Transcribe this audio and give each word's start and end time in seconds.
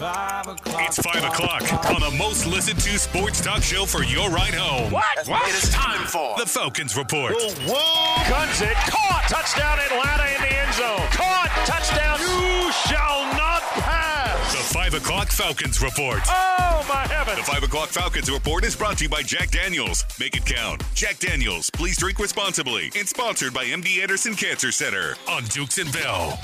It's 0.00 0.06
five 0.06 0.46
o'clock. 0.46 0.82
It's 0.86 0.98
5 1.02 1.24
o'clock 1.24 1.84
on 1.90 2.00
the 2.00 2.16
most 2.16 2.46
listened 2.46 2.78
to 2.82 2.98
sports 3.00 3.40
talk 3.40 3.64
show 3.64 3.84
for 3.84 4.04
your 4.04 4.30
ride 4.30 4.54
home. 4.54 4.92
What? 4.92 5.04
It 5.26 5.64
is 5.64 5.70
time 5.70 6.06
for 6.06 6.38
the 6.38 6.46
Falcons 6.46 6.96
Report. 6.96 7.34
Whoa! 7.34 8.30
Guns 8.30 8.62
it. 8.62 8.76
Caught. 8.86 9.26
Touchdown 9.26 9.80
Atlanta 9.90 10.30
in 10.30 10.40
the 10.46 10.54
end 10.54 10.74
zone. 10.74 11.02
Caught. 11.10 11.50
Touchdown. 11.66 12.20
You 12.22 12.70
shall 12.86 12.98
not 12.98 12.98
pass. 12.98 13.17
The 13.17 13.17
5 14.88 15.02
o'clock 15.02 15.28
Falcons 15.28 15.82
Report. 15.82 16.20
Oh, 16.28 16.86
my 16.88 17.06
heavens. 17.06 17.36
The 17.36 17.52
5 17.52 17.64
o'clock 17.64 17.90
Falcons 17.90 18.30
Report 18.30 18.64
is 18.64 18.74
brought 18.74 18.96
to 18.96 19.04
you 19.04 19.10
by 19.10 19.20
Jack 19.20 19.50
Daniels. 19.50 20.02
Make 20.18 20.34
it 20.34 20.46
count. 20.46 20.82
Jack 20.94 21.18
Daniels, 21.18 21.68
please 21.68 21.98
drink 21.98 22.18
responsibly. 22.18 22.90
And 22.96 23.06
sponsored 23.06 23.52
by 23.52 23.66
MD 23.66 24.00
Anderson 24.00 24.34
Cancer 24.34 24.72
Center 24.72 25.14
on 25.28 25.44
Dukes 25.44 25.76
and 25.76 25.92
Bell. 25.92 26.40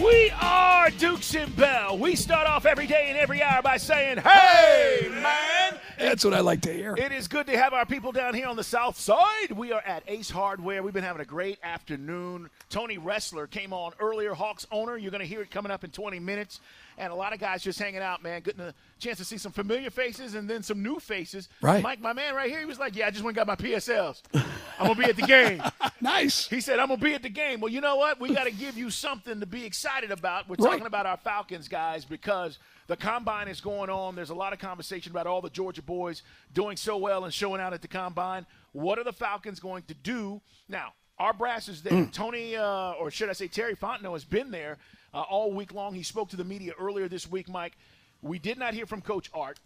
We 0.00 0.30
are 0.40 0.90
Dukes 0.90 1.34
and 1.34 1.56
Bell. 1.56 1.98
We 1.98 2.14
start 2.14 2.46
off 2.46 2.66
every 2.66 2.86
day 2.86 3.06
and 3.08 3.18
every 3.18 3.42
hour 3.42 3.62
by 3.62 3.78
saying, 3.78 4.18
hey, 4.18 5.08
man. 5.10 5.67
That's 5.98 6.24
what 6.24 6.34
I 6.34 6.40
like 6.40 6.60
to 6.62 6.72
hear. 6.72 6.94
It 6.96 7.12
is 7.12 7.28
good 7.28 7.46
to 7.48 7.56
have 7.58 7.72
our 7.72 7.84
people 7.84 8.12
down 8.12 8.34
here 8.34 8.46
on 8.46 8.56
the 8.56 8.64
south 8.64 8.98
side. 8.98 9.50
We 9.54 9.72
are 9.72 9.80
at 9.80 10.02
Ace 10.06 10.30
Hardware. 10.30 10.82
We've 10.82 10.94
been 10.94 11.04
having 11.04 11.22
a 11.22 11.24
great 11.26 11.58
afternoon. 11.62 12.50
Tony 12.70 12.98
Ressler 12.98 13.50
came 13.50 13.72
on 13.72 13.92
earlier, 14.00 14.34
Hawks 14.34 14.66
owner. 14.70 14.96
You're 14.96 15.10
going 15.10 15.20
to 15.20 15.26
hear 15.26 15.42
it 15.42 15.50
coming 15.50 15.72
up 15.72 15.84
in 15.84 15.90
20 15.90 16.18
minutes. 16.20 16.60
And 16.98 17.12
a 17.12 17.16
lot 17.16 17.32
of 17.32 17.38
guys 17.40 17.62
just 17.62 17.78
hanging 17.78 18.00
out, 18.00 18.22
man, 18.22 18.42
getting 18.42 18.60
a 18.60 18.74
chance 18.98 19.18
to 19.18 19.24
see 19.24 19.38
some 19.38 19.52
familiar 19.52 19.90
faces 19.90 20.34
and 20.34 20.48
then 20.50 20.62
some 20.62 20.82
new 20.82 20.98
faces. 20.98 21.48
Right. 21.62 21.82
Mike, 21.82 22.00
my 22.00 22.12
man 22.12 22.34
right 22.34 22.50
here, 22.50 22.58
he 22.60 22.64
was 22.64 22.78
like, 22.78 22.96
Yeah, 22.96 23.06
I 23.06 23.10
just 23.10 23.22
went 23.24 23.36
and 23.38 23.46
got 23.46 23.60
my 23.60 23.64
PSLs. 23.68 24.22
I'm 24.34 24.86
going 24.86 24.94
to 24.96 25.02
be 25.02 25.08
at 25.10 25.16
the 25.16 25.22
game. 25.22 25.62
nice. 26.00 26.48
He 26.48 26.60
said, 26.60 26.78
I'm 26.78 26.88
going 26.88 26.98
to 27.00 27.04
be 27.04 27.14
at 27.14 27.22
the 27.22 27.28
game. 27.28 27.60
Well, 27.60 27.72
you 27.72 27.80
know 27.80 27.96
what? 27.96 28.20
We 28.20 28.34
got 28.34 28.44
to 28.44 28.50
give 28.52 28.76
you 28.76 28.90
something 28.90 29.40
to 29.40 29.46
be 29.46 29.64
excited 29.64 30.10
about. 30.10 30.48
We're 30.48 30.56
Right. 30.58 30.70
talking 30.72 30.86
about 30.86 31.06
our 31.06 31.16
Falcons, 31.18 31.68
guys, 31.68 32.04
because 32.04 32.58
the 32.88 32.96
combine 32.96 33.48
is 33.48 33.60
going 33.60 33.90
on. 33.90 34.16
There's 34.16 34.30
a 34.30 34.34
lot 34.34 34.52
of 34.52 34.58
conversation 34.58 35.12
about 35.12 35.26
all 35.26 35.40
the 35.40 35.50
Georgia 35.50 35.82
boys 35.82 36.22
doing 36.52 36.76
so 36.76 36.96
well 36.96 37.24
and 37.24 37.32
showing 37.32 37.60
out 37.60 37.72
at 37.72 37.82
the 37.82 37.88
combine. 37.88 38.46
What 38.72 38.98
are 38.98 39.04
the 39.04 39.12
Falcons 39.12 39.60
going 39.60 39.84
to 39.84 39.94
do? 39.94 40.40
Now, 40.68 40.94
our 41.18 41.32
brass 41.32 41.68
is 41.68 41.82
there. 41.82 42.08
Tony, 42.12 42.56
uh, 42.56 42.92
or 42.92 43.10
should 43.10 43.28
I 43.28 43.34
say 43.34 43.46
Terry 43.46 43.76
Fontenot, 43.76 44.12
has 44.12 44.24
been 44.24 44.50
there 44.50 44.78
uh, 45.12 45.20
all 45.20 45.52
week 45.52 45.74
long. 45.74 45.94
He 45.94 46.02
spoke 46.02 46.30
to 46.30 46.36
the 46.36 46.44
media 46.44 46.72
earlier 46.80 47.08
this 47.08 47.30
week, 47.30 47.48
Mike. 47.48 47.76
We 48.22 48.38
did 48.38 48.58
not 48.58 48.74
hear 48.74 48.86
from 48.86 49.02
Coach 49.02 49.30
Art. 49.34 49.60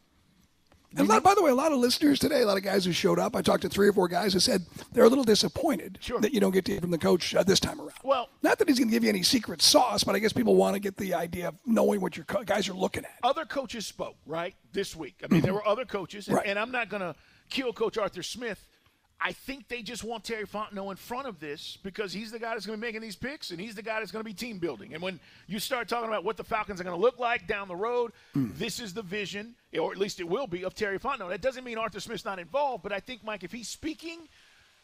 And 0.97 1.09
a 1.09 1.11
lot, 1.11 1.23
by 1.23 1.35
the 1.35 1.43
way, 1.43 1.51
a 1.51 1.55
lot 1.55 1.73
of 1.73 1.79
listeners 1.79 2.19
today, 2.19 2.43
a 2.43 2.47
lot 2.47 2.57
of 2.57 2.63
guys 2.63 2.85
who 2.85 2.93
showed 2.93 3.19
up. 3.19 3.35
I 3.35 3.43
talked 3.43 3.63
to 3.63 3.69
three 3.69 3.89
or 3.89 3.93
four 3.93 4.09
guys 4.09 4.33
who 4.35 4.41
said 4.41 4.63
they're 4.93 5.05
a 5.05 5.09
little 5.09 5.25
disappointed 5.25 5.99
Sure. 6.01 6.21
that 6.21 6.33
you 6.35 6.41
don't 6.41 6.51
get 6.53 6.65
to 6.67 6.73
hear 6.73 6.81
from 6.81 6.91
the 6.91 6.99
coach 6.99 7.35
uh, 7.35 7.43
this 7.43 7.61
time 7.61 7.81
around. 7.81 7.93
Well- 8.03 8.29
not 8.43 8.59
that 8.59 8.69
he's 8.69 8.79
going 8.79 8.89
to 8.89 8.93
give 8.93 9.03
you 9.05 9.09
any 9.09 9.23
secret 9.23 9.63
sauce, 9.63 10.05
but 10.05 10.15
I 10.15 10.19
guess 10.19 10.33
people 10.33 10.55
want 10.57 10.75
to 10.75 10.81
get 10.81 10.97
the 10.97 11.15
idea 11.15 11.49
of 11.49 11.55
knowing 11.65 12.01
what 12.01 12.17
your 12.17 12.25
co- 12.27 12.43
guys 12.45 12.69
are 12.69 12.75
looking 12.75 13.05
at. 13.05 13.15
other 13.23 13.45
coaches 13.45 13.87
spoke 13.87 14.17
right 14.27 14.55
this 14.73 14.95
week. 14.97 15.23
I 15.25 15.33
mean, 15.33 15.43
there 15.43 15.55
were 15.55 15.67
other 15.67 15.85
coaches, 15.85 16.29
and, 16.29 16.37
Right. 16.37 16.47
and 16.47 16.59
I'm 16.59 16.71
not 16.73 16.89
going 16.89 17.03
to 17.03 17.15
kill 17.51 17.73
Coach 17.73 17.97
Arthur 17.99 18.23
Smith. 18.23 18.67
I 19.25 19.33
think 19.33 19.69
they 19.69 19.83
just 19.83 20.03
want 20.03 20.25
Terry 20.25 20.47
Fontenot 20.47 20.91
in 20.91 20.97
front 20.97 21.29
of 21.29 21.39
this 21.39 21.79
because 21.83 22.13
he's 22.13 22.33
the 22.33 22.39
guy 22.39 22.55
that's 22.55 22.67
going 22.67 22.77
to 22.77 22.81
be 22.81 22.87
making 22.87 23.03
these 23.03 23.15
picks, 23.15 23.51
and 23.51 23.61
he's 23.61 23.75
the 23.75 23.83
guy 23.83 24.01
that's 24.01 24.11
going 24.11 24.25
to 24.25 24.29
be 24.29 24.35
team 24.35 24.59
building. 24.59 24.95
And 24.95 25.03
when 25.03 25.21
you 25.47 25.61
start 25.61 25.89
talking 25.89 26.09
about 26.09 26.25
what 26.25 26.37
the 26.37 26.45
Falcons 26.45 26.81
are 26.81 26.85
going 26.85 26.97
to 26.97 27.01
look 27.01 27.19
like 27.19 27.47
down 27.47 27.69
the 27.69 27.77
road, 27.77 28.13
mm. 28.35 28.57
this 28.59 28.81
is 28.81 28.93
the 28.93 29.03
vision, 29.03 29.55
or 29.79 29.93
at 29.93 29.99
least 29.99 30.19
it 30.19 30.29
will 30.29 30.49
be, 30.49 30.65
of 30.65 30.75
Terry 30.75 30.99
Fontenot. 30.99 31.29
That 31.29 31.41
doesn't 31.41 31.63
mean 31.63 31.79
Arthur 31.79 32.01
Smith's 32.01 32.25
not 32.25 32.39
involved, 32.41 32.83
but 32.83 32.93
I 32.93 32.99
think 32.99 33.23
Mike, 33.23 33.45
if 33.45 33.53
he's 33.53 33.69
speaking. 33.69 34.29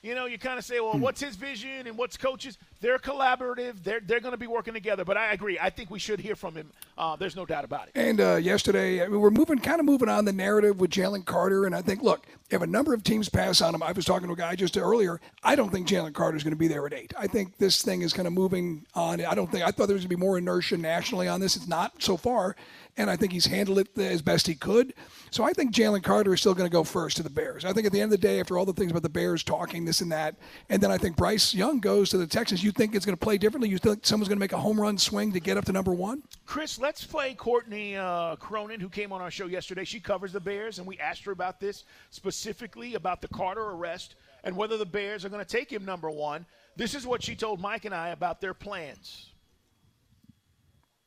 You 0.01 0.15
know, 0.15 0.27
you 0.27 0.39
kind 0.39 0.61
of 0.61 0.65
say, 0.65 0.79
well, 0.79 0.95
mm. 0.95 1.01
what's 1.01 1.21
his 1.21 1.35
vision 1.35 1.89
and 1.89 1.99
what's 1.99 2.17
coaches? 2.17 2.57
They're 2.81 2.99
collaborative. 2.99 3.83
They're, 3.83 4.01
they're 4.01 4.21
going 4.21 4.33
to 4.33 4.39
be 4.39 4.47
working 4.47 4.75
together. 4.75 5.05
But 5.05 5.17
I 5.17 5.33
agree. 5.33 5.59
I 5.59 5.71
think 5.71 5.91
we 5.91 5.99
should 5.99 6.21
hear 6.21 6.37
from 6.37 6.55
him. 6.55 6.71
Uh, 6.97 7.17
there's 7.17 7.35
no 7.35 7.45
doubt 7.45 7.65
about 7.65 7.89
it. 7.89 7.93
And 7.95 8.21
uh, 8.21 8.37
yesterday, 8.37 9.03
I 9.03 9.09
mean, 9.09 9.21
we're 9.21 9.31
moving, 9.31 9.59
kind 9.59 9.81
of 9.81 9.87
moving 9.87 10.09
on 10.09 10.25
the 10.25 10.33
narrative 10.33 10.81
with 10.81 10.91
Jalen 10.91 11.25
Carter. 11.25 11.67
And 11.67 11.75
I 11.75 11.83
think, 11.83 12.03
look, 12.03 12.27
if 12.51 12.63
a 12.63 12.67
number 12.67 12.95
of 12.95 13.03
teams 13.03 13.29
pass 13.29 13.61
on 13.61 13.75
him, 13.75 13.83
I 13.83 13.93
was 13.93 14.05
talking 14.05 14.29
to 14.29 14.33
a 14.33 14.37
guy 14.37 14.55
just 14.55 14.79
earlier. 14.79 15.21
I 15.43 15.55
don't 15.55 15.71
think 15.71 15.89
Jalen 15.89 16.15
Carter 16.15 16.37
is 16.37 16.45
going 16.45 16.53
to 16.53 16.59
be 16.59 16.69
there 16.69 16.87
at 16.87 16.95
eight. 16.95 17.13
I 17.19 17.27
think 17.27 17.59
this 17.59 17.83
thing 17.83 18.03
is 18.03 18.13
kind 18.13 18.27
of 18.27 18.33
moving 18.33 18.87
on. 18.95 19.25
I 19.25 19.35
don't 19.35 19.51
think 19.51 19.65
I 19.65 19.71
thought 19.71 19.87
there 19.87 19.95
was 19.95 20.05
going 20.05 20.11
to 20.11 20.17
be 20.17 20.21
more 20.21 20.39
inertia 20.39 20.77
nationally 20.77 21.29
on 21.29 21.41
this. 21.41 21.57
It's 21.57 21.69
not 21.69 22.01
so 22.03 22.17
far, 22.17 22.57
and 22.97 23.11
I 23.11 23.17
think 23.17 23.33
he's 23.33 23.47
handled 23.47 23.79
it 23.79 23.99
as 23.99 24.23
best 24.23 24.47
he 24.47 24.55
could. 24.55 24.95
So 25.31 25.45
I 25.45 25.53
think 25.53 25.75
Jalen 25.75 26.03
Carter 26.03 26.33
is 26.33 26.41
still 26.41 26.55
going 26.55 26.69
to 26.69 26.73
go 26.73 26.85
first 26.85 27.19
to 27.19 27.23
the 27.23 27.31
Bears. 27.31 27.65
I 27.65 27.73
think 27.73 27.87
at 27.87 27.93
the 27.93 28.01
end 28.01 28.13
of 28.13 28.21
the 28.21 28.27
day, 28.27 28.41
after 28.41 28.57
all 28.57 28.65
the 28.65 28.73
things 28.73 28.93
about 28.93 29.03
the 29.03 29.11
Bears 29.11 29.43
talking 29.43 29.85
this 29.85 30.01
and 30.01 30.11
that, 30.13 30.37
and 30.71 30.83
then 30.83 30.91
I 30.91 30.97
think 30.97 31.17
Bryce 31.17 31.53
Young 31.53 31.81
goes 31.81 32.09
to 32.11 32.19
the 32.19 32.27
Texans. 32.27 32.65
You 32.69 32.73
think 32.73 32.95
it's 32.95 33.07
going 33.07 33.17
to 33.17 33.25
play 33.25 33.39
differently? 33.39 33.71
You 33.71 33.79
think 33.79 34.05
someone's 34.05 34.29
going 34.29 34.37
to 34.37 34.41
make 34.41 34.53
a 34.53 34.59
home 34.59 34.79
run 34.79 34.99
swing 34.99 35.33
to 35.33 35.41
get 35.41 35.57
up 35.57 35.65
to 35.65 35.73
number 35.73 35.95
one? 35.95 36.23
Chris, 36.45 36.79
let's 36.79 37.03
play 37.03 37.33
Courtney 37.33 37.97
uh, 37.97 38.37
Cronin, 38.37 38.79
who 38.79 38.91
came 38.91 39.11
on 39.11 39.23
our 39.23 39.31
show 39.31 39.47
yesterday. 39.47 39.85
She 39.85 40.01
covers 40.01 40.35
the 40.35 40.41
Bears, 40.41 40.77
and 40.79 40.87
we 40.87 40.99
asked 40.99 41.25
her 41.25 41.33
about 41.33 41.61
this 41.61 41.85
specifically 42.11 42.95
about 42.95 43.23
the 43.23 43.29
Carter 43.29 43.63
arrest 43.63 44.17
and 44.45 44.55
whether 44.55 44.77
the 44.77 44.85
Bears 44.85 45.25
are 45.25 45.31
going 45.31 45.43
to 45.43 45.51
take 45.51 45.73
him 45.73 45.87
number 45.87 46.11
one. 46.11 46.45
This 46.77 46.95
is 46.95 47.07
what 47.07 47.23
she 47.23 47.35
told 47.35 47.59
Mike 47.59 47.87
and 47.87 47.95
I 47.95 48.11
about 48.11 48.39
their 48.39 48.53
plans. 48.53 49.31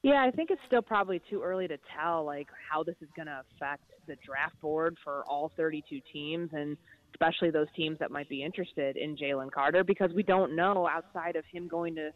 Yeah, 0.01 0.23
I 0.23 0.31
think 0.31 0.49
it's 0.49 0.63
still 0.65 0.81
probably 0.81 1.21
too 1.29 1.43
early 1.43 1.67
to 1.67 1.77
tell 1.95 2.25
like 2.25 2.47
how 2.71 2.81
this 2.81 2.95
is 3.01 3.09
going 3.15 3.27
to 3.27 3.43
affect 3.55 3.83
the 4.07 4.15
draft 4.25 4.59
board 4.61 4.97
for 5.03 5.23
all 5.27 5.51
32 5.57 5.99
teams 6.11 6.49
and 6.53 6.77
especially 7.13 7.51
those 7.51 7.67
teams 7.75 7.97
that 7.99 8.11
might 8.11 8.29
be 8.29 8.43
interested 8.43 8.97
in 8.97 9.15
Jalen 9.15 9.51
Carter 9.51 9.83
because 9.83 10.11
we 10.15 10.23
don't 10.23 10.55
know 10.55 10.87
outside 10.87 11.35
of 11.35 11.43
him 11.51 11.67
going 11.67 11.95
to 11.95 12.11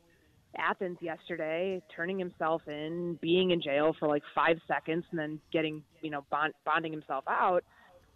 Athens 0.57 0.97
yesterday, 1.01 1.81
turning 1.93 2.17
himself 2.17 2.61
in, 2.67 3.19
being 3.21 3.51
in 3.51 3.61
jail 3.61 3.93
for 3.99 4.07
like 4.07 4.23
5 4.33 4.57
seconds 4.67 5.03
and 5.11 5.19
then 5.19 5.39
getting, 5.51 5.83
you 6.01 6.09
know, 6.09 6.25
bond, 6.31 6.53
bonding 6.65 6.93
himself 6.93 7.25
out 7.27 7.63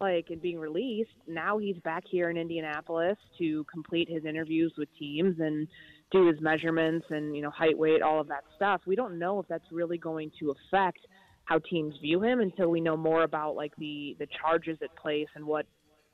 like 0.00 0.26
and 0.30 0.40
being 0.40 0.58
released. 0.58 1.10
Now 1.28 1.58
he's 1.58 1.76
back 1.84 2.04
here 2.10 2.30
in 2.30 2.36
Indianapolis 2.36 3.18
to 3.38 3.64
complete 3.70 4.08
his 4.08 4.24
interviews 4.24 4.72
with 4.78 4.88
teams 4.98 5.36
and 5.38 5.68
do 6.10 6.26
his 6.26 6.40
measurements 6.40 7.06
and 7.10 7.36
you 7.36 7.42
know 7.42 7.50
height, 7.50 7.76
weight, 7.76 8.02
all 8.02 8.20
of 8.20 8.28
that 8.28 8.44
stuff. 8.56 8.80
We 8.86 8.96
don't 8.96 9.18
know 9.18 9.38
if 9.38 9.46
that's 9.48 9.70
really 9.70 9.98
going 9.98 10.32
to 10.40 10.52
affect 10.52 11.00
how 11.50 11.58
teams 11.58 11.96
view 12.00 12.22
him 12.22 12.38
until 12.38 12.68
we 12.68 12.80
know 12.80 12.96
more 12.96 13.24
about 13.24 13.56
like 13.56 13.74
the 13.76 14.16
the 14.20 14.26
charges 14.40 14.78
at 14.82 14.94
place 14.94 15.26
and 15.34 15.44
what 15.44 15.66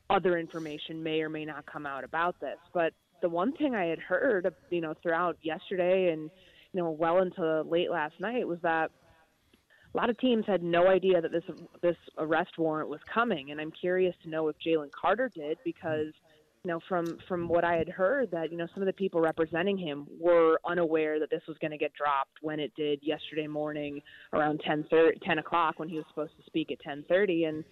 other 0.08 0.38
information 0.38 1.02
may 1.02 1.20
or 1.20 1.28
may 1.28 1.44
not 1.44 1.66
come 1.66 1.84
out 1.84 2.04
about 2.04 2.40
this. 2.40 2.56
But 2.72 2.94
the 3.20 3.28
one 3.28 3.52
thing 3.52 3.74
I 3.74 3.84
had 3.84 3.98
heard, 3.98 4.50
you 4.70 4.80
know, 4.80 4.94
throughout 5.02 5.36
yesterday 5.42 6.10
and 6.12 6.30
you 6.72 6.82
know 6.82 6.90
well 6.90 7.18
into 7.18 7.62
late 7.62 7.90
last 7.90 8.14
night 8.18 8.48
was 8.48 8.58
that 8.62 8.90
a 9.94 9.96
lot 9.96 10.08
of 10.08 10.18
teams 10.18 10.44
had 10.46 10.62
no 10.62 10.88
idea 10.88 11.20
that 11.20 11.32
this 11.32 11.44
this 11.82 11.96
arrest 12.16 12.56
warrant 12.56 12.88
was 12.88 13.00
coming, 13.12 13.50
and 13.50 13.60
I'm 13.60 13.72
curious 13.78 14.14
to 14.22 14.30
know 14.30 14.48
if 14.48 14.56
Jalen 14.66 14.90
Carter 14.98 15.30
did 15.34 15.58
because 15.66 16.14
you 16.66 16.72
know 16.72 16.80
from 16.88 17.16
from 17.28 17.46
what 17.46 17.62
I 17.62 17.76
had 17.76 17.88
heard 17.88 18.28
that 18.32 18.50
you 18.50 18.58
know 18.58 18.66
some 18.74 18.82
of 18.82 18.88
the 18.88 18.92
people 18.92 19.20
representing 19.20 19.78
him 19.78 20.04
were 20.18 20.58
unaware 20.68 21.20
that 21.20 21.30
this 21.30 21.42
was 21.46 21.56
going 21.60 21.70
to 21.70 21.78
get 21.78 21.92
dropped 21.94 22.38
when 22.42 22.58
it 22.58 22.72
did 22.76 22.98
yesterday 23.02 23.46
morning 23.46 24.00
around 24.32 24.60
10 24.66 24.86
10 25.24 25.38
o'clock 25.38 25.78
when 25.78 25.88
he 25.88 25.94
was 25.94 26.04
supposed 26.08 26.32
to 26.36 26.42
speak 26.44 26.72
at 26.72 26.78
10:30 26.84 27.48
and 27.48 27.64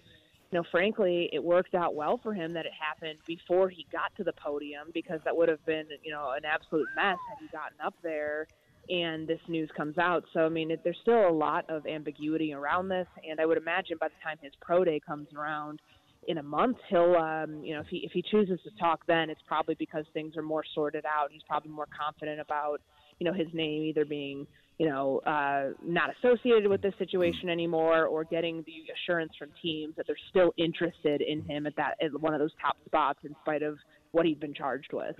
you 0.51 0.59
know, 0.59 0.63
frankly, 0.71 1.27
it 1.33 1.43
worked 1.43 1.73
out 1.73 1.95
well 1.95 2.19
for 2.21 2.31
him 2.33 2.53
that 2.53 2.65
it 2.65 2.71
happened 2.79 3.17
before 3.27 3.67
he 3.67 3.85
got 3.91 4.15
to 4.15 4.23
the 4.23 4.31
podium 4.41 4.89
because 4.93 5.19
that 5.25 5.35
would 5.35 5.49
have 5.49 5.65
been, 5.65 5.85
you 6.03 6.13
know, 6.13 6.33
an 6.37 6.45
absolute 6.45 6.87
mess 6.95 7.17
had 7.27 7.37
he 7.41 7.47
gotten 7.47 7.77
up 7.83 7.95
there 8.03 8.47
and 8.87 9.27
this 9.27 9.39
news 9.49 9.69
comes 9.75 9.97
out. 9.97 10.23
So, 10.33 10.41
I 10.41 10.49
mean, 10.49 10.69
it, 10.69 10.81
there's 10.83 10.99
still 11.01 11.27
a 11.27 11.33
lot 11.33 11.65
of 11.67 11.87
ambiguity 11.87 12.53
around 12.53 12.89
this, 12.89 13.07
and 13.27 13.41
I 13.41 13.45
would 13.47 13.57
imagine 13.57 13.97
by 13.99 14.07
the 14.07 14.23
time 14.23 14.37
his 14.39 14.53
pro 14.61 14.85
day 14.85 15.01
comes 15.05 15.27
around 15.35 15.81
in 16.27 16.37
a 16.37 16.43
month, 16.43 16.77
he'll, 16.89 17.15
um, 17.15 17.63
you 17.63 17.73
know, 17.73 17.81
if 17.81 17.87
he 17.87 17.97
if 17.97 18.11
he 18.11 18.21
chooses 18.21 18.59
to 18.63 18.71
talk 18.79 19.05
then, 19.07 19.29
it's 19.29 19.41
probably 19.47 19.75
because 19.75 20.05
things 20.13 20.35
are 20.37 20.41
more 20.43 20.63
sorted 20.73 21.05
out. 21.05 21.31
He's 21.31 21.43
probably 21.47 21.71
more 21.71 21.87
confident 21.97 22.39
about, 22.39 22.81
you 23.19 23.25
know, 23.25 23.33
his 23.33 23.47
name 23.53 23.83
either 23.83 24.05
being 24.05 24.47
you 24.77 24.89
know, 24.89 25.19
uh, 25.19 25.69
not 25.83 26.09
associated 26.17 26.69
with 26.69 26.81
this 26.81 26.93
situation 26.97 27.49
anymore, 27.49 28.05
or 28.05 28.25
getting 28.25 28.63
the 28.65 28.73
assurance 28.93 29.31
from 29.39 29.49
teams 29.61 29.95
that 29.95 30.05
they're 30.05 30.17
still 30.29 30.53
interested 30.57 31.21
in 31.21 31.41
him 31.43 31.65
at 31.65 31.75
that 31.77 31.95
at 32.01 32.19
one 32.19 32.33
of 32.33 32.39
those 32.39 32.51
top 32.61 32.75
spots 32.85 33.19
in 33.23 33.33
spite 33.41 33.63
of 33.63 33.77
what 34.11 34.25
he'd 34.25 34.39
been 34.39 34.53
charged 34.53 34.91
with. 34.91 35.15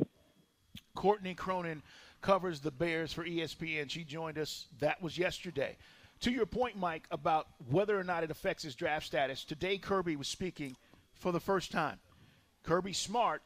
Courtney 0.93 1.33
Cronin 1.33 1.81
covers 2.21 2.59
the 2.59 2.71
Bears 2.71 3.13
for 3.13 3.23
ESPN. 3.23 3.89
She 3.89 4.03
joined 4.03 4.37
us. 4.37 4.67
That 4.79 5.01
was 5.01 5.17
yesterday. 5.17 5.77
To 6.21 6.31
your 6.31 6.45
point, 6.45 6.77
Mike, 6.77 7.07
about 7.11 7.47
whether 7.69 7.97
or 7.97 8.03
not 8.03 8.23
it 8.23 8.31
affects 8.31 8.63
his 8.63 8.75
draft 8.75 9.05
status, 9.05 9.43
today 9.43 9.77
Kirby 9.77 10.15
was 10.15 10.27
speaking 10.27 10.75
for 11.19 11.31
the 11.31 11.39
first 11.39 11.71
time. 11.71 11.99
Kirby 12.63 12.93
Smart 12.93 13.41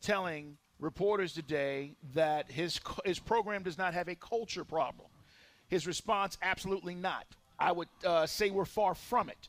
telling 0.00 0.56
reporters 0.78 1.32
today 1.32 1.94
that 2.14 2.50
his 2.50 2.80
his 3.04 3.18
program 3.18 3.62
does 3.62 3.78
not 3.78 3.94
have 3.94 4.08
a 4.08 4.14
culture 4.14 4.64
problem. 4.64 5.08
His 5.68 5.86
response, 5.86 6.36
absolutely 6.42 6.94
not. 6.94 7.24
I 7.58 7.72
would 7.72 7.88
uh, 8.04 8.26
say 8.26 8.50
we're 8.50 8.64
far 8.64 8.94
from 8.94 9.30
it. 9.30 9.48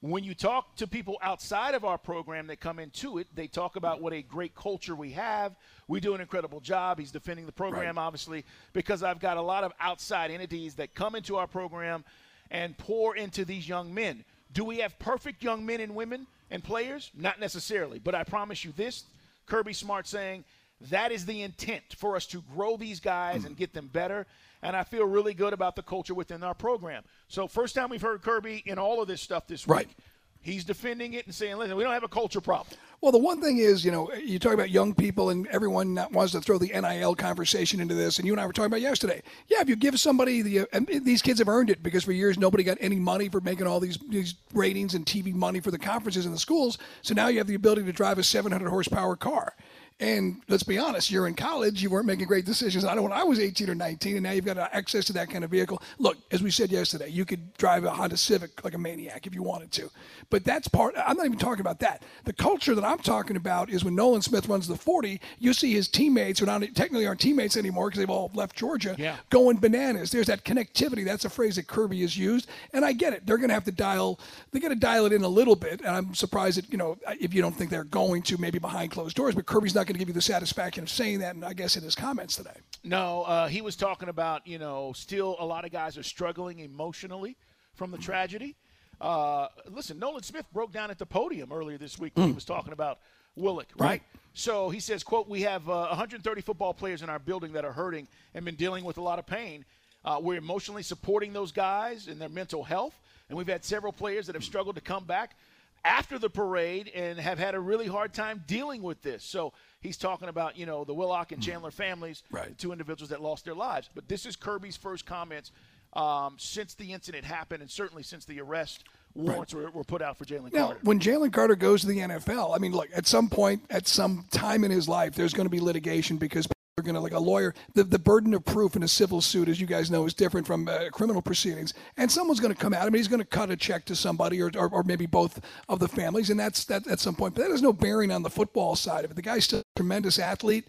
When 0.00 0.22
you 0.22 0.34
talk 0.34 0.76
to 0.76 0.86
people 0.86 1.16
outside 1.22 1.74
of 1.74 1.84
our 1.84 1.96
program 1.96 2.46
that 2.48 2.60
come 2.60 2.78
into 2.78 3.16
it, 3.16 3.26
they 3.34 3.46
talk 3.46 3.76
about 3.76 4.02
what 4.02 4.12
a 4.12 4.20
great 4.20 4.54
culture 4.54 4.94
we 4.94 5.12
have. 5.12 5.56
We 5.88 5.98
do 5.98 6.14
an 6.14 6.20
incredible 6.20 6.60
job. 6.60 6.98
He's 6.98 7.10
defending 7.10 7.46
the 7.46 7.52
program, 7.52 7.96
right. 7.96 8.02
obviously, 8.02 8.44
because 8.74 9.02
I've 9.02 9.18
got 9.18 9.38
a 9.38 9.42
lot 9.42 9.64
of 9.64 9.72
outside 9.80 10.30
entities 10.30 10.74
that 10.74 10.94
come 10.94 11.14
into 11.14 11.36
our 11.36 11.46
program 11.46 12.04
and 12.50 12.76
pour 12.76 13.16
into 13.16 13.46
these 13.46 13.66
young 13.66 13.94
men. 13.94 14.26
Do 14.52 14.64
we 14.64 14.78
have 14.78 14.98
perfect 14.98 15.42
young 15.42 15.66
men 15.66 15.80
and 15.80 15.94
women 15.94 16.26
and 16.50 16.62
players? 16.62 17.10
Not 17.16 17.40
necessarily. 17.40 17.98
But 17.98 18.14
I 18.14 18.24
promise 18.24 18.64
you 18.64 18.72
this 18.76 19.04
Kirby 19.46 19.72
Smart 19.72 20.06
saying 20.06 20.44
that 20.90 21.12
is 21.12 21.26
the 21.26 21.42
intent 21.42 21.84
for 21.96 22.16
us 22.16 22.26
to 22.26 22.42
grow 22.54 22.76
these 22.76 23.00
guys 23.00 23.42
mm. 23.42 23.46
and 23.46 23.56
get 23.56 23.72
them 23.72 23.88
better 23.92 24.26
and 24.64 24.74
I 24.74 24.82
feel 24.82 25.04
really 25.04 25.34
good 25.34 25.52
about 25.52 25.76
the 25.76 25.82
culture 25.82 26.14
within 26.14 26.42
our 26.42 26.54
program. 26.54 27.04
So, 27.28 27.46
first 27.46 27.74
time 27.74 27.90
we've 27.90 28.02
heard 28.02 28.22
Kirby 28.22 28.62
in 28.64 28.78
all 28.78 29.00
of 29.00 29.06
this 29.06 29.20
stuff 29.20 29.46
this 29.46 29.68
right. 29.68 29.86
week. 29.86 29.96
He's 30.44 30.62
defending 30.62 31.14
it 31.14 31.24
and 31.24 31.34
saying, 31.34 31.56
listen, 31.56 31.74
we 31.74 31.82
don't 31.82 31.94
have 31.94 32.04
a 32.04 32.08
culture 32.08 32.40
problem. 32.40 32.76
Well, 33.00 33.12
the 33.12 33.18
one 33.18 33.40
thing 33.40 33.58
is, 33.58 33.84
you 33.84 33.90
know, 33.90 34.12
you 34.12 34.38
talk 34.38 34.52
about 34.52 34.70
young 34.70 34.94
people 34.94 35.30
and 35.30 35.46
everyone 35.48 35.98
wants 36.12 36.32
to 36.32 36.40
throw 36.40 36.58
the 36.58 36.68
NIL 36.68 37.14
conversation 37.14 37.80
into 37.80 37.94
this. 37.94 38.18
And 38.18 38.26
you 38.26 38.32
and 38.32 38.40
I 38.40 38.46
were 38.46 38.52
talking 38.52 38.66
about 38.66 38.82
yesterday. 38.82 39.22
Yeah, 39.48 39.62
if 39.62 39.68
you 39.70 39.76
give 39.76 39.98
somebody 39.98 40.42
the, 40.42 40.60
uh, 40.60 40.66
and 40.72 40.86
these 40.86 41.22
kids 41.22 41.38
have 41.38 41.48
earned 41.48 41.70
it 41.70 41.82
because 41.82 42.04
for 42.04 42.12
years 42.12 42.38
nobody 42.38 42.62
got 42.62 42.76
any 42.80 42.96
money 42.96 43.30
for 43.30 43.40
making 43.40 43.66
all 43.66 43.80
these, 43.80 43.98
these 44.08 44.34
ratings 44.52 44.94
and 44.94 45.06
TV 45.06 45.32
money 45.32 45.60
for 45.60 45.70
the 45.70 45.78
conferences 45.78 46.26
and 46.26 46.34
the 46.34 46.38
schools. 46.38 46.76
So 47.00 47.14
now 47.14 47.28
you 47.28 47.38
have 47.38 47.46
the 47.46 47.54
ability 47.54 47.84
to 47.84 47.92
drive 47.92 48.18
a 48.18 48.22
700 48.22 48.68
horsepower 48.68 49.16
car. 49.16 49.54
And 50.00 50.42
let's 50.48 50.64
be 50.64 50.76
honest, 50.76 51.12
you're 51.12 51.28
in 51.28 51.34
college, 51.34 51.80
you 51.80 51.88
weren't 51.88 52.06
making 52.06 52.26
great 52.26 52.44
decisions. 52.44 52.84
I 52.84 52.88
don't 52.88 52.96
know 52.96 53.02
when 53.02 53.12
I 53.12 53.22
was 53.22 53.38
18 53.38 53.70
or 53.70 53.76
19, 53.76 54.16
and 54.16 54.24
now 54.24 54.32
you've 54.32 54.44
got 54.44 54.58
access 54.58 55.04
to 55.04 55.12
that 55.12 55.30
kind 55.30 55.44
of 55.44 55.50
vehicle. 55.50 55.80
Look, 55.98 56.18
as 56.32 56.42
we 56.42 56.50
said 56.50 56.72
yesterday, 56.72 57.08
you 57.08 57.24
could 57.24 57.54
drive 57.54 57.84
a 57.84 57.90
Honda 57.90 58.16
Civic 58.16 58.64
like 58.64 58.74
a 58.74 58.78
maniac 58.78 59.28
if 59.28 59.36
you 59.36 59.44
wanted 59.44 59.70
to. 59.72 59.88
But 60.30 60.44
that's 60.44 60.66
part, 60.66 60.96
I'm 60.98 61.16
not 61.16 61.26
even 61.26 61.38
talking 61.38 61.60
about 61.60 61.78
that. 61.78 62.02
The 62.24 62.32
culture 62.32 62.74
that 62.74 62.84
I'm 62.84 62.98
talking 62.98 63.36
about 63.36 63.70
is 63.70 63.84
when 63.84 63.94
Nolan 63.94 64.20
Smith 64.20 64.48
runs 64.48 64.66
the 64.66 64.74
40, 64.74 65.20
you 65.38 65.52
see 65.52 65.72
his 65.72 65.86
teammates, 65.86 66.40
who 66.40 66.46
not 66.46 66.62
technically 66.74 67.06
aren't 67.06 67.20
teammates 67.20 67.56
anymore 67.56 67.88
because 67.88 68.00
they've 68.00 68.10
all 68.10 68.32
left 68.34 68.56
Georgia, 68.56 68.96
yeah. 68.98 69.18
going 69.30 69.58
bananas. 69.58 70.10
There's 70.10 70.26
that 70.26 70.44
connectivity. 70.44 71.04
That's 71.04 71.24
a 71.24 71.30
phrase 71.30 71.54
that 71.54 71.68
Kirby 71.68 72.00
has 72.00 72.18
used. 72.18 72.48
And 72.72 72.84
I 72.84 72.94
get 72.94 73.12
it. 73.12 73.26
They're 73.26 73.38
going 73.38 73.50
to 73.50 73.54
have 73.54 73.64
to 73.64 73.72
dial, 73.72 74.18
they're 74.50 74.60
going 74.60 74.74
to 74.74 74.78
dial 74.78 75.06
it 75.06 75.12
in 75.12 75.22
a 75.22 75.28
little 75.28 75.54
bit. 75.54 75.82
And 75.82 75.90
I'm 75.90 76.14
surprised 76.14 76.58
that, 76.58 76.68
you 76.72 76.78
know, 76.78 76.98
if 77.20 77.32
you 77.32 77.40
don't 77.40 77.54
think 77.54 77.70
they're 77.70 77.84
going 77.84 78.22
to, 78.22 78.38
maybe 78.38 78.58
behind 78.58 78.90
closed 78.90 79.14
doors, 79.14 79.36
but 79.36 79.46
Kirby's 79.46 79.76
not 79.76 79.83
not 79.84 79.88
going 79.88 79.94
to 79.96 79.98
give 79.98 80.08
you 80.08 80.14
the 80.14 80.22
satisfaction 80.22 80.82
of 80.82 80.88
saying 80.88 81.18
that, 81.18 81.34
and 81.34 81.44
I 81.44 81.52
guess 81.52 81.76
in 81.76 81.82
his 81.82 81.94
comments 81.94 82.36
today. 82.36 82.56
No, 82.84 83.22
uh, 83.22 83.48
he 83.48 83.60
was 83.60 83.76
talking 83.76 84.08
about, 84.08 84.46
you 84.46 84.58
know, 84.58 84.92
still 84.94 85.36
a 85.38 85.44
lot 85.44 85.66
of 85.66 85.72
guys 85.72 85.98
are 85.98 86.02
struggling 86.02 86.60
emotionally 86.60 87.36
from 87.74 87.90
the 87.90 87.98
tragedy. 87.98 88.56
Uh, 88.98 89.48
listen, 89.70 89.98
Nolan 89.98 90.22
Smith 90.22 90.46
broke 90.54 90.72
down 90.72 90.90
at 90.90 90.98
the 90.98 91.04
podium 91.04 91.52
earlier 91.52 91.76
this 91.76 91.98
week 91.98 92.12
when 92.16 92.26
mm. 92.26 92.28
he 92.30 92.34
was 92.34 92.46
talking 92.46 92.72
about 92.72 92.98
Willock, 93.36 93.66
right? 93.76 93.86
right? 93.86 94.02
So 94.32 94.70
he 94.70 94.80
says, 94.80 95.04
quote, 95.04 95.28
we 95.28 95.42
have 95.42 95.68
uh, 95.68 95.88
130 95.88 96.40
football 96.40 96.72
players 96.72 97.02
in 97.02 97.10
our 97.10 97.18
building 97.18 97.52
that 97.52 97.66
are 97.66 97.72
hurting 97.72 98.08
and 98.34 98.42
been 98.44 98.54
dealing 98.54 98.84
with 98.84 98.96
a 98.96 99.02
lot 99.02 99.18
of 99.18 99.26
pain. 99.26 99.66
Uh, 100.02 100.18
we're 100.22 100.38
emotionally 100.38 100.82
supporting 100.82 101.34
those 101.34 101.52
guys 101.52 102.08
in 102.08 102.18
their 102.18 102.30
mental 102.30 102.64
health, 102.64 102.98
and 103.28 103.36
we've 103.36 103.48
had 103.48 103.64
several 103.64 103.92
players 103.92 104.26
that 104.28 104.34
have 104.34 104.44
struggled 104.44 104.76
to 104.76 104.80
come 104.80 105.04
back 105.04 105.36
after 105.84 106.18
the 106.18 106.30
parade 106.30 106.90
and 106.94 107.18
have 107.18 107.38
had 107.38 107.54
a 107.54 107.60
really 107.60 107.86
hard 107.86 108.14
time 108.14 108.42
dealing 108.46 108.82
with 108.82 109.02
this. 109.02 109.22
So 109.22 109.52
he's 109.84 109.96
talking 109.96 110.28
about, 110.28 110.56
you 110.56 110.66
know, 110.66 110.82
the 110.82 110.94
Willock 110.94 111.30
and 111.30 111.40
Chandler 111.40 111.70
families, 111.70 112.24
right. 112.32 112.48
the 112.48 112.54
two 112.54 112.72
individuals 112.72 113.10
that 113.10 113.22
lost 113.22 113.44
their 113.44 113.54
lives. 113.54 113.88
But 113.94 114.08
this 114.08 114.26
is 114.26 114.34
Kirby's 114.34 114.76
first 114.76 115.06
comments 115.06 115.52
um, 115.92 116.34
since 116.38 116.74
the 116.74 116.92
incident 116.92 117.24
happened 117.24 117.62
and 117.62 117.70
certainly 117.70 118.02
since 118.02 118.24
the 118.24 118.40
arrest 118.40 118.84
warrants 119.14 119.54
right. 119.54 119.64
were, 119.64 119.70
were, 119.70 119.84
put 119.84 120.02
out 120.02 120.16
for 120.16 120.24
Jalen 120.24 120.52
Carter. 120.52 120.74
Now, 120.74 120.76
when 120.82 120.98
Jalen 120.98 121.32
Carter 121.32 121.54
goes 121.54 121.82
to 121.82 121.86
the 121.86 121.98
NFL, 121.98 122.56
I 122.56 122.58
mean, 122.58 122.72
look, 122.72 122.88
at 122.94 123.06
some 123.06 123.28
point, 123.28 123.62
at 123.70 123.86
some 123.86 124.26
time 124.32 124.64
in 124.64 124.70
his 124.70 124.88
life, 124.88 125.14
there's 125.14 125.32
going 125.32 125.46
to 125.46 125.50
be 125.50 125.60
litigation 125.60 126.16
because 126.16 126.48
are 126.76 126.82
going 126.82 126.96
to 126.96 127.00
like 127.00 127.12
a 127.12 127.20
lawyer. 127.20 127.54
The, 127.74 127.84
the 127.84 128.00
burden 128.00 128.34
of 128.34 128.44
proof 128.44 128.74
in 128.74 128.82
a 128.82 128.88
civil 128.88 129.20
suit 129.20 129.48
as 129.48 129.60
you 129.60 129.66
guys 129.66 129.92
know 129.92 130.06
is 130.06 130.12
different 130.12 130.44
from 130.44 130.66
uh, 130.66 130.88
criminal 130.90 131.22
proceedings. 131.22 131.72
And 131.96 132.10
someone's 132.10 132.40
going 132.40 132.52
to 132.52 132.60
come 132.60 132.74
at 132.74 132.84
him 132.84 132.94
he's 132.94 133.06
going 133.06 133.20
to 133.20 133.26
cut 133.26 133.48
a 133.48 133.56
check 133.56 133.84
to 133.84 133.94
somebody 133.94 134.42
or, 134.42 134.50
or, 134.56 134.68
or, 134.70 134.82
maybe 134.82 135.06
both 135.06 135.40
of 135.68 135.78
the 135.78 135.86
families 135.86 136.30
and 136.30 136.40
that's 136.40 136.64
that 136.64 136.88
at 136.88 136.98
some 136.98 137.14
point. 137.14 137.36
But 137.36 137.42
that 137.42 137.52
has 137.52 137.62
no 137.62 137.72
bearing 137.72 138.10
on 138.10 138.24
the 138.24 138.30
football 138.30 138.74
side 138.74 139.04
of 139.04 139.12
it. 139.12 139.14
The 139.14 139.22
guy's 139.22 139.44
still 139.44 139.60
a 139.60 139.64
tremendous 139.76 140.18
athlete. 140.18 140.66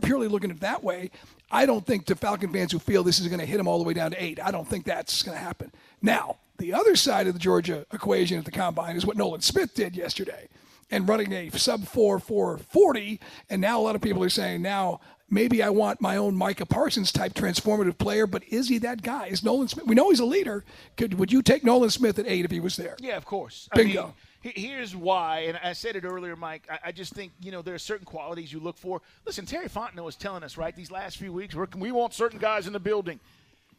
Purely 0.00 0.28
looking 0.28 0.50
at 0.50 0.58
it 0.58 0.60
that 0.60 0.84
way 0.84 1.10
i 1.50 1.66
don't 1.66 1.84
think 1.84 2.06
to 2.06 2.14
falcon 2.14 2.52
fans 2.52 2.70
who 2.70 2.78
feel 2.78 3.02
this 3.02 3.18
is 3.18 3.26
going 3.26 3.40
to 3.40 3.44
hit 3.44 3.58
him 3.58 3.66
all 3.66 3.78
the 3.78 3.84
way 3.84 3.92
down 3.92 4.10
to 4.10 4.22
eight 4.22 4.38
i 4.42 4.50
don't 4.50 4.68
think 4.68 4.84
that's 4.84 5.22
going 5.22 5.36
to 5.36 5.42
happen. 5.42 5.72
Now 6.00 6.36
the 6.58 6.72
other 6.72 6.94
side 6.94 7.26
of 7.26 7.34
the 7.34 7.40
georgia 7.40 7.84
equation 7.92 8.38
at 8.38 8.44
the 8.44 8.50
combine 8.52 8.96
is 8.96 9.04
what 9.04 9.16
nolan 9.16 9.40
smith 9.40 9.74
did 9.74 9.96
yesterday 9.96 10.48
and 10.90 11.08
running 11.08 11.32
a 11.32 11.50
sub 11.50 11.84
4 11.86 12.20
440 12.20 13.20
and 13.50 13.60
now 13.60 13.80
a 13.80 13.82
lot 13.82 13.96
of 13.96 14.00
people 14.00 14.22
are 14.22 14.28
saying 14.28 14.62
now 14.62 15.00
maybe 15.30 15.62
I 15.62 15.70
want 15.70 16.00
my 16.00 16.16
own 16.16 16.34
Micah 16.34 16.66
Parsons 16.66 17.12
type 17.12 17.34
transformative 17.34 17.98
player, 17.98 18.26
but 18.26 18.42
is 18.48 18.68
he 18.68 18.78
that 18.78 19.02
guy? 19.02 19.26
Is 19.26 19.42
Nolan 19.42 19.68
Smith? 19.68 19.86
We 19.86 19.94
know 19.94 20.10
he's 20.10 20.20
a 20.20 20.24
leader. 20.24 20.64
Could 20.96 21.14
would 21.18 21.32
you 21.32 21.42
take 21.42 21.64
Nolan 21.64 21.90
Smith 21.90 22.18
at 22.18 22.26
eight 22.26 22.44
if 22.44 22.50
he 22.50 22.60
was 22.60 22.76
there? 22.76 22.96
Yeah, 23.00 23.16
of 23.16 23.24
course. 23.24 23.68
Bingo. 23.74 24.02
I 24.02 24.04
mean, 24.06 24.14
Here's 24.40 24.94
why, 24.94 25.40
and 25.40 25.58
I 25.64 25.72
said 25.72 25.96
it 25.96 26.04
earlier, 26.04 26.36
Mike. 26.36 26.68
I, 26.84 26.92
just 26.92 27.12
think 27.12 27.32
you 27.42 27.50
know 27.50 27.60
there 27.60 27.74
are 27.74 27.78
certain 27.78 28.06
qualities 28.06 28.52
you 28.52 28.60
look 28.60 28.78
for. 28.78 29.02
Listen, 29.26 29.44
Terry 29.46 29.68
Fontenot 29.68 30.04
was 30.04 30.14
telling 30.14 30.44
us 30.44 30.56
right 30.56 30.74
these 30.76 30.92
last 30.92 31.16
few 31.16 31.32
weeks 31.32 31.56
we 31.76 31.90
want 31.90 32.14
certain 32.14 32.38
guys 32.38 32.68
in 32.68 32.72
the 32.72 32.78
building. 32.78 33.18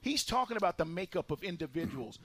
He's 0.02 0.26
talking 0.26 0.58
about 0.58 0.78
the 0.78 0.84
makeup 0.84 1.32
of 1.32 1.44
individuals. 1.44 2.20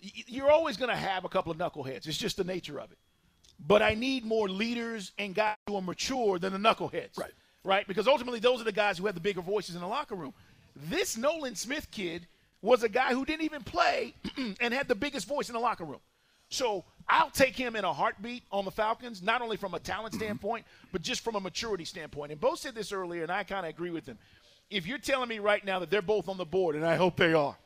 You're 0.00 0.50
always 0.50 0.76
going 0.76 0.90
to 0.90 0.96
have 0.96 1.24
a 1.24 1.28
couple 1.30 1.52
of 1.52 1.58
knuckleheads. 1.58 2.06
It's 2.06 2.18
just 2.18 2.36
the 2.36 2.44
nature 2.44 2.78
of 2.78 2.92
it. 2.92 2.98
But 3.66 3.82
I 3.82 3.94
need 3.94 4.24
more 4.24 4.48
leaders 4.48 5.12
and 5.18 5.34
guys 5.34 5.56
who 5.66 5.76
are 5.76 5.82
mature 5.82 6.38
than 6.38 6.52
the 6.52 6.58
knuckleheads. 6.58 7.18
Right 7.18 7.32
right? 7.64 7.86
Because 7.86 8.08
ultimately, 8.08 8.40
those 8.40 8.60
are 8.60 8.64
the 8.64 8.72
guys 8.72 8.98
who 8.98 9.06
have 9.06 9.14
the 9.14 9.20
bigger 9.20 9.42
voices 9.42 9.74
in 9.74 9.80
the 9.80 9.86
locker 9.86 10.14
room. 10.14 10.34
This 10.88 11.16
Nolan 11.16 11.54
Smith 11.54 11.90
kid 11.90 12.26
was 12.62 12.82
a 12.82 12.88
guy 12.88 13.12
who 13.12 13.24
didn't 13.24 13.42
even 13.42 13.62
play 13.62 14.14
and 14.60 14.74
had 14.74 14.88
the 14.88 14.94
biggest 14.94 15.26
voice 15.26 15.48
in 15.48 15.54
the 15.54 15.60
locker 15.60 15.84
room. 15.84 16.00
So 16.48 16.84
I'll 17.08 17.30
take 17.30 17.56
him 17.56 17.76
in 17.76 17.84
a 17.84 17.92
heartbeat 17.92 18.42
on 18.50 18.64
the 18.64 18.70
Falcons, 18.70 19.22
not 19.22 19.40
only 19.40 19.56
from 19.56 19.74
a 19.74 19.78
talent 19.78 20.14
mm-hmm. 20.14 20.22
standpoint, 20.22 20.66
but 20.92 21.02
just 21.02 21.22
from 21.22 21.36
a 21.36 21.40
maturity 21.40 21.84
standpoint. 21.84 22.32
And 22.32 22.40
Bo 22.40 22.54
said 22.54 22.74
this 22.74 22.92
earlier, 22.92 23.22
and 23.22 23.32
I 23.32 23.44
kind 23.44 23.64
of 23.64 23.70
agree 23.70 23.90
with 23.90 24.06
him. 24.06 24.18
If 24.68 24.86
you're 24.86 24.98
telling 24.98 25.28
me 25.28 25.38
right 25.38 25.64
now 25.64 25.78
that 25.80 25.90
they're 25.90 26.02
both 26.02 26.28
on 26.28 26.36
the 26.36 26.44
board, 26.44 26.76
and 26.76 26.84
I 26.84 26.96
hope 26.96 27.16
they 27.16 27.32
are, 27.32 27.56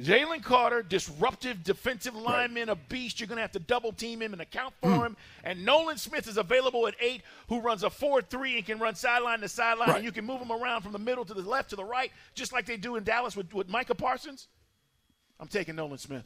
Jalen 0.00 0.42
Carter, 0.42 0.82
disruptive 0.82 1.62
defensive 1.62 2.14
lineman, 2.14 2.68
right. 2.68 2.76
a 2.76 2.88
beast. 2.88 3.20
You're 3.20 3.26
going 3.26 3.36
to 3.36 3.42
have 3.42 3.52
to 3.52 3.58
double 3.58 3.92
team 3.92 4.22
him 4.22 4.32
and 4.32 4.40
account 4.40 4.72
for 4.80 4.88
mm. 4.88 5.06
him. 5.06 5.16
And 5.44 5.64
Nolan 5.64 5.98
Smith 5.98 6.26
is 6.26 6.38
available 6.38 6.86
at 6.86 6.94
eight, 7.00 7.22
who 7.48 7.60
runs 7.60 7.82
a 7.82 7.90
4 7.90 8.22
3 8.22 8.56
and 8.56 8.66
can 8.66 8.78
run 8.78 8.94
sideline 8.94 9.40
to 9.40 9.48
sideline. 9.48 9.88
Right. 9.88 9.96
And 9.96 10.04
you 10.04 10.12
can 10.12 10.24
move 10.24 10.40
him 10.40 10.52
around 10.52 10.82
from 10.82 10.92
the 10.92 10.98
middle 10.98 11.24
to 11.24 11.34
the 11.34 11.42
left 11.42 11.70
to 11.70 11.76
the 11.76 11.84
right, 11.84 12.10
just 12.34 12.52
like 12.52 12.66
they 12.66 12.76
do 12.76 12.96
in 12.96 13.04
Dallas 13.04 13.36
with, 13.36 13.52
with 13.52 13.68
Micah 13.68 13.94
Parsons. 13.94 14.48
I'm 15.38 15.48
taking 15.48 15.76
Nolan 15.76 15.98
Smith 15.98 16.24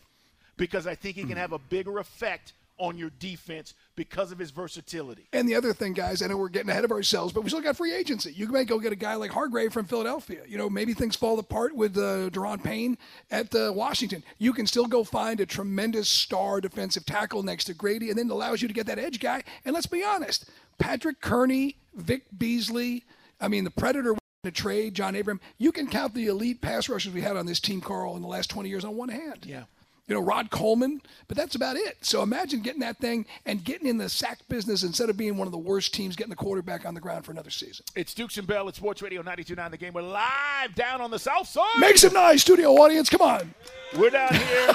because 0.56 0.86
I 0.86 0.94
think 0.94 1.16
he 1.16 1.24
mm. 1.24 1.28
can 1.28 1.36
have 1.36 1.52
a 1.52 1.58
bigger 1.58 1.98
effect 1.98 2.52
on 2.78 2.98
your 2.98 3.10
defense 3.18 3.74
because 3.96 4.32
of 4.32 4.38
his 4.38 4.50
versatility. 4.50 5.28
And 5.32 5.48
the 5.48 5.54
other 5.54 5.72
thing, 5.72 5.92
guys, 5.92 6.22
I 6.22 6.26
know 6.26 6.36
we're 6.36 6.48
getting 6.48 6.70
ahead 6.70 6.84
of 6.84 6.90
ourselves, 6.90 7.32
but 7.32 7.42
we 7.42 7.50
still 7.50 7.60
got 7.60 7.76
free 7.76 7.94
agency. 7.94 8.32
You 8.32 8.48
may 8.48 8.64
go 8.64 8.78
get 8.78 8.92
a 8.92 8.96
guy 8.96 9.14
like 9.14 9.30
Hargrave 9.30 9.72
from 9.72 9.86
Philadelphia. 9.86 10.42
You 10.46 10.58
know, 10.58 10.68
maybe 10.68 10.94
things 10.94 11.16
fall 11.16 11.38
apart 11.38 11.74
with 11.74 11.96
uh, 11.96 12.30
Daron 12.30 12.62
Payne 12.62 12.98
at 13.30 13.54
uh, 13.54 13.72
Washington. 13.74 14.22
You 14.38 14.52
can 14.52 14.66
still 14.66 14.86
go 14.86 15.04
find 15.04 15.40
a 15.40 15.46
tremendous 15.46 16.08
star 16.08 16.60
defensive 16.60 17.06
tackle 17.06 17.42
next 17.42 17.64
to 17.64 17.74
Grady, 17.74 18.10
and 18.10 18.18
then 18.18 18.26
it 18.26 18.32
allows 18.32 18.62
you 18.62 18.68
to 18.68 18.74
get 18.74 18.86
that 18.86 18.98
edge 18.98 19.20
guy. 19.20 19.42
And 19.64 19.74
let's 19.74 19.86
be 19.86 20.02
honest, 20.02 20.50
Patrick 20.78 21.20
Kerney, 21.20 21.76
Vic 21.94 22.24
Beasley, 22.36 23.04
I 23.40 23.48
mean, 23.48 23.64
the 23.64 23.70
Predator 23.70 24.16
to 24.44 24.50
trade 24.50 24.94
John 24.94 25.16
Abraham. 25.16 25.40
You 25.58 25.72
can 25.72 25.86
count 25.86 26.14
the 26.14 26.26
elite 26.26 26.60
pass 26.60 26.88
rushers 26.88 27.12
we 27.12 27.22
had 27.22 27.36
on 27.36 27.46
this 27.46 27.60
team, 27.60 27.80
Carl, 27.80 28.14
in 28.16 28.22
the 28.22 28.28
last 28.28 28.50
20 28.50 28.68
years 28.68 28.84
on 28.84 28.96
one 28.96 29.08
hand. 29.08 29.44
Yeah. 29.44 29.64
You 30.06 30.14
know, 30.14 30.20
Rod 30.20 30.50
Coleman, 30.50 31.00
but 31.28 31.36
that's 31.36 31.54
about 31.54 31.76
it. 31.76 31.96
So 32.02 32.22
imagine 32.22 32.60
getting 32.60 32.80
that 32.80 32.98
thing 32.98 33.24
and 33.46 33.64
getting 33.64 33.86
in 33.88 33.96
the 33.96 34.08
sack 34.08 34.38
business 34.48 34.82
instead 34.82 35.08
of 35.08 35.16
being 35.16 35.36
one 35.36 35.46
of 35.48 35.52
the 35.52 35.58
worst 35.58 35.94
teams 35.94 36.14
getting 36.14 36.30
the 36.30 36.36
quarterback 36.36 36.84
on 36.84 36.94
the 36.94 37.00
ground 37.00 37.24
for 37.24 37.32
another 37.32 37.50
season. 37.50 37.84
It's 37.96 38.12
Dukes 38.12 38.36
and 38.36 38.46
Bell 38.46 38.68
at 38.68 38.74
Sports 38.74 39.00
Radio 39.00 39.22
92.9 39.22 39.70
The 39.70 39.76
Game. 39.78 39.92
We're 39.94 40.02
live 40.02 40.74
down 40.74 41.00
on 41.00 41.10
the 41.10 41.18
south 41.18 41.48
side. 41.48 41.78
Make 41.78 41.96
some 41.96 42.12
noise, 42.12 42.42
studio 42.42 42.72
audience. 42.72 43.08
Come 43.08 43.22
on. 43.22 43.54
We're 43.98 44.10
down 44.10 44.34
here. 44.34 44.70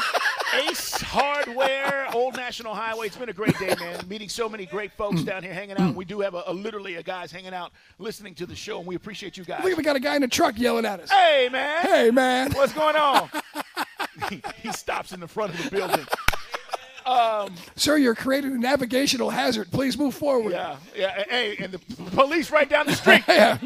Ace 0.67 0.99
Hardware, 1.01 2.07
Old 2.13 2.35
National 2.35 2.73
Highway. 2.73 3.05
It's 3.05 3.17
been 3.17 3.29
a 3.29 3.33
great 3.33 3.57
day, 3.59 3.75
man. 3.79 3.99
Meeting 4.07 4.29
so 4.29 4.49
many 4.49 4.65
great 4.65 4.91
folks 4.93 5.21
down 5.21 5.43
here 5.43 5.53
hanging 5.53 5.77
out. 5.77 5.93
We 5.93 6.05
do 6.05 6.21
have 6.21 6.33
a, 6.33 6.43
a 6.47 6.53
literally 6.53 6.95
a 6.95 7.03
guys 7.03 7.31
hanging 7.31 7.53
out 7.53 7.71
listening 7.99 8.33
to 8.35 8.47
the 8.47 8.55
show, 8.55 8.79
and 8.79 8.87
we 8.87 8.95
appreciate 8.95 9.37
you 9.37 9.43
guys. 9.45 9.63
Look, 9.63 9.77
we 9.77 9.83
got 9.83 9.95
a 9.95 9.99
guy 9.99 10.15
in 10.15 10.23
a 10.23 10.27
truck 10.27 10.57
yelling 10.57 10.85
at 10.85 11.01
us. 11.01 11.11
Hey, 11.11 11.49
man. 11.51 11.81
Hey, 11.83 12.09
man. 12.09 12.51
What's 12.53 12.73
going 12.73 12.95
on? 12.95 13.29
he, 14.29 14.41
he 14.61 14.71
stops 14.71 15.11
in 15.11 15.19
the 15.19 15.27
front 15.27 15.53
of 15.53 15.63
the 15.63 15.71
building. 15.71 16.05
Um, 17.05 17.55
Sir, 17.75 17.97
you're 17.97 18.15
creating 18.15 18.51
a 18.53 18.57
navigational 18.57 19.29
hazard. 19.29 19.71
Please 19.71 19.97
move 19.97 20.13
forward. 20.13 20.51
Yeah, 20.51 20.77
yeah. 20.95 21.23
Hey, 21.27 21.57
and 21.57 21.71
the 21.73 21.79
police 22.11 22.51
right 22.51 22.69
down 22.69 22.85
the 22.85 22.93
street. 22.93 23.23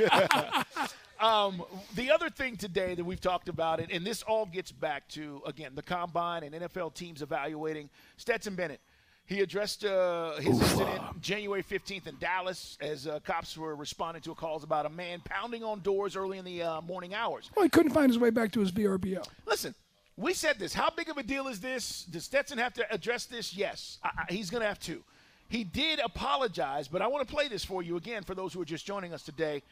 Yeah. 0.00 0.62
Um, 1.20 1.64
the 1.96 2.12
other 2.12 2.30
thing 2.30 2.56
today 2.56 2.94
that 2.94 3.04
we've 3.04 3.20
talked 3.20 3.48
about, 3.48 3.80
and, 3.80 3.90
and 3.90 4.06
this 4.06 4.22
all 4.22 4.46
gets 4.46 4.70
back 4.70 5.08
to, 5.08 5.42
again, 5.46 5.72
the 5.74 5.82
combine 5.82 6.44
and 6.44 6.54
NFL 6.54 6.94
teams 6.94 7.22
evaluating 7.22 7.90
Stetson 8.18 8.54
Bennett. 8.54 8.80
He 9.28 9.42
addressed 9.42 9.84
uh, 9.84 10.36
his 10.36 10.58
incident 10.58 11.20
January 11.20 11.62
15th 11.62 12.06
in 12.06 12.16
Dallas 12.18 12.78
as 12.80 13.06
uh, 13.06 13.20
cops 13.20 13.58
were 13.58 13.76
responding 13.76 14.22
to 14.22 14.32
a 14.32 14.34
calls 14.34 14.64
about 14.64 14.86
a 14.86 14.88
man 14.88 15.20
pounding 15.22 15.62
on 15.62 15.80
doors 15.80 16.16
early 16.16 16.38
in 16.38 16.46
the 16.46 16.62
uh, 16.62 16.80
morning 16.80 17.12
hours. 17.12 17.50
Well, 17.54 17.62
he 17.62 17.68
couldn't 17.68 17.92
find 17.92 18.08
his 18.10 18.18
way 18.18 18.30
back 18.30 18.52
to 18.52 18.60
his 18.60 18.72
VRBO. 18.72 19.22
Listen, 19.44 19.74
we 20.16 20.32
said 20.32 20.58
this. 20.58 20.72
How 20.72 20.88
big 20.88 21.10
of 21.10 21.18
a 21.18 21.22
deal 21.22 21.46
is 21.46 21.60
this? 21.60 22.04
Does 22.04 22.24
Stetson 22.24 22.56
have 22.56 22.72
to 22.72 22.90
address 22.90 23.26
this? 23.26 23.54
Yes, 23.54 23.98
I, 24.02 24.08
I, 24.16 24.32
he's 24.32 24.48
going 24.48 24.62
to 24.62 24.66
have 24.66 24.80
to. 24.80 25.04
He 25.50 25.62
did 25.62 25.98
apologize, 25.98 26.88
but 26.88 27.02
I 27.02 27.06
want 27.06 27.28
to 27.28 27.32
play 27.32 27.48
this 27.48 27.62
for 27.62 27.82
you 27.82 27.98
again 27.98 28.22
for 28.22 28.34
those 28.34 28.54
who 28.54 28.62
are 28.62 28.66
just 28.66 28.86
joining 28.86 29.12
us 29.12 29.22
today, 29.22 29.62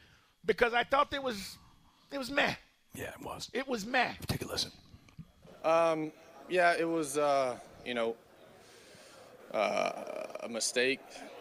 because 0.45 0.75
I 0.75 0.83
thought 0.83 1.09
there 1.09 1.21
was, 1.21 1.57
it 2.11 2.19
was 2.19 2.29
meh. 2.29 2.53
Yeah, 2.93 3.09
it 3.19 3.25
was. 3.25 3.49
It 3.53 3.67
was 3.67 3.87
meh. 3.87 4.13
Take 4.27 4.43
a 4.43 4.47
listen. 4.47 4.71
Um, 5.63 6.11
yeah, 6.47 6.75
it 6.77 6.87
was, 6.87 7.17
uh, 7.17 7.57
you 7.83 7.95
know, 7.95 8.15
uh, 9.53 10.03
a 10.43 10.49
mistake 10.49 10.99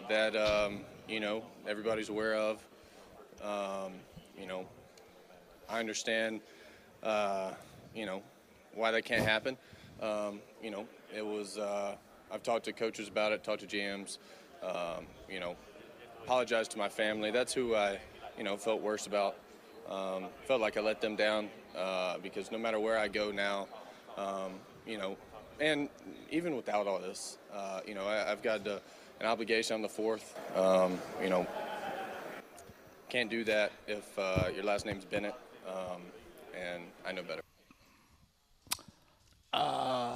that, 0.09 0.37
um, 0.37 0.81
you 1.09 1.21
know, 1.21 1.43
everybody's 1.69 2.09
aware 2.09 2.35
of. 2.35 2.65
Um, 3.43 3.93
you 4.39 4.47
know, 4.47 4.67
I 5.69 5.81
understand, 5.81 6.41
uh, 7.03 7.53
you 7.95 8.07
know, 8.07 8.23
why 8.75 8.91
that 8.91 9.05
can't 9.05 9.25
happen. 9.25 9.57
Um, 10.01 10.41
you 10.63 10.71
know, 10.71 10.87
it 11.15 11.25
was, 11.25 11.59
uh, 11.59 11.97
I've 12.31 12.43
talked 12.43 12.65
to 12.67 12.73
coaches 12.73 13.09
about 13.09 13.33
it, 13.33 13.43
talked 13.45 13.61
to 13.61 13.67
GMs, 13.67 14.19
um, 14.63 15.07
you 15.29 15.41
know, 15.41 15.57
apologized 16.25 16.73
to 16.73 16.79
my 16.79 16.89
family. 16.89 17.31
That's 17.31 17.53
who 17.53 17.75
I, 17.75 17.99
you 18.37 18.45
know, 18.45 18.57
felt 18.57 18.83
worse 18.83 19.07
about. 19.07 19.37
Um, 19.89 20.27
felt 20.47 20.61
like 20.61 20.77
I 20.77 20.81
let 20.81 21.01
them 21.01 21.15
down 21.15 21.49
uh, 21.77 22.19
because 22.19 22.51
no 22.51 22.59
matter 22.59 22.81
where 22.81 22.99
I 22.99 23.07
go 23.07 23.31
now, 23.31 23.69
um, 24.17 24.55
you 24.87 24.99
know, 24.99 25.17
and 25.61 25.89
even 26.31 26.57
without 26.57 26.87
all 26.87 26.99
this, 26.99 27.39
uh, 27.55 27.81
you 27.87 27.95
know, 27.95 28.07
I, 28.07 28.29
have 28.29 28.43
got 28.43 28.67
uh, 28.67 28.79
an 29.21 29.27
obligation 29.27 29.75
on 29.75 29.83
the 29.83 29.89
fourth. 29.89 30.35
Um, 30.57 30.99
you 31.23 31.31
know, 31.31 31.47
can't 33.09 33.31
do 33.31 33.45
that 33.45 33.73
if 33.87 34.19
uh, 34.19 34.49
your 34.55 34.65
last 34.65 34.87
name's 34.87 35.05
Bennett, 35.05 35.35
um, 35.69 36.03
and 36.55 36.83
I 37.07 37.13
know 37.13 37.23
better. 37.23 37.46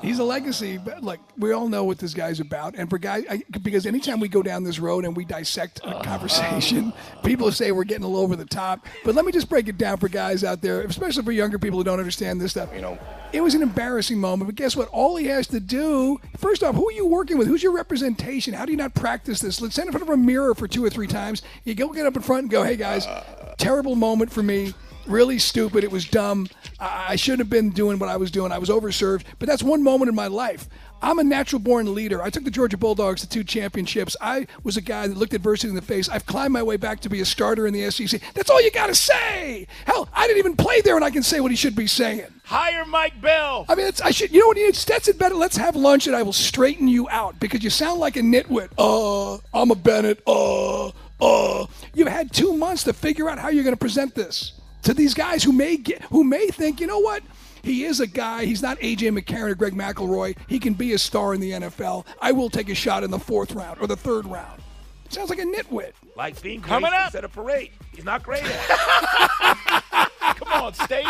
He's 0.02 0.18
a 0.18 0.24
legacy, 0.24 0.78
but 0.78 1.02
like 1.02 1.20
we 1.36 1.52
all 1.52 1.68
know 1.68 1.84
what 1.84 1.98
this 1.98 2.14
guy's 2.14 2.40
about. 2.40 2.74
And 2.74 2.88
for 2.88 2.98
guys, 2.98 3.24
I, 3.28 3.42
because 3.60 3.84
anytime 3.84 4.18
we 4.18 4.28
go 4.28 4.42
down 4.42 4.64
this 4.64 4.78
road 4.78 5.04
and 5.04 5.14
we 5.14 5.24
dissect 5.24 5.80
a 5.80 5.88
uh-huh. 5.88 6.02
conversation, 6.02 6.92
people 7.24 7.52
say 7.52 7.70
we're 7.70 7.84
getting 7.84 8.04
a 8.04 8.08
little 8.08 8.24
over 8.24 8.34
the 8.34 8.46
top. 8.46 8.86
But 9.04 9.14
let 9.14 9.24
me 9.24 9.32
just 9.32 9.50
break 9.50 9.68
it 9.68 9.76
down 9.76 9.98
for 9.98 10.08
guys 10.08 10.42
out 10.42 10.62
there, 10.62 10.80
especially 10.82 11.22
for 11.22 11.32
younger 11.32 11.58
people 11.58 11.78
who 11.78 11.84
don't 11.84 11.98
understand 11.98 12.40
this 12.40 12.52
stuff. 12.52 12.70
You 12.74 12.80
know, 12.80 12.98
It 13.32 13.42
was 13.42 13.54
an 13.54 13.62
embarrassing 13.62 14.18
moment, 14.18 14.48
but 14.48 14.54
guess 14.54 14.74
what? 14.74 14.88
All 14.88 15.16
he 15.16 15.26
has 15.26 15.46
to 15.48 15.60
do, 15.60 16.18
first 16.38 16.62
off, 16.62 16.74
who 16.74 16.88
are 16.88 16.92
you 16.92 17.06
working 17.06 17.36
with? 17.36 17.46
Who's 17.46 17.62
your 17.62 17.72
representation? 17.72 18.54
How 18.54 18.64
do 18.64 18.72
you 18.72 18.78
not 18.78 18.94
practice 18.94 19.40
this? 19.40 19.60
Let's 19.60 19.74
stand 19.74 19.88
in 19.88 19.92
front 19.92 20.08
of 20.08 20.08
a 20.08 20.16
mirror 20.16 20.54
for 20.54 20.66
two 20.66 20.84
or 20.84 20.90
three 20.90 21.08
times. 21.08 21.42
You 21.64 21.74
go 21.74 21.88
get 21.88 22.06
up 22.06 22.16
in 22.16 22.22
front 22.22 22.42
and 22.42 22.50
go, 22.50 22.62
hey 22.62 22.76
guys, 22.76 23.06
uh, 23.06 23.54
terrible 23.58 23.96
moment 23.96 24.32
for 24.32 24.42
me. 24.42 24.72
Really 25.06 25.38
stupid. 25.38 25.84
It 25.84 25.90
was 25.90 26.04
dumb. 26.04 26.48
I, 26.78 27.16
shouldn't 27.16 27.40
have 27.40 27.50
been 27.50 27.70
doing 27.70 27.98
what 27.98 28.08
I 28.08 28.16
was 28.16 28.30
doing. 28.30 28.52
I 28.52 28.58
was 28.58 28.68
overserved. 28.68 29.24
But 29.38 29.48
that's 29.48 29.62
one 29.62 29.82
moment 29.82 30.08
in 30.08 30.14
my 30.14 30.28
life. 30.28 30.68
I'm 31.02 31.18
a 31.18 31.24
natural 31.24 31.60
born 31.60 31.94
leader. 31.94 32.22
I 32.22 32.28
took 32.28 32.44
the 32.44 32.50
Georgia 32.50 32.76
Bulldogs 32.76 33.22
to 33.22 33.28
two 33.28 33.42
championships. 33.42 34.16
I 34.20 34.46
was 34.62 34.76
a 34.76 34.82
guy 34.82 35.06
that 35.06 35.16
looked 35.16 35.32
adversity 35.32 35.70
in 35.70 35.74
the 35.74 35.82
face. 35.82 36.08
I've 36.08 36.26
climbed 36.26 36.52
my 36.52 36.62
way 36.62 36.76
back 36.76 37.00
to 37.00 37.08
be 37.08 37.20
a 37.20 37.24
starter 37.24 37.66
in 37.66 37.72
the 37.72 37.90
SEC. 37.90 38.20
That's 38.34 38.50
all 38.50 38.60
you 38.62 38.70
got 38.70 38.88
to 38.88 38.94
say. 38.94 39.66
Hell, 39.86 40.08
I 40.12 40.26
didn't 40.26 40.40
even 40.40 40.56
play 40.56 40.82
there, 40.82 40.96
and 40.96 41.04
I 41.04 41.10
can 41.10 41.22
say 41.22 41.40
what 41.40 41.50
he 41.50 41.56
should 41.56 41.74
be 41.74 41.86
saying. 41.86 42.26
Hire 42.44 42.84
Mike 42.84 43.20
Bell. 43.20 43.64
I 43.68 43.74
mean, 43.76 43.86
it's, 43.86 44.00
I 44.02 44.10
should. 44.10 44.30
You 44.30 44.40
know 44.40 44.48
what 44.48 44.58
you 44.58 44.66
need? 44.66 44.76
Stetson 44.76 45.16
Bennett. 45.16 45.38
Let's 45.38 45.56
have 45.56 45.74
lunch, 45.74 46.06
and 46.06 46.14
I 46.14 46.22
will 46.22 46.34
straighten 46.34 46.86
you 46.86 47.08
out 47.08 47.40
because 47.40 47.64
you 47.64 47.70
sound 47.70 47.98
like 47.98 48.16
a 48.16 48.20
nitwit. 48.20 48.68
Uh, 48.76 49.40
I'm 49.54 49.70
a 49.70 49.74
Bennett. 49.74 50.22
Uh, 50.26 50.88
uh. 51.20 51.66
You've 51.94 52.08
had 52.08 52.32
two 52.32 52.56
months 52.56 52.84
to 52.84 52.92
figure 52.92 53.30
out 53.30 53.38
how 53.38 53.48
you're 53.48 53.64
going 53.64 53.74
to 53.74 53.80
present 53.80 54.14
this 54.14 54.59
to 54.82 54.94
these 54.94 55.14
guys 55.14 55.42
who 55.42 55.52
may 55.52 55.76
get, 55.76 56.02
who 56.04 56.24
may 56.24 56.48
think, 56.48 56.80
you 56.80 56.86
know 56.86 56.98
what? 57.00 57.22
He 57.62 57.84
is 57.84 58.00
a 58.00 58.06
guy. 58.06 58.46
He's 58.46 58.62
not 58.62 58.78
AJ 58.78 59.18
McCarron 59.18 59.50
or 59.50 59.54
Greg 59.54 59.74
McElroy. 59.74 60.36
He 60.48 60.58
can 60.58 60.72
be 60.74 60.94
a 60.94 60.98
star 60.98 61.34
in 61.34 61.40
the 61.40 61.50
NFL. 61.52 62.06
I 62.20 62.32
will 62.32 62.48
take 62.48 62.68
a 62.70 62.74
shot 62.74 63.04
in 63.04 63.10
the 63.10 63.18
fourth 63.18 63.52
round 63.52 63.78
or 63.80 63.86
the 63.86 63.96
third 63.96 64.26
round. 64.26 64.62
Sounds 65.10 65.28
like 65.28 65.40
a 65.40 65.44
nitwit. 65.44 65.92
Like 66.16 66.40
being 66.40 66.62
Coming 66.62 66.90
great 66.90 66.98
up. 66.98 67.06
instead 67.06 67.24
of 67.24 67.32
parade. 67.32 67.72
He's 67.94 68.04
not 68.04 68.22
great 68.22 68.44
at 68.44 68.50
it. 68.50 70.10
Come 70.36 70.52
on, 70.52 70.72
State. 70.74 71.06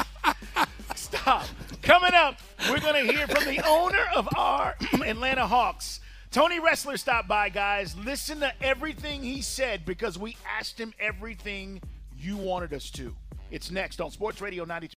Stop. 0.96 1.44
Coming 1.82 2.14
up, 2.14 2.36
we're 2.68 2.80
going 2.80 3.06
to 3.06 3.12
hear 3.12 3.26
from 3.28 3.44
the 3.44 3.62
owner 3.66 4.04
of 4.14 4.28
our 4.36 4.74
Atlanta 5.04 5.46
Hawks. 5.46 6.00
Tony 6.30 6.60
Ressler 6.60 6.98
stopped 6.98 7.28
by, 7.28 7.48
guys. 7.48 7.96
Listen 7.96 8.40
to 8.40 8.52
everything 8.62 9.22
he 9.22 9.42
said 9.42 9.84
because 9.84 10.18
we 10.18 10.36
asked 10.58 10.78
him 10.78 10.94
everything 11.00 11.80
you 12.18 12.36
wanted 12.36 12.72
us 12.72 12.90
to. 12.90 13.14
It's 13.50 13.72
next 13.72 14.00
on 14.00 14.12
Sports 14.12 14.40
Radio 14.40 14.64
92. 14.64 14.94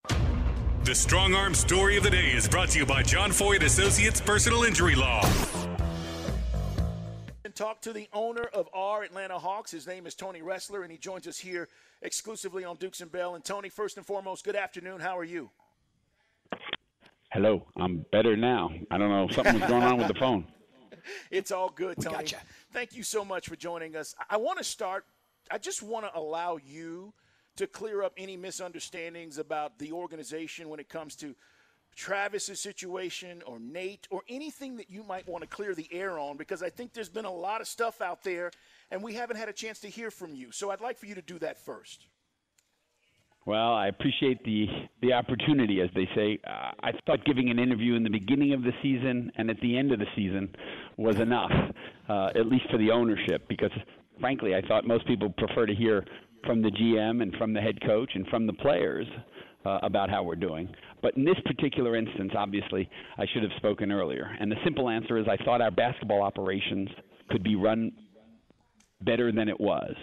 The 0.83 0.93
Strong 0.93 1.33
Arm 1.33 1.55
Story 1.55 1.98
of 1.98 2.03
the 2.03 2.12
Day 2.12 2.27
is 2.33 2.48
brought 2.48 2.69
to 2.69 2.79
you 2.79 2.86
by 2.86 3.01
John 3.01 3.31
Foyd 3.31 3.63
Associates 3.63 4.22
Personal 4.22 4.63
Injury 4.63 4.93
Law. 4.93 5.27
And 7.43 7.55
talk 7.55 7.81
to 7.81 7.93
the 7.93 8.07
owner 8.13 8.43
of 8.53 8.69
our 8.72 9.01
Atlanta 9.01 9.39
Hawks. 9.39 9.72
His 9.72 9.88
name 9.88 10.05
is 10.05 10.13
Tony 10.13 10.41
Ressler, 10.41 10.83
and 10.83 10.91
he 10.91 11.00
joins 11.00 11.25
us 11.25 11.39
here 11.39 11.67
exclusively 12.03 12.63
on 12.63 12.75
Dukes 12.75 13.01
and 13.01 13.12
Bell. 13.12 13.33
And 13.33 13.43
Tony, 13.43 13.69
first 13.69 13.98
and 13.98 14.05
foremost, 14.05 14.45
good 14.45 14.55
afternoon. 14.55 15.00
How 15.00 15.17
are 15.17 15.24
you? 15.24 15.50
Hello, 17.31 17.65
I'm 17.75 18.05
better 18.12 18.38
now. 18.38 18.69
I 18.91 19.00
don't 19.00 19.10
know 19.10 19.27
something 19.29 19.60
was 19.60 19.67
going 19.67 19.81
on 19.81 19.98
with 19.98 20.07
the 20.10 20.13
phone. 20.13 20.45
It's 21.31 21.51
all 21.51 21.67
good, 21.67 21.98
Tony. 22.00 22.15
gotcha. 22.15 22.38
Thank 22.72 22.95
you 22.95 23.03
so 23.03 23.25
much 23.25 23.50
for 23.50 23.57
joining 23.57 23.98
us. 23.98 24.15
I 24.29 24.38
want 24.38 24.60
to 24.60 24.63
start. 24.63 25.03
I 25.51 25.57
just 25.57 25.83
want 25.83 26.05
to 26.05 26.17
allow 26.17 26.57
you 26.65 27.13
to 27.57 27.67
clear 27.67 28.03
up 28.03 28.13
any 28.17 28.38
misunderstandings 28.38 29.38
about 29.38 29.77
the 29.79 29.91
organization 29.91 30.69
when 30.69 30.79
it 30.79 30.89
comes 30.89 31.15
to 31.17 31.36
Travis's 31.95 32.60
situation 32.60 33.43
or 33.45 33.60
Nate 33.60 34.07
or 34.10 34.24
anything 34.27 34.77
that 34.77 34.89
you 34.89 35.03
might 35.03 35.27
want 35.27 35.43
to 35.43 35.48
clear 35.48 35.75
the 35.75 35.88
air 35.91 36.17
on 36.17 36.38
because 36.38 36.63
I 36.63 36.69
think 36.69 36.93
there's 36.93 37.10
been 37.10 37.25
a 37.25 37.31
lot 37.31 37.62
of 37.62 37.67
stuff 37.67 38.01
out 38.01 38.24
there 38.24 38.51
and 38.89 39.03
we 39.03 39.13
haven't 39.13 39.38
had 39.38 39.50
a 39.50 39.53
chance 39.53 39.79
to 39.81 39.89
hear 39.89 40.10
from 40.10 40.33
you. 40.33 40.51
So 40.51 40.72
I'd 40.72 40.81
like 40.81 40.98
for 40.98 41.05
you 41.05 41.15
to 41.15 41.22
do 41.22 41.38
that 41.39 41.60
first. 41.60 42.07
Well, 43.45 43.74
I 43.74 43.88
appreciate 43.88 44.41
the 44.45 44.67
the 45.01 45.12
opportunity, 45.12 45.81
as 45.81 45.89
they 45.93 46.07
say. 46.15 46.39
Uh, 46.48 46.72
I 46.81 46.91
thought 47.05 47.25
giving 47.25 47.50
an 47.50 47.60
interview 47.60 47.95
in 47.95 48.03
the 48.03 48.10
beginning 48.10 48.53
of 48.53 48.63
the 48.63 48.72
season 48.81 49.33
and 49.36 49.50
at 49.50 49.60
the 49.60 49.77
end 49.77 49.91
of 49.91 50.00
the 50.00 50.05
season 50.15 50.55
was 50.95 51.19
enough, 51.19 51.51
uh, 52.07 52.27
at 52.36 52.45
least 52.45 52.63
for 52.72 52.77
the 52.77 52.89
ownership, 52.89 53.45
because 53.50 53.72
frankly, 54.19 54.55
I 54.55 54.62
thought 54.62 54.88
most 54.88 55.05
people 55.07 55.29
prefer 55.29 55.65
to 55.65 55.75
hear 55.75 56.05
from 56.46 56.62
the 56.62 56.70
GM 56.70 57.22
and 57.22 57.34
from 57.36 57.54
the 57.54 57.62
head 57.62 57.80
coach 57.82 58.12
and 58.14 58.28
from 58.28 58.48
the 58.48 58.54
players 58.54 59.08
uh, 59.66 59.80
about 59.84 60.10
how 60.10 60.24
we're 60.24 60.36
doing. 60.36 60.70
But 61.02 61.16
in 61.18 61.26
this 61.26 61.38
particular 61.46 61.96
instance, 61.96 62.32
obviously, 62.38 62.90
I 63.18 63.26
should 63.34 63.44
have 63.44 63.52
spoken 63.58 63.92
earlier. 63.92 64.30
And 64.40 64.52
the 64.52 64.58
simple 64.64 64.90
answer 64.90 65.18
is 65.18 65.26
I 65.28 65.38
thought 65.44 65.62
our 65.62 65.72
basketball 65.72 66.22
operations 66.22 66.90
could 67.30 67.44
be 67.44 67.56
run 67.56 67.92
better 69.02 69.32
than 69.32 69.50
it 69.50 69.60
was. 69.60 69.94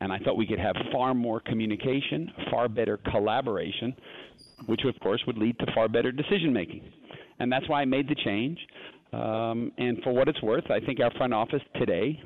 And 0.00 0.12
I 0.12 0.18
thought 0.18 0.36
we 0.36 0.46
could 0.46 0.60
have 0.60 0.76
far 0.92 1.12
more 1.12 1.40
communication, 1.40 2.30
far 2.50 2.68
better 2.68 2.98
collaboration, 3.10 3.94
which 4.66 4.82
of 4.84 4.98
course 5.00 5.20
would 5.26 5.38
lead 5.38 5.58
to 5.58 5.66
far 5.74 5.88
better 5.88 6.12
decision 6.12 6.52
making. 6.52 6.82
And 7.40 7.50
that's 7.50 7.68
why 7.68 7.82
I 7.82 7.84
made 7.84 8.08
the 8.08 8.14
change. 8.14 8.58
Um, 9.12 9.72
and 9.78 9.98
for 10.02 10.12
what 10.12 10.28
it's 10.28 10.42
worth, 10.42 10.70
I 10.70 10.80
think 10.80 11.00
our 11.00 11.10
front 11.16 11.34
office 11.34 11.62
today, 11.76 12.20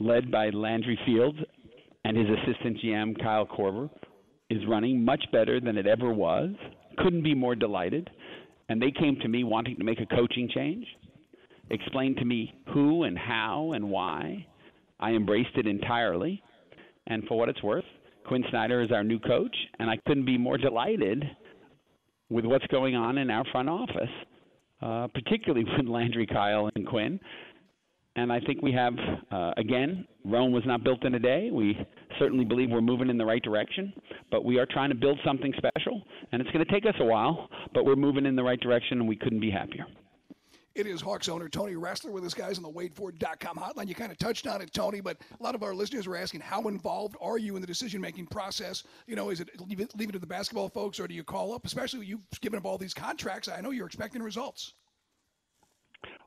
led 0.00 0.30
by 0.30 0.50
Landry 0.50 0.98
Fields 1.06 1.38
and 2.06 2.16
his 2.16 2.28
assistant 2.38 2.78
GM 2.78 3.20
Kyle 3.20 3.46
Korver, 3.46 3.90
is 4.48 4.64
running 4.68 5.04
much 5.04 5.24
better 5.32 5.58
than 5.60 5.76
it 5.76 5.88
ever 5.88 6.12
was. 6.12 6.50
Couldn't 6.98 7.24
be 7.24 7.34
more 7.34 7.56
delighted. 7.56 8.08
and 8.68 8.80
they 8.80 8.90
came 8.90 9.16
to 9.22 9.28
me 9.28 9.42
wanting 9.44 9.76
to 9.76 9.84
make 9.84 10.00
a 10.00 10.06
coaching 10.06 10.48
change, 10.52 10.86
explained 11.70 12.16
to 12.16 12.24
me 12.24 12.52
who 12.72 13.04
and 13.04 13.16
how 13.18 13.72
and 13.72 13.88
why. 13.88 14.46
I 15.00 15.10
embraced 15.12 15.56
it 15.56 15.66
entirely, 15.66 16.42
and 17.06 17.24
for 17.24 17.38
what 17.38 17.48
it's 17.48 17.62
worth, 17.62 17.84
Quin 18.26 18.44
Snyder 18.50 18.80
is 18.82 18.90
our 18.90 19.04
new 19.04 19.18
coach, 19.20 19.56
and 19.78 19.88
I 19.90 19.96
couldn't 20.06 20.26
be 20.26 20.38
more 20.38 20.58
delighted 20.58 21.24
with 22.28 22.44
what's 22.44 22.66
going 22.68 22.96
on 22.96 23.18
in 23.18 23.30
our 23.30 23.44
front 23.52 23.68
office, 23.68 24.10
uh, 24.82 25.06
particularly 25.08 25.64
with 25.76 25.86
Landry, 25.86 26.26
Kyle, 26.26 26.70
and 26.74 26.86
Quin. 26.86 27.20
And 28.16 28.32
I 28.32 28.40
think 28.40 28.62
we 28.62 28.72
have, 28.72 28.94
uh, 29.30 29.52
again, 29.58 30.06
Rome 30.24 30.50
was 30.50 30.62
not 30.64 30.82
built 30.82 31.04
in 31.04 31.14
a 31.14 31.18
day. 31.18 31.50
We 31.52 31.78
certainly 32.18 32.46
believe 32.46 32.70
we're 32.70 32.80
moving 32.80 33.10
in 33.10 33.18
the 33.18 33.26
right 33.26 33.42
direction, 33.42 33.92
but 34.30 34.42
we 34.42 34.58
are 34.58 34.66
trying 34.66 34.88
to 34.88 34.94
build 34.94 35.18
something 35.22 35.52
special, 35.58 36.02
and 36.32 36.40
it's 36.40 36.50
going 36.50 36.64
to 36.64 36.72
take 36.72 36.86
us 36.86 36.94
a 36.98 37.04
while, 37.04 37.50
but 37.74 37.84
we're 37.84 37.94
moving 37.94 38.24
in 38.24 38.34
the 38.34 38.42
right 38.42 38.58
direction, 38.58 39.00
and 39.00 39.08
we 39.08 39.16
couldn't 39.16 39.40
be 39.40 39.50
happier. 39.50 39.86
It 40.74 40.86
is 40.86 41.00
Hawks 41.00 41.28
owner 41.28 41.48
Tony 41.48 41.74
Ressler 41.74 42.10
with 42.10 42.24
us 42.24 42.34
guys 42.34 42.58
on 42.58 42.62
the 42.62 42.70
WadeFord.com 42.70 43.56
hotline. 43.56 43.88
You 43.88 43.94
kind 43.94 44.12
of 44.12 44.18
touched 44.18 44.46
on 44.46 44.60
it, 44.60 44.72
Tony, 44.74 45.00
but 45.00 45.18
a 45.38 45.42
lot 45.42 45.54
of 45.54 45.62
our 45.62 45.74
listeners 45.74 46.06
were 46.06 46.16
asking 46.16 46.40
how 46.40 46.68
involved 46.68 47.16
are 47.20 47.38
you 47.38 47.56
in 47.56 47.62
the 47.62 47.66
decision 47.66 47.98
making 48.00 48.26
process? 48.26 48.84
You 49.06 49.16
know, 49.16 49.30
is 49.30 49.40
it 49.40 49.48
leave, 49.66 49.80
it 49.80 49.96
leave 49.96 50.10
it 50.10 50.12
to 50.12 50.18
the 50.18 50.26
basketball 50.26 50.68
folks, 50.68 51.00
or 51.00 51.08
do 51.08 51.14
you 51.14 51.24
call 51.24 51.54
up? 51.54 51.64
Especially 51.64 52.00
with 52.00 52.08
you 52.08 52.20
giving 52.42 52.58
up 52.58 52.66
all 52.66 52.76
these 52.76 52.92
contracts, 52.92 53.48
I 53.48 53.62
know 53.62 53.70
you're 53.70 53.86
expecting 53.86 54.22
results. 54.22 54.74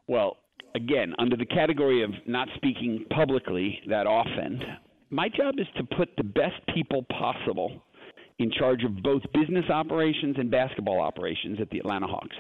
Well, 0.08 0.38
again, 0.76 1.14
under 1.20 1.36
the 1.36 1.46
category 1.46 2.04
of 2.04 2.12
not 2.26 2.48
speaking 2.56 3.06
publicly 3.10 3.80
that 3.88 4.08
often, 4.08 4.62
my 5.10 5.30
job 5.30 5.56
is 5.58 5.68
to 5.78 5.84
put 5.96 6.10
the 6.18 6.24
best 6.24 6.56
people 6.74 7.04
possible 7.04 7.84
in 8.38 8.52
charge 8.52 8.84
of 8.84 9.02
both 9.04 9.22
business 9.34 9.66
operations 9.70 10.36
and 10.40 10.50
basketball 10.50 11.02
operations 11.02 11.60
at 11.60 11.70
the 11.70 11.80
Atlanta 11.80 12.08
Hawks. 12.08 12.36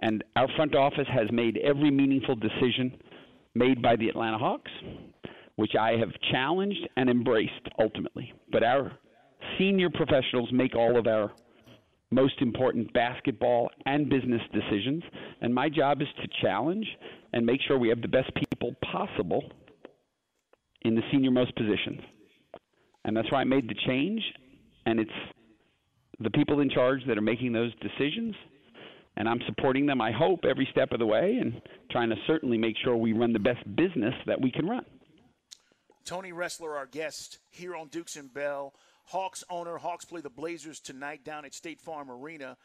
And 0.00 0.22
our 0.36 0.48
front 0.56 0.74
office 0.74 1.06
has 1.12 1.30
made 1.32 1.58
every 1.58 1.90
meaningful 1.90 2.36
decision 2.36 2.96
made 3.54 3.82
by 3.82 3.96
the 3.96 4.08
Atlanta 4.08 4.38
Hawks, 4.38 4.70
which 5.56 5.72
I 5.78 5.92
have 5.92 6.10
challenged 6.30 6.88
and 6.96 7.08
embraced 7.08 7.68
ultimately. 7.78 8.32
But 8.50 8.62
our 8.62 8.92
senior 9.58 9.90
professionals 9.90 10.48
make 10.52 10.74
all 10.74 10.98
of 10.98 11.06
our 11.06 11.32
most 12.12 12.40
important 12.40 12.92
basketball 12.92 13.70
and 13.86 14.08
business 14.08 14.42
decisions. 14.52 15.02
And 15.40 15.54
my 15.54 15.68
job 15.68 16.02
is 16.02 16.08
to 16.22 16.28
challenge 16.40 16.86
and 17.32 17.44
make 17.44 17.60
sure 17.66 17.78
we 17.78 17.88
have 17.88 18.02
the 18.02 18.08
best 18.08 18.30
people 18.34 18.74
possible 18.92 19.42
in 20.82 20.94
the 20.94 21.02
senior 21.10 21.30
most 21.30 21.54
positions. 21.56 22.00
And 23.04 23.16
that's 23.16 23.30
why 23.32 23.40
I 23.40 23.44
made 23.44 23.68
the 23.68 23.76
change. 23.86 24.22
And 24.86 25.00
it's 25.00 25.10
the 26.20 26.30
people 26.30 26.60
in 26.60 26.70
charge 26.70 27.00
that 27.06 27.18
are 27.18 27.22
making 27.22 27.52
those 27.52 27.72
decisions 27.80 28.34
and 29.16 29.28
I'm 29.28 29.40
supporting 29.46 29.86
them, 29.86 30.00
I 30.00 30.10
hope, 30.10 30.44
every 30.48 30.66
step 30.70 30.92
of 30.92 30.98
the 30.98 31.06
way 31.06 31.38
and 31.40 31.60
trying 31.90 32.08
to 32.10 32.16
certainly 32.26 32.56
make 32.56 32.76
sure 32.82 32.96
we 32.96 33.12
run 33.12 33.32
the 33.32 33.38
best 33.38 33.60
business 33.76 34.14
that 34.26 34.40
we 34.40 34.50
can 34.50 34.66
run. 34.66 34.84
Tony 36.04 36.32
Ressler, 36.32 36.76
our 36.76 36.86
guest 36.86 37.38
here 37.50 37.76
on 37.76 37.88
Dukes 37.88 38.16
and 38.16 38.32
Bell. 38.32 38.74
Hawks 39.04 39.44
owner. 39.50 39.76
Hawks 39.78 40.04
play 40.04 40.20
the 40.20 40.30
Blazers 40.30 40.80
tonight 40.80 41.24
down 41.24 41.44
at 41.44 41.54
State 41.54 41.80
Farm 41.80 42.10
Arena. 42.10 42.56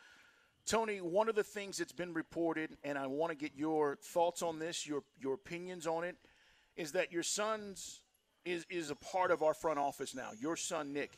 Tony, 0.65 1.00
one 1.00 1.29
of 1.29 1.36
the 1.36 1.44
things 1.44 1.77
that's 1.77 1.94
been 1.94 2.13
reported, 2.13 2.77
and 2.84 2.98
I 2.98 3.08
want 3.08 3.32
to 3.32 3.38
get 3.38 3.56
your 3.56 3.98
thoughts 4.01 4.41
on 4.41 4.60
this, 4.60 4.86
your 4.86 5.03
your 5.20 5.34
opinions 5.34 5.88
on 5.88 6.03
it, 6.03 6.17
is 6.75 6.91
that 6.91 7.12
your 7.12 7.24
son's 7.24 8.01
is 8.46 8.65
is 8.70 8.91
a 8.91 8.96
part 8.96 9.32
of 9.32 9.44
our 9.44 9.53
front 9.53 9.79
office 9.79 10.13
now. 10.13 10.32
Your 10.39 10.58
son 10.58 10.94
Nick, 10.94 11.17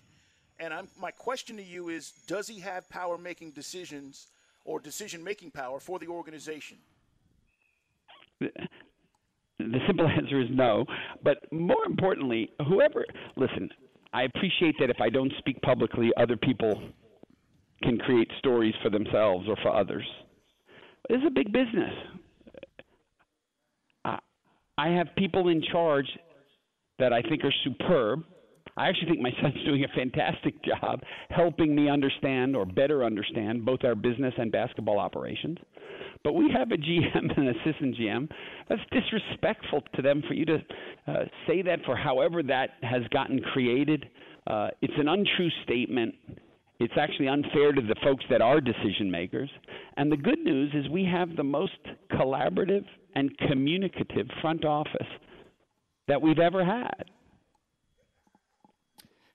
and 0.60 0.74
I'm, 0.74 0.88
my 1.00 1.12
question 1.12 1.58
to 1.58 1.64
you 1.64 1.90
is, 1.90 2.12
does 2.28 2.48
he 2.48 2.60
have 2.60 2.90
power 2.90 3.18
making 3.18 3.52
decisions 3.52 4.28
or 4.66 4.80
decision 4.80 5.24
making 5.24 5.52
power 5.52 5.80
for 5.80 6.00
the 6.00 6.08
organization? 6.08 6.78
The 8.40 8.50
simple 9.88 10.08
answer 10.18 10.42
is 10.42 10.48
no. 10.52 10.86
But 11.24 11.52
more 11.52 11.86
importantly, 11.86 12.52
whoever, 12.68 13.06
listen, 13.36 13.70
I 14.14 14.24
appreciate 14.24 14.76
that 14.80 14.90
if 14.90 15.00
I 15.02 15.10
don't 15.10 15.32
speak 15.38 15.62
publicly, 15.62 16.12
other 16.18 16.36
people 16.36 16.82
can 17.84 17.98
create 18.00 18.30
stories 18.40 18.74
for 18.84 18.90
themselves 18.90 19.48
or 19.48 19.56
for 19.62 19.76
others. 19.76 20.06
It's 21.10 21.24
a 21.26 21.30
big 21.30 21.52
business. 21.52 21.94
I 24.06 24.88
have 24.90 25.08
people 25.18 25.50
in 25.50 25.62
charge 25.62 26.08
that 27.00 27.12
I 27.12 27.22
think 27.22 27.44
are 27.44 27.54
superb 27.64 28.24
I 28.80 28.88
actually 28.88 29.10
think 29.10 29.20
my 29.20 29.32
son's 29.42 29.62
doing 29.66 29.84
a 29.84 29.90
fantastic 29.90 30.56
job 30.64 31.02
helping 31.30 31.76
me 31.76 31.90
understand 31.90 32.56
or 32.56 32.66
better 32.66 33.04
understand 33.04 33.66
both 33.66 33.84
our 33.84 33.94
business 33.94 34.34
and 34.38 34.52
basketball 34.52 35.00
operations. 35.00 35.58
But 36.24 36.34
we 36.34 36.50
have 36.58 36.72
a 36.72 36.78
GM 36.78 37.16
and 37.38 37.38
an 37.38 37.56
assistant 37.60 37.98
GM. 37.98 38.30
That's 38.70 38.82
disrespectful 38.92 39.84
to 39.96 40.02
them 40.02 40.24
for 40.28 40.34
you 40.34 40.46
to 40.46 40.58
uh, 41.08 41.14
say 41.46 41.62
that 41.62 41.80
for 41.86 41.96
however 41.96 42.42
that 42.44 42.72
has 42.82 43.04
gotten 43.12 43.42
created. 43.42 44.06
Uh, 44.48 44.70
it's 44.82 44.94
an 44.98 45.10
untrue 45.10 45.50
statement. 45.64 46.16
It's 46.80 46.94
actually 46.98 47.28
unfair 47.28 47.74
to 47.74 47.82
the 47.82 47.96
folks 48.02 48.24
that 48.30 48.42
are 48.42 48.62
decision 48.62 49.12
makers. 49.12 49.50
And 49.98 50.10
the 50.10 50.18
good 50.18 50.40
news 50.40 50.72
is 50.74 50.90
we 50.90 51.04
have 51.04 51.36
the 51.36 51.44
most 51.44 51.74
collaborative 52.14 52.86
and 53.16 53.38
communicative 53.40 54.28
front 54.42 54.64
office 54.64 55.08
that 56.08 56.22
we've 56.22 56.40
ever 56.40 56.64
had. 56.64 57.04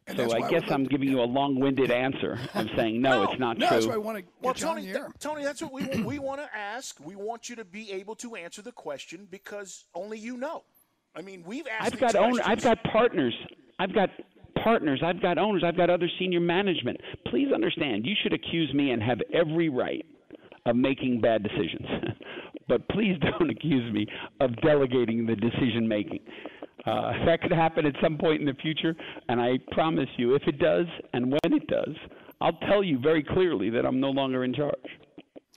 And 0.06 0.18
so 0.18 0.32
I 0.32 0.48
guess 0.50 0.62
I 0.68 0.74
I'm 0.74 0.84
giving 0.84 1.08
you 1.08 1.20
a 1.20 1.24
long-winded 1.24 1.90
answer 1.90 2.38
I'm 2.54 2.68
saying 2.76 3.00
no, 3.00 3.24
no 3.24 3.30
it's 3.30 3.40
not 3.40 3.58
no, 3.58 3.68
true. 3.68 3.76
That's 3.76 3.86
why 3.86 3.94
I 3.94 3.98
want 3.98 4.18
to 4.18 4.24
well, 4.42 4.54
Tony, 4.54 4.82
th- 4.84 4.98
Tony, 5.18 5.44
that's 5.44 5.62
what 5.62 5.72
we 5.72 5.86
we 6.04 6.18
want 6.18 6.40
to 6.40 6.48
ask. 6.54 6.98
We 7.00 7.16
want 7.16 7.48
you 7.48 7.56
to 7.56 7.64
be 7.64 7.90
able 7.92 8.14
to 8.16 8.34
answer 8.34 8.62
the 8.62 8.72
question 8.72 9.26
because 9.30 9.84
only 9.94 10.18
you 10.18 10.36
know. 10.36 10.62
I 11.16 11.22
mean, 11.22 11.44
we've 11.46 11.66
asked. 11.68 11.94
I've 11.94 12.00
got 12.00 12.16
owners. 12.16 12.40
I've 12.44 12.62
got 12.62 12.82
partners. 12.84 13.34
I've 13.78 13.94
got 13.94 14.10
partners. 14.62 15.00
I've 15.04 15.22
got 15.22 15.38
owners. 15.38 15.62
I've 15.64 15.76
got 15.76 15.90
other 15.90 16.08
senior 16.18 16.40
management. 16.40 16.98
Please 17.26 17.52
understand, 17.52 18.04
you 18.04 18.14
should 18.22 18.32
accuse 18.32 18.72
me 18.74 18.90
and 18.90 19.02
have 19.02 19.20
every 19.32 19.68
right 19.68 20.04
of 20.66 20.76
making 20.76 21.20
bad 21.20 21.42
decisions. 21.42 21.86
but 22.68 22.88
please 22.88 23.16
don't 23.38 23.50
accuse 23.50 23.92
me 23.92 24.06
of 24.40 24.50
delegating 24.62 25.26
the 25.26 25.36
decision 25.36 25.86
making. 25.86 26.20
Uh, 26.86 27.12
that 27.26 27.40
could 27.42 27.52
happen 27.52 27.86
at 27.86 27.94
some 28.02 28.18
point 28.18 28.40
in 28.40 28.46
the 28.46 28.54
future, 28.54 28.94
and 29.28 29.40
I 29.40 29.58
promise 29.72 30.08
you, 30.16 30.34
if 30.34 30.42
it 30.46 30.58
does 30.58 30.86
and 31.12 31.30
when 31.30 31.52
it 31.52 31.66
does, 31.66 31.94
I'll 32.40 32.58
tell 32.68 32.82
you 32.82 32.98
very 32.98 33.22
clearly 33.22 33.70
that 33.70 33.86
I'm 33.86 34.00
no 34.00 34.10
longer 34.10 34.44
in 34.44 34.54
charge. 34.54 34.74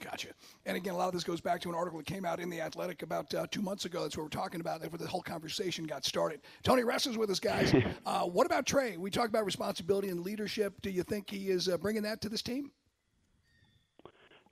Gotcha. 0.03 0.29
And 0.65 0.77
again, 0.77 0.93
a 0.93 0.97
lot 0.97 1.07
of 1.07 1.13
this 1.13 1.23
goes 1.23 1.41
back 1.41 1.59
to 1.61 1.69
an 1.69 1.75
article 1.75 1.97
that 1.97 2.05
came 2.05 2.23
out 2.23 2.39
in 2.39 2.49
The 2.49 2.61
Athletic 2.61 3.01
about 3.01 3.33
uh, 3.33 3.47
two 3.49 3.61
months 3.61 3.85
ago. 3.85 4.03
That's 4.03 4.15
what 4.15 4.23
we're 4.23 4.29
talking 4.29 4.61
about. 4.61 4.81
That's 4.81 4.91
where 4.91 4.99
the 4.99 5.07
whole 5.07 5.23
conversation 5.23 5.85
got 5.85 6.05
started. 6.05 6.41
Tony 6.61 6.83
Ressler's 6.83 7.17
with 7.17 7.31
us, 7.31 7.39
guys. 7.39 7.73
uh, 8.05 8.21
what 8.21 8.45
about 8.45 8.65
Trae? 8.65 8.97
We 8.97 9.09
talked 9.09 9.29
about 9.29 9.45
responsibility 9.45 10.09
and 10.09 10.21
leadership. 10.21 10.75
Do 10.81 10.91
you 10.91 11.03
think 11.03 11.29
he 11.29 11.49
is 11.49 11.67
uh, 11.67 11.77
bringing 11.77 12.03
that 12.03 12.21
to 12.21 12.29
this 12.29 12.43
team? 12.43 12.71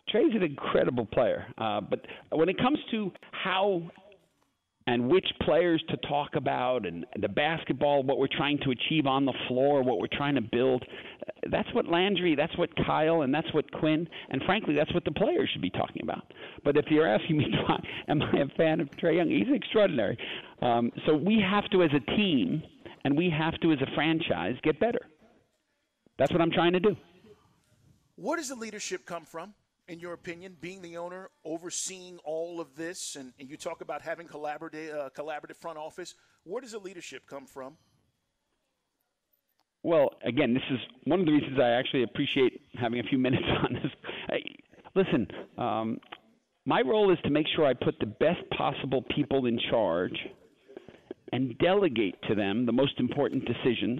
Trae's 0.10 0.34
an 0.36 0.44
incredible 0.44 1.06
player, 1.06 1.46
uh, 1.58 1.82
but 1.82 2.06
when 2.32 2.48
it 2.48 2.58
comes 2.58 2.78
to 2.92 3.12
how 3.32 3.82
and 4.88 5.10
which 5.10 5.26
players 5.42 5.84
to 5.90 5.98
talk 6.08 6.36
about 6.36 6.86
and 6.86 7.06
the 7.20 7.28
basketball, 7.28 8.04
what 8.04 8.20
we're 8.20 8.28
trying 8.28 8.60
to 8.60 8.72
achieve 8.72 9.08
on 9.08 9.26
the 9.26 9.34
floor, 9.48 9.82
what 9.82 10.00
we're 10.00 10.16
trying 10.16 10.36
to 10.36 10.42
build. 10.42 10.84
That's 11.50 11.68
what 11.74 11.88
Landry, 11.88 12.36
that's 12.36 12.56
what 12.58 12.70
Kyle, 12.86 13.24
and 13.24 13.34
that's 13.34 13.52
what 13.54 13.72
Quin, 13.72 14.08
and 14.30 14.44
frankly, 14.44 14.76
that's 14.76 14.94
what 14.94 15.04
the 15.04 15.12
players 15.12 15.50
should 15.52 15.62
be 15.62 15.72
talking 15.72 16.04
about. 16.04 16.32
But 16.64 16.78
if 16.78 16.86
you're 16.90 17.08
asking 17.08 17.38
me, 17.38 17.46
am 18.08 18.22
I 18.22 18.40
a 18.40 18.48
fan 18.58 18.80
of 18.80 18.90
Trae 18.92 19.18
Young? 19.18 19.30
He's 19.30 19.54
extraordinary. 19.54 20.18
Um, 20.62 20.92
so 21.08 21.16
we 21.16 21.42
have 21.42 21.68
to, 21.72 21.82
as 21.82 21.92
a 21.96 22.16
team, 22.16 22.62
and 23.04 23.18
we 23.18 23.30
have 23.36 23.60
to, 23.62 23.72
as 23.72 23.80
a 23.82 23.96
franchise, 23.96 24.56
get 24.64 24.80
better. 24.80 25.02
That's 26.20 26.32
what 26.32 26.42
I'm 26.42 26.52
trying 26.52 26.74
to 26.74 26.80
do. 26.80 26.96
Where 28.18 28.38
does 28.38 28.50
the 28.50 28.56
leadership 28.56 29.06
come 29.06 29.26
from? 29.26 29.54
In 29.88 30.00
your 30.00 30.14
opinion, 30.14 30.58
being 30.60 30.82
the 30.82 30.98
owner, 30.98 31.30
overseeing 31.44 32.18
all 32.24 32.60
of 32.60 32.76
this, 32.76 33.16
and, 33.16 33.34
and 33.40 33.50
you 33.50 33.58
talk 33.58 33.82
about 33.82 34.02
having 34.02 34.28
collaborative, 34.28 34.94
uh, 34.94 35.10
collaborative 35.10 35.58
front 35.58 35.78
office. 35.78 36.16
Where 36.44 36.62
does 36.62 36.72
the 36.72 36.80
leadership 36.80 37.24
come 37.28 37.46
from? 37.46 37.78
Well, 39.84 40.10
again, 40.24 40.54
this 40.54 40.64
is 40.72 40.80
one 41.04 41.20
of 41.20 41.26
the 41.28 41.32
reasons 41.32 41.60
I 41.60 41.70
actually 41.70 42.04
appreciate 42.04 42.62
having 42.74 43.00
a 43.00 43.04
few 43.04 43.18
minutes 43.20 43.46
on 43.64 43.74
this. 43.74 43.92
I, 44.30 44.40
listen, 44.96 45.28
um, 45.58 46.00
my 46.66 46.82
role 46.82 47.12
is 47.12 47.20
to 47.24 47.30
make 47.30 47.46
sure 47.56 47.66
I 47.66 47.74
put 47.74 48.00
the 48.00 48.08
best 48.08 48.42
possible 48.58 49.04
people 49.16 49.46
in 49.46 49.60
charge 49.70 50.18
and 51.32 51.58
delegate 51.60 52.16
to 52.28 52.34
them 52.36 52.66
the 52.66 52.72
most 52.72 53.00
important 53.00 53.46
decisions 53.46 54.00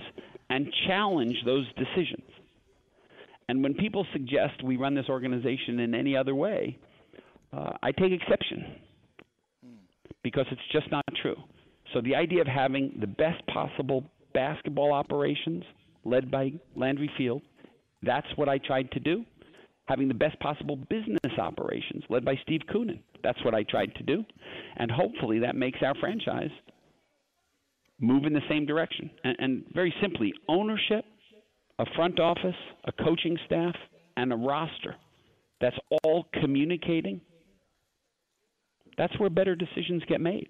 and 0.50 0.68
challenge 0.88 1.36
those 1.46 1.66
decisions. 1.74 2.25
And 3.48 3.62
when 3.62 3.74
people 3.76 4.06
suggest 4.12 4.64
we 4.64 4.78
run 4.78 4.96
this 4.96 5.08
organization 5.10 5.80
in 5.80 5.94
any 5.94 6.18
other 6.18 6.34
way, 6.34 6.78
uh, 7.54 7.74
I 7.84 7.92
take 7.92 8.12
exception 8.12 8.76
because 10.24 10.46
it's 10.52 10.62
just 10.72 10.90
not 10.92 11.04
true. 11.22 11.36
So 11.94 12.02
the 12.02 12.16
idea 12.16 12.42
of 12.42 12.48
having 12.48 12.98
the 13.00 13.08
best 13.08 13.46
possible 13.48 14.04
basketball 14.34 14.92
operations 14.92 15.64
led 16.04 16.32
by 16.32 16.54
Landry 16.76 17.10
Field, 17.18 17.44
that's 18.02 18.28
what 18.36 18.50
I 18.50 18.58
tried 18.58 18.92
to 18.92 19.00
do. 19.00 19.24
having 19.86 20.08
the 20.08 20.14
best 20.14 20.40
possible 20.40 20.76
business 20.76 21.20
operations 21.38 22.04
led 22.10 22.26
by 22.26 22.36
Steve 22.44 22.62
Koonin. 22.74 23.00
That's 23.24 23.44
what 23.46 23.54
I 23.54 23.64
tried 23.64 23.94
to 23.96 24.04
do. 24.04 24.24
And 24.78 24.92
hopefully 24.92 25.40
that 25.40 25.56
makes 25.56 25.80
our 25.82 25.96
franchise 25.96 26.50
move 28.00 28.26
in 28.26 28.34
the 28.34 28.42
same 28.50 28.66
direction. 28.66 29.10
And, 29.24 29.36
and 29.40 29.64
very 29.74 29.94
simply, 30.02 30.34
ownership, 30.48 31.06
a 31.80 31.86
front 31.96 32.20
office, 32.20 32.56
a 32.86 32.92
coaching 32.92 33.38
staff, 33.46 33.76
and 34.18 34.32
a 34.32 34.36
roster 34.36 34.96
that's 35.62 35.78
all 36.04 36.28
communicating. 36.34 37.22
That's 38.98 39.18
where 39.20 39.30
better 39.30 39.56
decisions 39.56 40.04
get 40.08 40.22
made. 40.22 40.50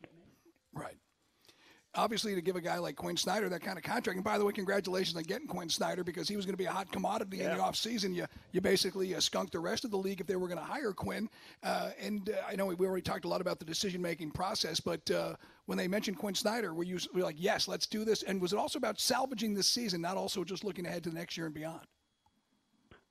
Obviously 1.96 2.36
to 2.36 2.42
give 2.42 2.56
a 2.56 2.62
guy 2.62 2.78
like 2.78 2.96
Quin 2.96 3.18
Snyder 3.18 3.50
that 3.50 3.62
kind 3.62 3.78
of 3.78 3.84
contract. 3.84 4.16
And 4.16 4.24
by 4.24 4.38
the 4.38 4.46
way, 4.46 4.52
congratulations 4.52 5.16
on 5.18 5.24
getting 5.24 5.48
Quin 5.48 5.70
Snyder 5.70 6.04
because 6.04 6.28
he 6.28 6.36
was 6.36 6.46
going 6.46 6.54
to 6.54 6.58
be 6.58 6.66
a 6.66 6.72
hot 6.72 6.92
commodity 6.92 7.38
yeah. 7.38 7.52
in 7.52 7.58
the 7.58 7.64
offseason. 7.64 8.14
You 8.14 8.26
you 8.52 8.62
basically 8.62 9.16
uh, 9.16 9.20
skunked 9.20 9.54
the 9.54 9.60
rest 9.60 9.86
of 9.86 9.92
the 9.92 9.98
league 9.98 10.22
if 10.22 10.28
they 10.28 10.36
were 10.36 10.48
going 10.48 10.60
to 10.60 10.64
hire 10.64 10.94
Quin. 10.94 11.30
Uh, 11.64 11.92
and 12.00 12.30
uh, 12.30 12.34
I 12.48 12.56
know 12.56 12.68
we 12.68 12.86
already 12.86 13.02
talked 13.02 13.26
a 13.26 13.30
lot 13.30 13.42
about 13.42 13.60
the 13.60 13.66
decision 13.66 14.02
making 14.02 14.32
process, 14.32 14.80
but 14.80 15.10
uh, 15.12 15.36
when 15.66 15.78
they 15.78 15.88
mentioned 15.88 16.18
Quin 16.18 16.36
Snyder, 16.36 16.74
were 16.74 16.84
you 16.84 17.00
were 17.14 17.22
like, 17.22 17.38
yes, 17.38 17.68
let's 17.68 17.88
do 17.88 18.06
this? 18.06 18.24
And 18.24 18.42
was 18.42 18.54
it 18.54 18.60
also 18.60 18.78
about 18.78 19.00
salvaging 19.00 19.54
this 19.54 19.68
season, 19.68 20.02
not 20.02 20.18
also 20.18 20.44
just 20.44 20.64
looking 20.64 20.86
ahead 20.86 21.04
to 21.04 21.10
the 21.10 21.16
next 21.16 21.38
year 21.38 21.46
and 21.46 21.56
beyond? 21.56 21.82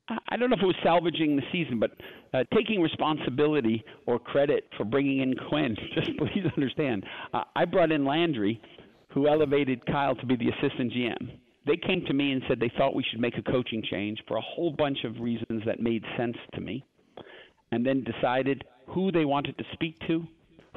I 0.08 0.36
don't 0.36 0.50
know 0.50 0.56
if 0.56 0.62
it 0.62 0.66
was 0.66 0.76
salvaging 0.82 1.36
the 1.36 1.42
season, 1.50 1.78
but 1.78 1.92
uh, 2.34 2.44
taking 2.54 2.82
responsibility 2.82 3.82
or 4.06 4.18
credit 4.18 4.68
for 4.76 4.84
bringing 4.84 5.20
in 5.20 5.34
Quin. 5.48 5.74
Just 5.94 6.10
please 6.18 6.44
understand, 6.56 7.06
uh, 7.32 7.44
I 7.56 7.64
brought 7.64 7.90
in 7.90 8.04
Landry, 8.04 8.60
who 9.08 9.28
elevated 9.28 9.84
Kyle 9.86 10.14
to 10.16 10.26
be 10.26 10.36
the 10.36 10.50
assistant 10.50 10.92
GM. 10.92 11.38
They 11.66 11.76
came 11.78 12.04
to 12.06 12.12
me 12.12 12.32
and 12.32 12.42
said 12.46 12.60
they 12.60 12.72
thought 12.76 12.94
we 12.94 13.04
should 13.10 13.20
make 13.20 13.38
a 13.38 13.50
coaching 13.50 13.82
change 13.90 14.22
for 14.28 14.36
a 14.36 14.42
whole 14.42 14.70
bunch 14.70 15.04
of 15.04 15.20
reasons 15.20 15.62
that 15.64 15.80
made 15.80 16.04
sense 16.18 16.36
to 16.54 16.60
me, 16.60 16.84
and 17.72 17.86
then 17.86 18.04
decided 18.04 18.62
who 18.88 19.10
they 19.10 19.24
wanted 19.24 19.56
to 19.56 19.64
speak 19.72 19.98
to, 20.06 20.26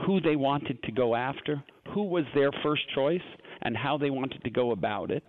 who 0.06 0.22
they 0.22 0.38
wanted 0.38 0.82
to 0.84 0.92
go 0.94 1.16
after, 1.16 1.62
who 1.94 2.04
was 2.04 2.24
their 2.34 2.52
first 2.64 2.84
choice, 2.96 3.20
and 3.64 3.76
how 3.76 3.98
they 3.98 4.10
wanted 4.10 4.42
to 4.46 4.50
go 4.50 4.72
about 4.72 5.12
it. 5.12 5.24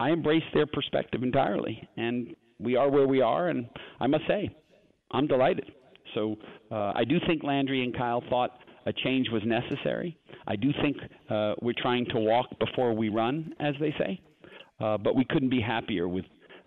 I 0.00 0.10
embraced 0.10 0.46
their 0.54 0.66
perspective 0.66 1.22
entirely, 1.22 1.86
and 1.96 2.34
we 2.58 2.76
are 2.76 2.90
where 2.90 3.06
we 3.06 3.20
are, 3.20 3.48
and 3.48 3.68
I 4.00 4.06
must 4.06 4.26
say, 4.26 4.54
I'm 5.10 5.26
delighted. 5.26 5.70
So 6.14 6.36
uh, 6.70 6.92
I 6.94 7.04
do 7.04 7.18
think 7.26 7.42
Landry 7.42 7.82
and 7.82 7.96
Kyle 7.96 8.22
thought 8.28 8.50
a 8.86 8.92
change 8.92 9.28
was 9.30 9.42
necessary. 9.44 10.18
I 10.46 10.56
do 10.56 10.70
think 10.82 10.96
uh, 11.28 11.54
we're 11.60 11.74
trying 11.76 12.06
to 12.06 12.18
walk 12.18 12.46
before 12.58 12.94
we 12.94 13.08
run, 13.10 13.52
as 13.60 13.74
they 13.80 13.94
say, 13.98 14.20
uh, 14.80 14.96
but 14.96 15.14
we 15.14 15.24
couldn't 15.26 15.50
be 15.50 15.60
happier 15.60 16.08
with 16.08 16.24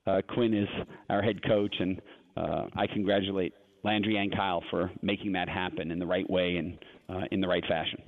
uh, 0.08 0.22
Quin 0.34 0.54
as 0.54 0.68
our 1.10 1.22
head 1.22 1.44
coach, 1.46 1.76
and 1.80 2.02
uh, 2.38 2.66
I 2.76 2.88
congratulate 2.88 3.54
Landry 3.84 4.18
and 4.18 4.34
Kyle 4.36 4.64
for 4.70 4.92
making 5.02 5.32
that 5.34 5.50
happen 5.50 5.92
in 5.92 6.00
the 6.00 6.06
right 6.06 6.30
way 6.30 6.58
and 6.58 6.78
uh, 7.10 7.26
in 7.32 7.42
the 7.42 7.48
right 7.48 7.64
fashion. 7.68 8.02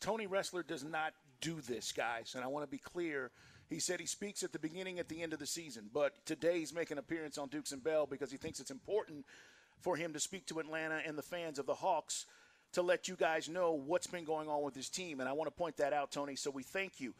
Tony 0.00 0.26
Ressler 0.26 0.66
does 0.66 0.84
not 0.84 1.12
do 1.40 1.60
this, 1.62 1.92
guys, 1.92 2.34
and 2.34 2.44
I 2.44 2.46
want 2.46 2.64
to 2.64 2.70
be 2.70 2.78
clear 2.78 3.30
he 3.68 3.80
said 3.80 4.00
he 4.00 4.06
speaks 4.06 4.42
at 4.42 4.52
the 4.52 4.58
beginning, 4.58 4.98
at 4.98 5.08
the 5.08 5.22
end 5.22 5.32
of 5.32 5.38
the 5.38 5.46
season. 5.46 5.90
But 5.92 6.12
today 6.24 6.58
he's 6.58 6.74
making 6.74 6.96
an 6.96 7.00
appearance 7.00 7.38
on 7.38 7.48
Dukes 7.48 7.72
and 7.72 7.82
Bell 7.82 8.06
because 8.06 8.30
he 8.30 8.38
thinks 8.38 8.60
it's 8.60 8.70
important 8.70 9.26
for 9.80 9.96
him 9.96 10.12
to 10.12 10.20
speak 10.20 10.46
to 10.46 10.58
Atlanta 10.58 11.00
and 11.06 11.16
the 11.16 11.22
fans 11.22 11.58
of 11.58 11.66
the 11.66 11.74
Hawks 11.74 12.26
to 12.72 12.82
let 12.82 13.08
you 13.08 13.16
guys 13.16 13.48
know 13.48 13.72
what's 13.72 14.06
been 14.06 14.24
going 14.24 14.48
on 14.48 14.62
with 14.62 14.74
his 14.74 14.88
team. 14.88 15.20
And 15.20 15.28
I 15.28 15.32
want 15.32 15.48
to 15.48 15.56
point 15.56 15.76
that 15.78 15.92
out, 15.92 16.10
Tony. 16.10 16.36
So 16.36 16.50
we 16.50 16.62
thank 16.62 17.00
you. 17.00 17.14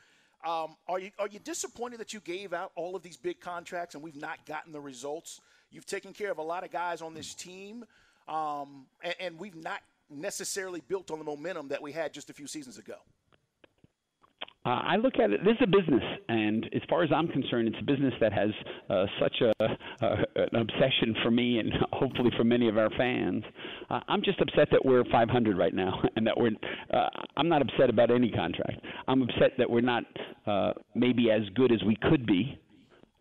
Um, 0.46 0.76
are 0.88 1.00
you 1.00 1.10
are 1.18 1.26
you 1.26 1.40
disappointed 1.40 1.98
that 1.98 2.12
you 2.12 2.20
gave 2.20 2.52
out 2.52 2.70
all 2.76 2.94
of 2.94 3.02
these 3.02 3.16
big 3.16 3.40
contracts 3.40 3.94
and 3.94 4.04
we've 4.04 4.20
not 4.20 4.44
gotten 4.46 4.72
the 4.72 4.80
results? 4.80 5.40
You've 5.70 5.86
taken 5.86 6.12
care 6.12 6.30
of 6.30 6.38
a 6.38 6.42
lot 6.42 6.64
of 6.64 6.70
guys 6.70 7.02
on 7.02 7.12
this 7.12 7.34
team, 7.34 7.84
um, 8.28 8.86
and, 9.02 9.14
and 9.20 9.38
we've 9.38 9.56
not 9.56 9.80
necessarily 10.08 10.80
built 10.86 11.10
on 11.10 11.18
the 11.18 11.24
momentum 11.24 11.68
that 11.68 11.82
we 11.82 11.92
had 11.92 12.14
just 12.14 12.30
a 12.30 12.32
few 12.32 12.46
seasons 12.46 12.78
ago. 12.78 12.94
Uh, 14.66 14.80
I 14.84 14.96
look 14.96 15.14
at 15.22 15.30
it. 15.30 15.44
This 15.44 15.54
is 15.54 15.62
a 15.62 15.66
business, 15.66 16.02
and 16.28 16.68
as 16.74 16.82
far 16.90 17.02
as 17.02 17.10
I'm 17.14 17.28
concerned, 17.28 17.68
it's 17.68 17.78
a 17.80 17.84
business 17.84 18.12
that 18.20 18.32
has 18.32 18.50
uh, 18.90 19.06
such 19.20 19.36
a 19.40 19.64
uh, 19.64 20.16
an 20.36 20.56
obsession 20.56 21.14
for 21.22 21.30
me, 21.30 21.58
and 21.58 21.72
hopefully 21.92 22.30
for 22.36 22.44
many 22.44 22.68
of 22.68 22.76
our 22.76 22.90
fans. 22.90 23.44
Uh, 23.88 24.00
I'm 24.08 24.22
just 24.22 24.40
upset 24.40 24.68
that 24.72 24.84
we're 24.84 25.04
500 25.10 25.56
right 25.56 25.74
now, 25.74 26.02
and 26.16 26.26
that 26.26 26.36
we're. 26.36 26.50
Uh, 26.92 27.08
I'm 27.36 27.48
not 27.48 27.62
upset 27.62 27.88
about 27.88 28.10
any 28.10 28.30
contract. 28.30 28.80
I'm 29.06 29.22
upset 29.22 29.52
that 29.58 29.70
we're 29.70 29.80
not 29.80 30.04
uh, 30.46 30.72
maybe 30.94 31.30
as 31.30 31.42
good 31.54 31.72
as 31.72 31.82
we 31.84 31.96
could 32.02 32.26
be. 32.26 32.58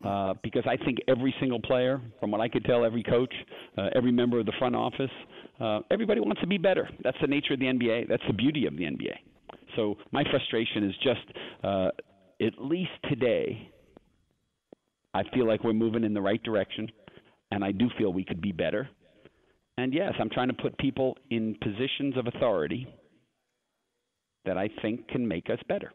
Uh, 0.05 0.35
because 0.43 0.63
I 0.67 0.77
think 0.77 0.99
every 1.07 1.33
single 1.39 1.59
player, 1.59 1.99
from 2.19 2.29
what 2.29 2.39
I 2.39 2.47
could 2.47 2.63
tell, 2.65 2.85
every 2.85 3.01
coach, 3.01 3.33
uh, 3.79 3.89
every 3.95 4.11
member 4.11 4.39
of 4.39 4.45
the 4.45 4.53
front 4.59 4.75
office, 4.75 5.09
uh, 5.59 5.79
everybody 5.89 6.19
wants 6.19 6.39
to 6.41 6.47
be 6.47 6.59
better. 6.59 6.87
That's 7.03 7.17
the 7.19 7.25
nature 7.25 7.55
of 7.55 7.59
the 7.59 7.65
NBA. 7.65 8.07
That's 8.07 8.21
the 8.27 8.33
beauty 8.33 8.67
of 8.67 8.77
the 8.77 8.83
NBA. 8.83 9.15
So 9.75 9.95
my 10.11 10.23
frustration 10.29 10.83
is 10.83 10.95
just 11.03 11.37
uh, 11.63 11.89
at 12.41 12.53
least 12.59 12.91
today, 13.09 13.69
I 15.13 15.23
feel 15.33 15.47
like 15.47 15.63
we're 15.63 15.73
moving 15.73 16.03
in 16.03 16.13
the 16.13 16.21
right 16.21 16.41
direction, 16.43 16.89
and 17.51 17.63
I 17.63 17.71
do 17.71 17.89
feel 17.97 18.13
we 18.13 18.25
could 18.25 18.41
be 18.41 18.51
better. 18.51 18.89
And 19.77 19.93
yes, 19.93 20.13
I'm 20.19 20.29
trying 20.29 20.47
to 20.47 20.53
put 20.53 20.77
people 20.77 21.17
in 21.29 21.55
positions 21.61 22.17
of 22.17 22.27
authority 22.27 22.87
that 24.45 24.57
I 24.57 24.69
think 24.81 25.07
can 25.07 25.27
make 25.27 25.49
us 25.49 25.59
better. 25.67 25.91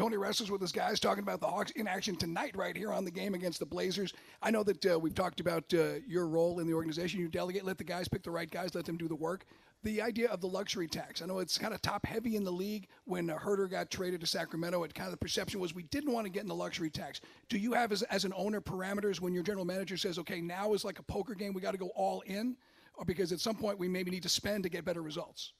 Tony 0.00 0.16
Ressler's 0.16 0.50
with 0.50 0.62
his 0.62 0.72
guys 0.72 0.98
talking 0.98 1.22
about 1.22 1.40
the 1.40 1.46
Hawks 1.46 1.72
in 1.72 1.86
action 1.86 2.16
tonight, 2.16 2.56
right 2.56 2.74
here 2.74 2.90
on 2.90 3.04
the 3.04 3.10
game 3.10 3.34
against 3.34 3.58
the 3.58 3.66
Blazers. 3.66 4.14
I 4.40 4.50
know 4.50 4.62
that 4.62 4.86
uh, 4.86 4.98
we've 4.98 5.14
talked 5.14 5.40
about 5.40 5.74
uh, 5.74 5.96
your 6.08 6.26
role 6.26 6.58
in 6.58 6.66
the 6.66 6.72
organization. 6.72 7.20
You 7.20 7.28
delegate, 7.28 7.66
let 7.66 7.76
the 7.76 7.84
guys 7.84 8.08
pick 8.08 8.22
the 8.22 8.30
right 8.30 8.50
guys, 8.50 8.74
let 8.74 8.86
them 8.86 8.96
do 8.96 9.08
the 9.08 9.14
work. 9.14 9.44
The 9.82 10.00
idea 10.00 10.30
of 10.30 10.40
the 10.40 10.46
luxury 10.46 10.88
tax. 10.88 11.20
I 11.20 11.26
know 11.26 11.40
it's 11.40 11.58
kind 11.58 11.74
of 11.74 11.82
top 11.82 12.06
heavy 12.06 12.36
in 12.36 12.44
the 12.44 12.50
league. 12.50 12.88
When 13.04 13.28
Huerter 13.28 13.70
got 13.70 13.90
traded 13.90 14.22
to 14.22 14.26
Sacramento, 14.26 14.82
it 14.84 14.94
kind 14.94 15.06
of 15.06 15.10
the 15.10 15.18
perception 15.18 15.60
was 15.60 15.74
we 15.74 15.82
didn't 15.82 16.14
want 16.14 16.24
to 16.24 16.30
get 16.30 16.44
in 16.44 16.48
the 16.48 16.54
luxury 16.54 16.88
tax. 16.88 17.20
Do 17.50 17.58
you 17.58 17.74
have, 17.74 17.92
as, 17.92 18.00
as 18.04 18.24
an 18.24 18.32
owner, 18.34 18.62
parameters 18.62 19.20
when 19.20 19.34
your 19.34 19.42
general 19.42 19.66
manager 19.66 19.98
says, 19.98 20.18
okay, 20.18 20.40
now 20.40 20.72
is 20.72 20.82
like 20.82 20.98
a 20.98 21.02
poker 21.02 21.34
game, 21.34 21.52
we 21.52 21.60
got 21.60 21.72
to 21.72 21.78
go 21.78 21.90
all 21.94 22.22
in? 22.22 22.56
Or 22.94 23.04
because 23.04 23.32
at 23.32 23.40
some 23.40 23.54
point 23.54 23.78
we 23.78 23.86
maybe 23.86 24.10
need 24.10 24.22
to 24.22 24.30
spend 24.30 24.62
to 24.62 24.70
get 24.70 24.86
better 24.86 25.02
results? 25.02 25.52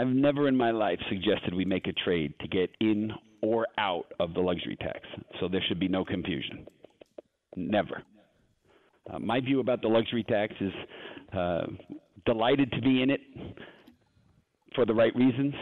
I've 0.00 0.08
never 0.08 0.48
in 0.48 0.56
my 0.56 0.70
life 0.70 0.98
suggested 1.10 1.52
we 1.52 1.66
make 1.66 1.86
a 1.86 1.92
trade 1.92 2.32
to 2.40 2.48
get 2.48 2.70
in 2.80 3.12
or 3.42 3.66
out 3.76 4.06
of 4.18 4.32
the 4.32 4.40
luxury 4.40 4.76
tax. 4.76 5.00
So 5.38 5.46
there 5.46 5.62
should 5.68 5.78
be 5.78 5.88
no 5.88 6.06
confusion. 6.06 6.66
Never. 7.54 8.02
Uh, 9.12 9.18
my 9.18 9.40
view 9.40 9.60
about 9.60 9.82
the 9.82 9.88
luxury 9.88 10.24
tax 10.24 10.54
is 10.58 10.72
uh, 11.36 11.66
delighted 12.24 12.72
to 12.72 12.80
be 12.80 13.02
in 13.02 13.10
it 13.10 13.20
for 14.74 14.86
the 14.86 14.94
right 14.94 15.14
reasons. 15.14 15.52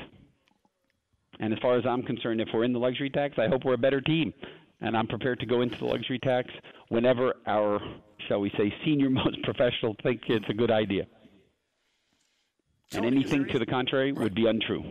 And 1.40 1.52
as 1.52 1.58
far 1.58 1.76
as 1.76 1.84
I'm 1.84 2.04
concerned, 2.04 2.40
if 2.40 2.46
we're 2.54 2.62
in 2.62 2.72
the 2.72 2.78
luxury 2.78 3.10
tax, 3.10 3.34
I 3.38 3.48
hope 3.48 3.64
we're 3.64 3.74
a 3.74 3.78
better 3.78 4.00
team. 4.00 4.32
And 4.80 4.96
I'm 4.96 5.08
prepared 5.08 5.40
to 5.40 5.46
go 5.46 5.62
into 5.62 5.76
the 5.78 5.86
luxury 5.86 6.20
tax 6.20 6.48
whenever 6.90 7.34
our, 7.48 7.80
shall 8.28 8.38
we 8.38 8.50
say, 8.56 8.72
senior 8.84 9.10
most 9.10 9.42
professional 9.42 9.96
think 10.04 10.20
it's 10.28 10.48
a 10.48 10.54
good 10.54 10.70
idea 10.70 11.06
and 12.94 13.04
anything 13.04 13.46
to 13.48 13.58
the 13.58 13.66
contrary 13.66 14.12
right. 14.12 14.22
would 14.22 14.34
be 14.34 14.46
untrue. 14.46 14.84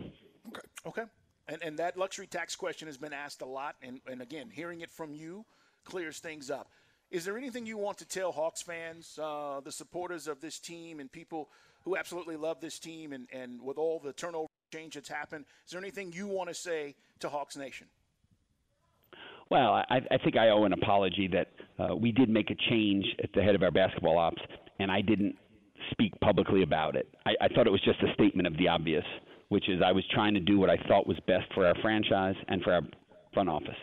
Okay. 0.48 0.60
Okay. 0.86 1.02
And, 1.48 1.62
and 1.62 1.78
that 1.78 1.96
luxury 1.96 2.26
tax 2.26 2.54
question 2.54 2.86
has 2.86 2.98
been 2.98 3.12
asked 3.12 3.42
a 3.42 3.46
lot. 3.46 3.76
And, 3.82 4.00
and 4.06 4.22
again, 4.22 4.50
hearing 4.50 4.82
it 4.82 4.90
from 4.90 5.14
you 5.14 5.44
clears 5.84 6.18
things 6.18 6.50
up. 6.50 6.70
Is 7.10 7.24
there 7.24 7.38
anything 7.38 7.64
you 7.64 7.78
want 7.78 7.98
to 7.98 8.04
tell 8.06 8.32
Hawks 8.32 8.60
fans, 8.60 9.18
uh, 9.20 9.60
the 9.64 9.72
supporters 9.72 10.28
of 10.28 10.40
this 10.42 10.58
team, 10.58 11.00
and 11.00 11.10
people 11.10 11.48
who 11.84 11.96
absolutely 11.96 12.36
love 12.36 12.60
this 12.60 12.78
team, 12.78 13.14
and, 13.14 13.26
and 13.32 13.62
with 13.62 13.78
all 13.78 13.98
the 13.98 14.12
turnover 14.12 14.48
change 14.74 14.94
that's 14.94 15.08
happened, 15.08 15.46
is 15.64 15.72
there 15.72 15.80
anything 15.80 16.12
you 16.12 16.26
want 16.26 16.50
to 16.50 16.54
say 16.54 16.94
to 17.20 17.30
Hawks 17.30 17.56
Nation? 17.56 17.86
Well, 19.50 19.72
I, 19.72 20.02
I 20.10 20.18
think 20.22 20.36
I 20.36 20.50
owe 20.50 20.64
an 20.64 20.74
apology 20.74 21.30
that 21.32 21.48
uh, 21.78 21.96
we 21.96 22.12
did 22.12 22.28
make 22.28 22.50
a 22.50 22.56
change 22.68 23.06
at 23.22 23.30
the 23.32 23.42
head 23.42 23.54
of 23.54 23.62
our 23.62 23.70
basketball 23.70 24.18
ops, 24.18 24.42
and 24.78 24.90
I 24.90 25.00
didn't 25.00 25.36
speak 25.90 26.18
publicly 26.20 26.62
about 26.62 26.96
it. 26.96 27.08
I, 27.26 27.32
I 27.42 27.48
thought 27.48 27.66
it 27.66 27.70
was 27.70 27.82
just 27.82 28.02
a 28.02 28.12
statement 28.14 28.46
of 28.46 28.56
the 28.56 28.68
obvious, 28.68 29.04
which 29.48 29.68
is 29.68 29.80
I 29.84 29.92
was 29.92 30.04
trying 30.12 30.34
to 30.34 30.40
do 30.40 30.58
what 30.58 30.70
I 30.70 30.76
thought 30.88 31.06
was 31.06 31.18
best 31.26 31.52
for 31.54 31.66
our 31.66 31.74
franchise 31.82 32.36
and 32.48 32.62
for 32.62 32.72
our 32.72 32.82
front 33.32 33.48
office. 33.48 33.76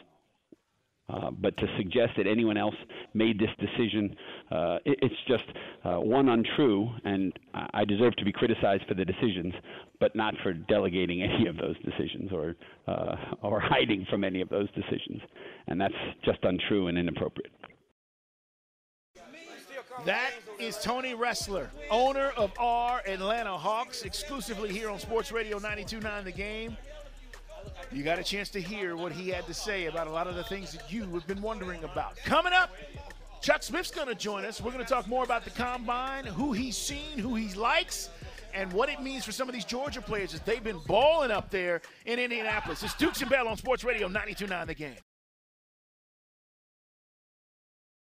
Uh, 1.07 1.29
but 1.29 1.55
to 1.57 1.67
suggest 1.77 2.13
that 2.17 2.25
anyone 2.25 2.57
else 2.57 2.73
made 3.13 3.39
this 3.39 3.49
decision, 3.59 4.15
uh, 4.51 4.77
it, 4.85 4.97
it's 5.03 5.15
just 5.27 5.43
uh, 5.83 5.97
one 5.97 6.29
untrue, 6.29 6.89
and 7.03 7.31
I 7.53 7.85
deserve 7.85 8.15
to 8.15 8.25
be 8.25 8.31
criticized 8.31 8.83
for 8.87 8.95
the 8.95 9.05
decisions, 9.05 9.53
but 9.99 10.15
not 10.15 10.33
for 10.41 10.53
delegating 10.53 11.21
any 11.21 11.45
of 11.47 11.57
those 11.57 11.75
decisions 11.83 12.31
or 12.31 12.55
uh, 12.87 13.15
or 13.43 13.59
hiding 13.63 14.07
from 14.09 14.23
any 14.23 14.41
of 14.41 14.49
those 14.49 14.67
decisions, 14.71 15.21
and 15.67 15.79
that's 15.79 15.93
just 16.23 16.39
untrue 16.41 16.87
and 16.87 16.97
inappropriate. 16.97 17.51
That 20.03 20.34
is 20.60 20.77
Tony 20.77 21.15
Ressler, 21.15 21.69
owner 21.89 22.27
of 22.38 22.51
our 22.60 23.01
Atlanta 23.08 23.58
Hawks, 23.58 24.03
exclusively 24.03 24.71
here 24.71 24.89
on 24.89 24.99
Sports 24.99 25.31
Radio 25.31 25.58
92.9 25.58 26.23
The 26.25 26.31
Game. 26.31 26.77
You 27.91 28.03
got 28.03 28.19
a 28.19 28.23
chance 28.23 28.49
to 28.49 28.62
hear 28.62 28.95
what 28.95 29.12
he 29.12 29.29
had 29.29 29.47
to 29.47 29.53
say 29.53 29.86
about 29.86 30.08
a 30.08 30.12
lot 30.12 30.27
of 30.27 30.36
the 30.36 30.43
things 30.43 30.73
that 30.73 30.91
you 30.91 31.05
have 31.13 31.25
been 31.25 31.41
wondering 31.41 31.84
about. 31.84 32.17
Coming 32.17 32.53
up, 32.53 32.71
Chuck 33.41 33.63
Smith's 33.63 33.89
going 33.89 34.08
to 34.08 34.15
join 34.15 34.45
us. 34.45 34.62
We're 34.62 34.71
going 34.71 34.84
to 34.84 34.89
talk 34.89 35.08
more 35.08 35.23
about 35.23 35.43
the 35.43 35.51
combine, 35.51 36.25
who 36.25 36.51
he's 36.51 36.77
seen, 36.77 37.17
who 37.17 37.36
he 37.36 37.53
likes, 37.55 38.10
and 38.53 38.71
what 38.73 38.89
it 38.89 39.01
means 39.01 39.25
for 39.25 39.31
some 39.31 39.47
of 39.47 39.55
these 39.55 39.65
Georgia 39.65 40.01
players 40.01 40.34
as 40.34 40.41
they've 40.41 40.63
been 40.63 40.79
balling 40.88 41.31
up 41.31 41.49
there 41.49 41.81
in 42.05 42.19
Indianapolis. 42.19 42.84
It's 42.84 42.93
Dukes 42.95 43.21
and 43.21 43.29
Bell 43.29 43.47
on 43.47 43.58
Sports 43.58 43.84
Radio 43.84 44.08
92.9 44.08 44.67
The 44.67 44.73
Game. 44.75 44.95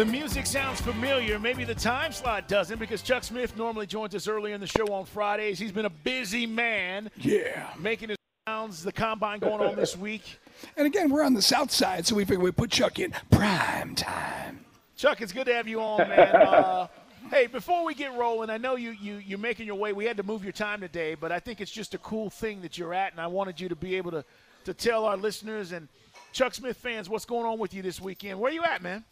The 0.00 0.06
music 0.06 0.46
sounds 0.46 0.80
familiar. 0.80 1.38
Maybe 1.38 1.62
the 1.62 1.74
time 1.74 2.10
slot 2.12 2.48
doesn't 2.48 2.78
because 2.78 3.02
Chuck 3.02 3.22
Smith 3.22 3.54
normally 3.54 3.86
joins 3.86 4.14
us 4.14 4.28
earlier 4.28 4.54
in 4.54 4.60
the 4.62 4.66
show 4.66 4.86
on 4.94 5.04
Fridays. 5.04 5.58
He's 5.58 5.72
been 5.72 5.84
a 5.84 5.90
busy 5.90 6.46
man. 6.46 7.10
Yeah. 7.18 7.68
Making 7.78 8.08
his 8.08 8.18
rounds, 8.46 8.82
the 8.82 8.92
combine 8.92 9.40
going 9.40 9.60
on 9.60 9.76
this 9.76 9.98
week. 9.98 10.22
And 10.78 10.86
again, 10.86 11.10
we're 11.10 11.22
on 11.22 11.34
the 11.34 11.42
south 11.42 11.70
side, 11.70 12.06
so 12.06 12.14
we 12.14 12.24
figure 12.24 12.42
we 12.42 12.50
put 12.50 12.70
Chuck 12.70 12.98
in 12.98 13.14
prime 13.30 13.94
time. 13.94 14.64
Chuck, 14.96 15.20
it's 15.20 15.32
good 15.32 15.44
to 15.46 15.54
have 15.54 15.68
you 15.68 15.82
on, 15.82 16.08
man. 16.08 16.34
Uh, 16.34 16.86
hey, 17.30 17.46
before 17.46 17.84
we 17.84 17.92
get 17.92 18.16
rolling, 18.16 18.48
I 18.48 18.56
know 18.56 18.76
you, 18.76 18.92
you, 18.92 19.16
you're 19.16 19.38
making 19.38 19.66
your 19.66 19.76
way. 19.76 19.92
We 19.92 20.06
had 20.06 20.16
to 20.16 20.22
move 20.22 20.42
your 20.42 20.54
time 20.54 20.80
today, 20.80 21.14
but 21.14 21.30
I 21.30 21.40
think 21.40 21.60
it's 21.60 21.70
just 21.70 21.92
a 21.92 21.98
cool 21.98 22.30
thing 22.30 22.62
that 22.62 22.78
you're 22.78 22.94
at, 22.94 23.12
and 23.12 23.20
I 23.20 23.26
wanted 23.26 23.60
you 23.60 23.68
to 23.68 23.76
be 23.76 23.96
able 23.96 24.12
to, 24.12 24.24
to 24.64 24.72
tell 24.72 25.04
our 25.04 25.18
listeners 25.18 25.72
and 25.72 25.88
Chuck 26.32 26.54
Smith 26.54 26.78
fans 26.78 27.10
what's 27.10 27.26
going 27.26 27.44
on 27.44 27.58
with 27.58 27.74
you 27.74 27.82
this 27.82 28.00
weekend. 28.00 28.40
Where 28.40 28.50
are 28.50 28.54
you 28.54 28.64
at, 28.64 28.82
man? 28.82 29.04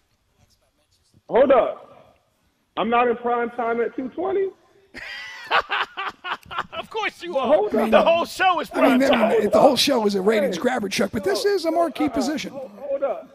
Hold 1.29 1.51
up. 1.53 1.85
I'm 2.77 2.89
not 2.91 3.09
in 3.09 3.17
prime 3.17 3.51
time 3.51 3.81
at 3.81 3.95
220? 3.97 4.51
of 6.79 6.91
course 6.91 7.23
you 7.23 7.37
are. 7.37 7.69
the 7.91 8.03
whole 8.03 8.25
show 8.25 8.61
is 8.61 8.71
I 8.73 8.81
mean, 8.97 8.99
prime 9.01 9.03
I 9.03 9.09
time. 9.09 9.29
mean, 9.41 9.51
the 9.51 9.61
whole 9.61 9.77
show 9.77 10.07
is 10.07 10.15
a 10.15 10.23
ratings 10.23 10.59
grabber, 10.59 10.89
Chuck, 10.89 11.11
but 11.13 11.25
this 11.25 11.45
is 11.45 11.65
a 11.65 11.71
marquee 11.71 12.09
position. 12.09 12.53
Hold 12.53 13.03
up. 13.03 13.29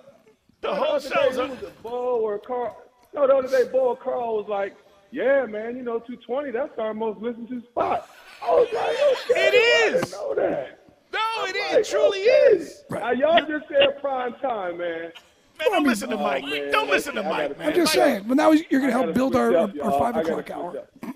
The 0.61 0.73
whole 0.73 0.95
other 0.95 1.09
show's 1.09 1.37
a- 1.37 1.43
it 1.43 1.49
was 1.49 1.63
a 1.63 1.71
Bull 1.83 1.91
or 2.23 2.39
Carl. 2.39 2.77
No, 3.13 3.27
the 3.27 3.35
other 3.35 3.47
day, 3.49 3.69
Bull 3.69 3.81
or 3.89 3.97
Carl 3.97 4.37
was 4.37 4.47
like, 4.47 4.75
yeah, 5.11 5.45
man, 5.45 5.75
you 5.75 5.83
know, 5.83 5.99
220, 5.99 6.51
that's 6.51 6.79
our 6.79 6.93
most 6.93 7.19
listened 7.19 7.49
to 7.49 7.61
spot. 7.69 8.09
I 8.41 8.49
was 8.51 8.67
like, 8.73 9.31
okay, 9.31 9.47
It 9.47 9.53
I 9.53 9.91
didn't 9.91 10.11
know 10.11 10.33
that. 10.35 10.79
No, 11.11 11.45
it 11.45 11.55
is. 11.55 11.71
Like, 11.71 11.79
It 11.79 11.89
truly 11.89 12.21
okay. 12.21 12.29
is. 12.57 12.83
Now, 12.89 13.11
y'all 13.11 13.39
just 13.45 13.67
said 13.67 13.99
prime 14.01 14.33
time, 14.41 14.77
man. 14.79 15.11
Man, 15.59 15.71
don't 15.71 15.83
listen 15.83 16.09
to 16.09 16.17
Mike. 16.17 16.43
man, 16.43 16.71
don't 16.71 16.89
listen 16.89 17.15
to 17.15 17.23
Mike, 17.23 17.57
man. 17.57 17.69
I'm 17.69 17.75
just 17.75 17.93
saying. 17.93 18.25
But 18.27 18.37
now 18.37 18.51
you're 18.51 18.81
going 18.81 18.87
to 18.87 18.91
help 18.91 19.13
build 19.13 19.35
our, 19.35 19.55
up, 19.55 19.71
our, 19.81 19.91
five 19.91 20.17
o'clock 20.17 20.51
hour. 20.51 20.87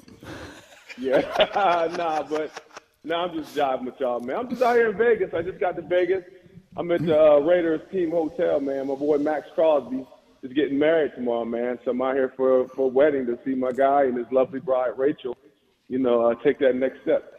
Yeah, 1.00 1.22
nah, 1.96 2.24
but 2.24 2.52
nah, 3.04 3.26
I'm 3.26 3.38
just 3.38 3.56
jiving 3.56 3.86
with 3.86 4.00
y'all, 4.00 4.20
man. 4.20 4.36
I'm 4.36 4.50
just 4.50 4.64
out 4.64 4.76
here 4.76 4.90
in 4.90 4.98
Vegas. 4.98 5.32
I 5.32 5.44
just 5.44 5.60
got 5.60 5.76
to 5.76 5.84
Vegas. 5.84 6.24
I'm 6.76 6.90
at 6.92 7.06
the 7.06 7.20
uh, 7.20 7.38
Raiders 7.38 7.82
team 7.92 8.10
hotel, 8.10 8.60
man. 8.60 8.88
My 8.88 8.96
boy 8.96 9.20
Maxx 9.20 9.48
Crosby 9.54 10.08
is 10.42 10.54
getting 10.54 10.80
married 10.80 11.12
tomorrow, 11.16 11.46
man. 11.46 11.78
So 11.86 11.92
I'm 11.92 12.02
out 12.02 12.16
here 12.16 12.34
for 12.36 12.68
for 12.70 12.86
a 12.86 12.88
wedding 12.88 13.28
to 13.28 13.38
see 13.46 13.54
my 13.54 13.72
guy 13.72 14.06
and 14.06 14.18
his 14.18 14.26
lovely 14.32 14.60
bride 14.60 14.98
Rachel. 14.98 15.38
You 15.88 16.00
know, 16.00 16.26
uh, 16.26 16.36
take 16.44 16.58
that 16.60 16.76
next 16.76 17.02
step. 17.04 17.34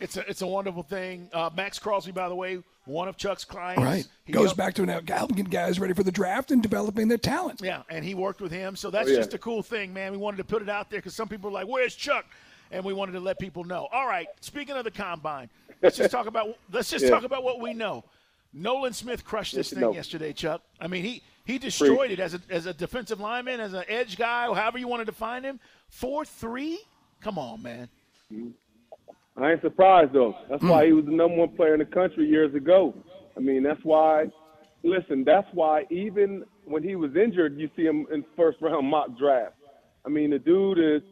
It's 0.00 0.16
a, 0.16 0.28
it's 0.28 0.42
a 0.42 0.46
wonderful 0.46 0.82
thing. 0.82 1.30
Uh, 1.32 1.50
Maxx 1.56 1.78
Crosby, 1.78 2.12
by 2.12 2.28
the 2.28 2.34
way, 2.34 2.62
one 2.86 3.08
of 3.08 3.16
Chuck's 3.16 3.44
clients. 3.44 3.82
Right. 3.82 4.06
He 4.24 4.32
Goes 4.32 4.46
helped- 4.46 4.58
back 4.58 4.74
to 4.74 4.86
now 4.86 5.00
helping 5.06 5.44
guys 5.44 5.78
ready 5.80 5.94
for 5.94 6.02
the 6.02 6.12
draft 6.12 6.50
and 6.50 6.62
developing 6.62 7.08
their 7.08 7.18
talent. 7.18 7.60
Yeah, 7.62 7.82
and 7.88 8.04
he 8.04 8.14
worked 8.14 8.40
with 8.40 8.52
him. 8.52 8.76
So 8.76 8.90
that's 8.90 9.08
Oh, 9.08 9.12
yeah. 9.12 9.18
just 9.18 9.34
a 9.34 9.38
cool 9.38 9.62
thing, 9.62 9.92
man. 9.92 10.12
We 10.12 10.18
wanted 10.18 10.36
to 10.38 10.44
put 10.44 10.62
it 10.62 10.68
out 10.68 10.90
there 10.90 10.98
because 10.98 11.14
some 11.14 11.28
people 11.28 11.48
are 11.50 11.52
like, 11.52 11.66
"Where's 11.66 11.94
Chuck?" 11.94 12.26
And 12.70 12.84
we 12.84 12.92
wanted 12.92 13.12
to 13.12 13.20
let 13.20 13.38
people 13.38 13.64
know. 13.64 13.88
All 13.92 14.06
right. 14.06 14.26
Speaking 14.40 14.76
of 14.76 14.84
the 14.84 14.90
combine, 14.90 15.48
let's 15.82 15.96
just 15.96 16.10
talk 16.10 16.26
about 16.26 16.56
let's 16.72 16.90
just 16.90 17.04
Yeah. 17.04 17.10
talk 17.10 17.24
about 17.24 17.42
what 17.44 17.60
we 17.60 17.72
know. 17.74 18.04
Nolan 18.52 18.92
Smith 18.92 19.24
crushed 19.24 19.54
this 19.54 19.70
thing 19.70 19.80
no. 19.80 19.92
yesterday, 19.92 20.32
Chuck. 20.32 20.62
I 20.80 20.86
mean, 20.86 21.02
he 21.04 21.22
he 21.44 21.58
destroyed 21.58 22.10
it 22.10 22.20
as 22.20 22.34
a 22.34 22.40
as 22.50 22.66
a 22.66 22.74
defensive 22.74 23.20
lineman, 23.20 23.60
as 23.60 23.72
an 23.72 23.84
edge 23.88 24.16
guy, 24.16 24.44
however 24.52 24.78
you 24.78 24.88
want 24.88 25.00
to 25.00 25.04
define 25.06 25.42
him. 25.42 25.58
Four 25.88 26.24
three. 26.24 26.80
Come 27.20 27.38
on, 27.38 27.62
man. 27.62 27.88
Mm-hmm. 28.32 28.50
I 29.36 29.52
ain't 29.52 29.62
surprised 29.62 30.12
though. 30.12 30.34
That's 30.48 30.62
hmm. 30.62 30.68
why 30.68 30.86
he 30.86 30.92
was 30.92 31.04
the 31.04 31.10
number 31.10 31.36
one 31.36 31.56
player 31.56 31.74
in 31.74 31.80
the 31.80 31.86
country 31.86 32.26
years 32.28 32.54
ago. 32.54 32.94
I 33.36 33.40
mean, 33.40 33.62
that's 33.62 33.80
why. 33.82 34.26
Listen, 34.82 35.24
that's 35.24 35.48
why 35.54 35.84
even 35.90 36.44
when 36.66 36.82
he 36.82 36.94
was 36.94 37.16
injured, 37.16 37.58
you 37.58 37.70
see 37.74 37.84
him 37.84 38.06
in 38.12 38.24
first 38.36 38.58
round 38.60 38.86
mock 38.86 39.18
draft. 39.18 39.54
I 40.04 40.10
mean, 40.10 40.30
the 40.30 40.38
dude 40.38 40.78
is 40.78 41.02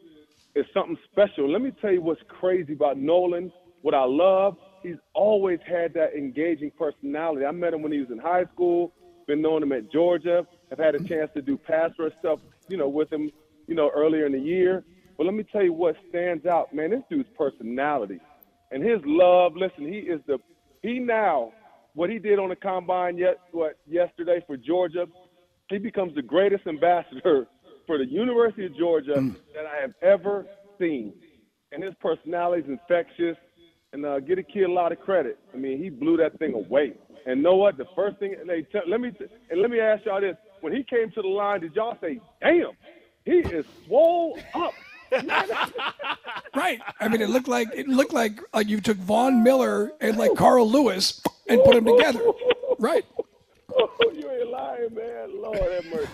is 0.54 0.66
something 0.74 0.96
special. 1.10 1.50
Let 1.50 1.62
me 1.62 1.72
tell 1.80 1.92
you 1.92 2.02
what's 2.02 2.20
crazy 2.28 2.74
about 2.74 2.98
Nolan. 2.98 3.50
What 3.80 3.94
I 3.94 4.04
love, 4.04 4.56
he's 4.82 4.96
always 5.14 5.58
had 5.66 5.94
that 5.94 6.14
engaging 6.14 6.70
personality. 6.78 7.46
I 7.46 7.50
met 7.50 7.74
him 7.74 7.82
when 7.82 7.92
he 7.92 7.98
was 7.98 8.10
in 8.10 8.18
high 8.18 8.44
school. 8.52 8.92
Been 9.26 9.40
knowing 9.40 9.62
him 9.62 9.72
at 9.72 9.90
Georgia. 9.90 10.46
Have 10.70 10.78
had 10.78 10.94
a 10.94 11.02
chance 11.02 11.30
to 11.34 11.42
do 11.42 11.56
pass 11.56 11.90
rush 11.98 12.12
stuff, 12.18 12.40
you 12.68 12.76
know, 12.76 12.88
with 12.88 13.12
him, 13.12 13.30
you 13.66 13.74
know, 13.74 13.90
earlier 13.94 14.26
in 14.26 14.32
the 14.32 14.38
year. 14.38 14.84
But 15.22 15.26
let 15.26 15.36
me 15.36 15.44
tell 15.52 15.62
you 15.62 15.72
what 15.72 15.94
stands 16.08 16.46
out, 16.46 16.74
man. 16.74 16.90
This 16.90 17.02
dude's 17.08 17.28
personality 17.38 18.18
and 18.72 18.82
his 18.82 18.98
love. 19.04 19.52
Listen, 19.54 19.86
he 19.86 20.00
is 20.00 20.20
the 20.26 20.38
he 20.82 20.98
now 20.98 21.52
what 21.94 22.10
he 22.10 22.18
did 22.18 22.40
on 22.40 22.48
the 22.48 22.56
combine 22.56 23.16
yet 23.16 23.38
what 23.52 23.78
yesterday 23.88 24.42
for 24.48 24.56
Georgia. 24.56 25.06
He 25.68 25.78
becomes 25.78 26.12
the 26.16 26.22
greatest 26.22 26.66
ambassador 26.66 27.46
for 27.86 27.98
the 27.98 28.04
University 28.04 28.66
of 28.66 28.76
Georgia 28.76 29.14
that 29.54 29.64
I 29.64 29.80
have 29.80 29.92
ever 30.02 30.44
seen. 30.80 31.12
And 31.70 31.84
his 31.84 31.94
personality 32.00 32.64
is 32.64 32.68
infectious. 32.68 33.36
and 33.92 34.04
uh, 34.04 34.18
get 34.18 34.40
a 34.40 34.42
kid 34.42 34.64
a 34.64 34.72
lot 34.72 34.90
of 34.90 34.98
credit. 34.98 35.38
I 35.54 35.56
mean, 35.56 35.80
he 35.80 35.88
blew 35.88 36.16
that 36.16 36.36
thing 36.40 36.54
away. 36.54 36.94
And 37.26 37.44
know 37.44 37.54
what? 37.54 37.76
The 37.76 37.86
first 37.94 38.18
thing 38.18 38.34
they 38.44 38.62
tell, 38.72 38.82
let 38.88 39.00
me 39.00 39.12
and 39.52 39.62
let 39.62 39.70
me 39.70 39.78
ask 39.78 40.04
y'all 40.04 40.20
this: 40.20 40.34
when 40.62 40.72
he 40.72 40.82
came 40.82 41.12
to 41.12 41.22
the 41.22 41.28
line, 41.28 41.60
did 41.60 41.76
y'all 41.76 41.96
say, 42.00 42.20
"Damn, 42.40 42.72
he 43.24 43.38
is 43.38 43.64
swole 43.86 44.36
up"? 44.52 44.72
Right. 46.54 46.80
I 47.00 47.08
mean, 47.08 47.20
it 47.20 47.28
looked 47.28 47.48
like 47.48 47.68
it 47.74 47.88
looked 47.88 48.12
like 48.12 48.40
like 48.54 48.68
you 48.68 48.80
took 48.80 48.96
Von 48.98 49.42
Miller 49.42 49.92
and 50.00 50.16
like 50.16 50.34
Carl 50.36 50.68
Lewis 50.68 51.22
and 51.48 51.62
put 51.64 51.74
them 51.74 51.84
together. 51.84 52.20
Right. 52.78 53.04
Oh, 53.74 53.90
you 54.14 54.30
ain't 54.30 54.50
lying, 54.50 54.94
man. 54.94 55.40
Lord 55.40 55.58
have 55.58 55.86
mercy. 55.86 56.08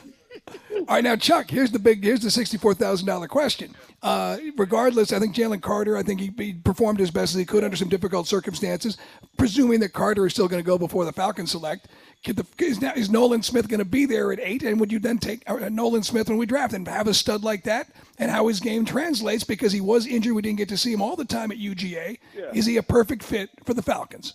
All 0.72 0.84
right, 0.88 1.04
now 1.04 1.16
Chuck, 1.16 1.50
here's 1.50 1.70
the 1.70 1.78
big, 1.78 2.04
here's 2.04 2.20
the 2.20 2.30
sixty-four 2.30 2.74
thousand 2.74 3.06
dollar 3.06 3.28
question. 3.28 3.74
Uh, 4.02 4.38
regardless, 4.56 5.12
I 5.12 5.18
think 5.18 5.34
Jalen 5.34 5.60
Carter, 5.60 5.96
I 5.96 6.02
think 6.02 6.20
he, 6.20 6.32
he, 6.36 6.54
performed 6.54 7.00
as 7.00 7.10
best 7.10 7.34
as 7.34 7.38
he 7.38 7.44
could 7.44 7.64
under 7.64 7.76
some 7.76 7.88
difficult 7.88 8.28
circumstances. 8.28 8.96
Presuming 9.36 9.80
that 9.80 9.92
Carter 9.92 10.26
is 10.26 10.32
still 10.32 10.48
going 10.48 10.62
to 10.62 10.66
go 10.66 10.78
before 10.78 11.04
the 11.04 11.12
Falcons 11.12 11.50
select, 11.50 11.88
the, 12.24 12.46
is, 12.58 12.80
now, 12.80 12.92
is 12.94 13.08
Nolan 13.08 13.42
Smith 13.42 13.68
going 13.68 13.78
to 13.78 13.84
be 13.84 14.04
there 14.04 14.32
at 14.32 14.40
eight? 14.40 14.62
And 14.62 14.80
would 14.80 14.92
you 14.92 14.98
then 14.98 15.18
take 15.18 15.48
uh, 15.48 15.68
Nolan 15.68 16.02
Smith 16.02 16.28
when 16.28 16.38
we 16.38 16.46
draft 16.46 16.74
and 16.74 16.86
have 16.88 17.06
a 17.06 17.14
stud 17.14 17.44
like 17.44 17.64
that? 17.64 17.88
And 18.18 18.30
how 18.30 18.48
his 18.48 18.60
game 18.60 18.84
translates 18.84 19.44
because 19.44 19.72
he 19.72 19.80
was 19.80 20.06
injured, 20.06 20.34
we 20.34 20.42
didn't 20.42 20.58
get 20.58 20.68
to 20.70 20.76
see 20.76 20.92
him 20.92 21.00
all 21.00 21.16
the 21.16 21.24
time 21.24 21.52
at 21.52 21.58
UGA. 21.58 22.18
Yeah. 22.36 22.50
Is 22.52 22.66
he 22.66 22.76
a 22.76 22.82
perfect 22.82 23.22
fit 23.22 23.50
for 23.64 23.74
the 23.74 23.82
Falcons? 23.82 24.34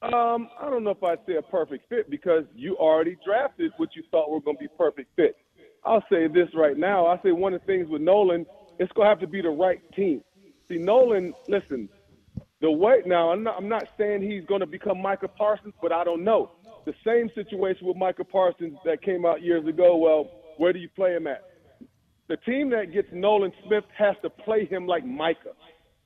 Um, 0.00 0.48
I 0.60 0.70
don't 0.70 0.84
know 0.84 0.90
if 0.90 1.02
I'd 1.02 1.18
say 1.26 1.36
a 1.36 1.42
perfect 1.42 1.88
fit 1.88 2.08
because 2.08 2.44
you 2.54 2.76
already 2.76 3.16
drafted 3.24 3.72
what 3.78 3.96
you 3.96 4.02
thought 4.10 4.30
were 4.30 4.40
going 4.40 4.56
to 4.56 4.60
be 4.60 4.68
perfect 4.78 5.10
fit. 5.16 5.36
I'll 5.84 6.04
say 6.10 6.28
this 6.28 6.48
right 6.54 6.76
now. 6.76 7.06
I 7.06 7.20
say 7.22 7.32
one 7.32 7.52
of 7.52 7.60
the 7.60 7.66
things 7.66 7.88
with 7.88 8.00
Nolan, 8.00 8.46
it's 8.78 8.92
going 8.92 9.06
to 9.06 9.10
have 9.10 9.20
to 9.20 9.26
be 9.26 9.42
the 9.42 9.50
right 9.50 9.80
team. 9.94 10.22
See, 10.68 10.78
Nolan, 10.78 11.34
listen, 11.48 11.88
the 12.60 12.70
way 12.70 13.02
now, 13.06 13.30
I'm 13.30 13.42
not, 13.42 13.56
I'm 13.56 13.68
not 13.68 13.84
saying 13.96 14.22
he's 14.22 14.44
going 14.46 14.60
to 14.60 14.66
become 14.66 15.00
Micah 15.00 15.28
Parsons, 15.28 15.74
but 15.80 15.92
I 15.92 16.02
don't 16.04 16.24
know. 16.24 16.52
The 16.86 16.94
same 17.06 17.30
situation 17.34 17.86
with 17.86 17.96
Micah 17.96 18.24
Parsons 18.24 18.76
that 18.84 19.02
came 19.02 19.24
out 19.24 19.42
years 19.42 19.66
ago. 19.66 19.96
Well, 19.96 20.30
where 20.56 20.72
do 20.72 20.78
you 20.78 20.88
play 20.88 21.14
him 21.14 21.26
at? 21.26 21.44
The 22.28 22.36
team 22.38 22.70
that 22.70 22.92
gets 22.92 23.08
Nolan 23.12 23.52
Smith 23.66 23.84
has 23.96 24.16
to 24.22 24.30
play 24.30 24.66
him 24.66 24.86
like 24.86 25.04
Micah. 25.04 25.54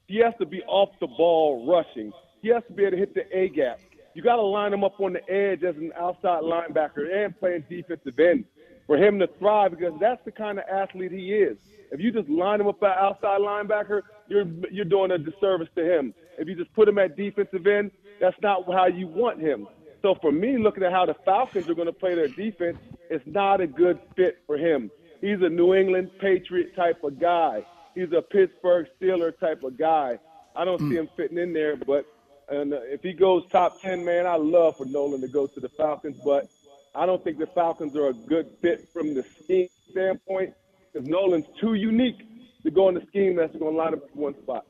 He 0.09 0.19
has 0.19 0.35
to 0.41 0.47
be 0.47 0.63
off 0.65 0.91
the 1.01 1.07
ball 1.07 1.67
rushing. 1.67 2.13
He 2.43 2.49
has 2.49 2.63
to 2.69 2.75
be 2.75 2.83
able 2.83 2.93
to 2.93 2.97
hit 2.99 3.15
the 3.15 3.23
A 3.37 3.49
gap. 3.49 3.81
You 4.15 4.23
got 4.23 4.37
to 4.37 4.43
line 4.43 4.75
him 4.75 4.85
up 4.85 5.01
on 5.01 5.15
the 5.15 5.23
edge 5.33 5.65
as 5.65 5.75
an 5.77 5.91
outside 5.99 6.43
linebacker 6.43 7.25
and 7.25 7.39
playing 7.39 7.65
defensive 7.71 8.19
end 8.19 8.45
for 8.87 8.97
him 8.97 9.19
to 9.19 9.27
thrive 9.39 9.71
because 9.71 9.95
that's 10.01 10.25
the 10.25 10.33
kind 10.33 10.59
of 10.59 10.65
athlete 10.71 11.13
he 11.13 11.33
is. 11.35 11.57
If 11.91 12.01
you 12.01 12.11
just 12.11 12.29
line 12.29 12.61
him 12.61 12.69
up 12.69 12.83
at 12.83 12.97
outside 12.97 13.41
linebacker, 13.41 14.03
you're 14.29 14.47
you're 14.71 14.85
doing 14.85 15.11
a 15.11 15.19
disservice 15.19 15.69
to 15.77 15.85
him. 15.85 16.15
If 16.39 16.49
you 16.49 16.55
just 16.55 16.73
put 16.75 16.89
him 16.89 16.99
at 16.99 17.17
defensive 17.17 17.67
end, 17.67 17.91
that's 18.21 18.37
not 18.43 18.65
how 18.67 18.87
you 18.87 19.07
want 19.07 19.41
him. 19.41 19.67
So 20.01 20.17
for 20.21 20.33
me, 20.33 20.59
looking 20.59 20.83
at 20.83 20.93
how 20.93 21.07
the 21.07 21.15
Falcons 21.25 21.69
are 21.69 21.75
going 21.75 21.87
to 21.87 21.93
play 21.93 22.15
their 22.15 22.29
defense, 22.29 22.79
it's 23.11 23.25
not 23.27 23.61
a 23.61 23.67
good 23.67 24.01
fit 24.17 24.39
for 24.47 24.57
him. 24.57 24.91
He's 25.21 25.41
a 25.43 25.49
New 25.49 25.75
England 25.75 26.11
Patriot 26.21 26.75
type 26.75 27.05
of 27.05 27.21
guy. 27.21 27.65
He's 27.95 28.11
a 28.13 28.23
Pittsburgh 28.23 28.89
Steeler 29.01 29.39
type 29.39 29.63
of 29.63 29.79
guy. 29.79 30.19
I 30.57 30.65
don't 30.65 30.81
mm. 30.81 30.91
see 30.91 30.97
him 30.97 31.09
fitting 31.17 31.39
in 31.39 31.53
there, 31.53 31.77
but 31.77 32.07
and 32.49 32.73
if 32.75 33.03
he 33.03 33.13
goes 33.13 33.45
top 33.51 33.81
10, 33.81 34.05
man, 34.05 34.27
I 34.27 34.37
love 34.37 34.77
for 34.77 34.85
Nolan 34.85 35.21
to 35.21 35.29
go 35.29 35.47
to 35.47 35.61
the 35.61 35.69
Falcons, 35.71 36.19
but 36.25 36.49
I 36.95 37.07
don't 37.07 37.23
think 37.25 37.39
the 37.39 37.47
Falcons 37.47 37.97
are 37.97 38.09
a 38.09 38.13
good 38.13 38.51
fit 38.61 38.89
from 38.93 39.15
the 39.15 39.23
scheme 39.23 39.69
standpoint 39.91 40.55
because 40.93 41.09
Nolan's 41.09 41.47
too 41.59 41.75
unique 41.75 42.19
to 42.63 42.71
go 42.71 42.89
in 42.89 42.95
the 42.95 43.07
scheme 43.07 43.37
that's 43.37 43.57
going 43.57 43.73
to 43.73 43.79
line 43.79 43.95
up 43.95 44.03
in 44.15 44.21
one 44.21 44.35
spot. 44.43 44.67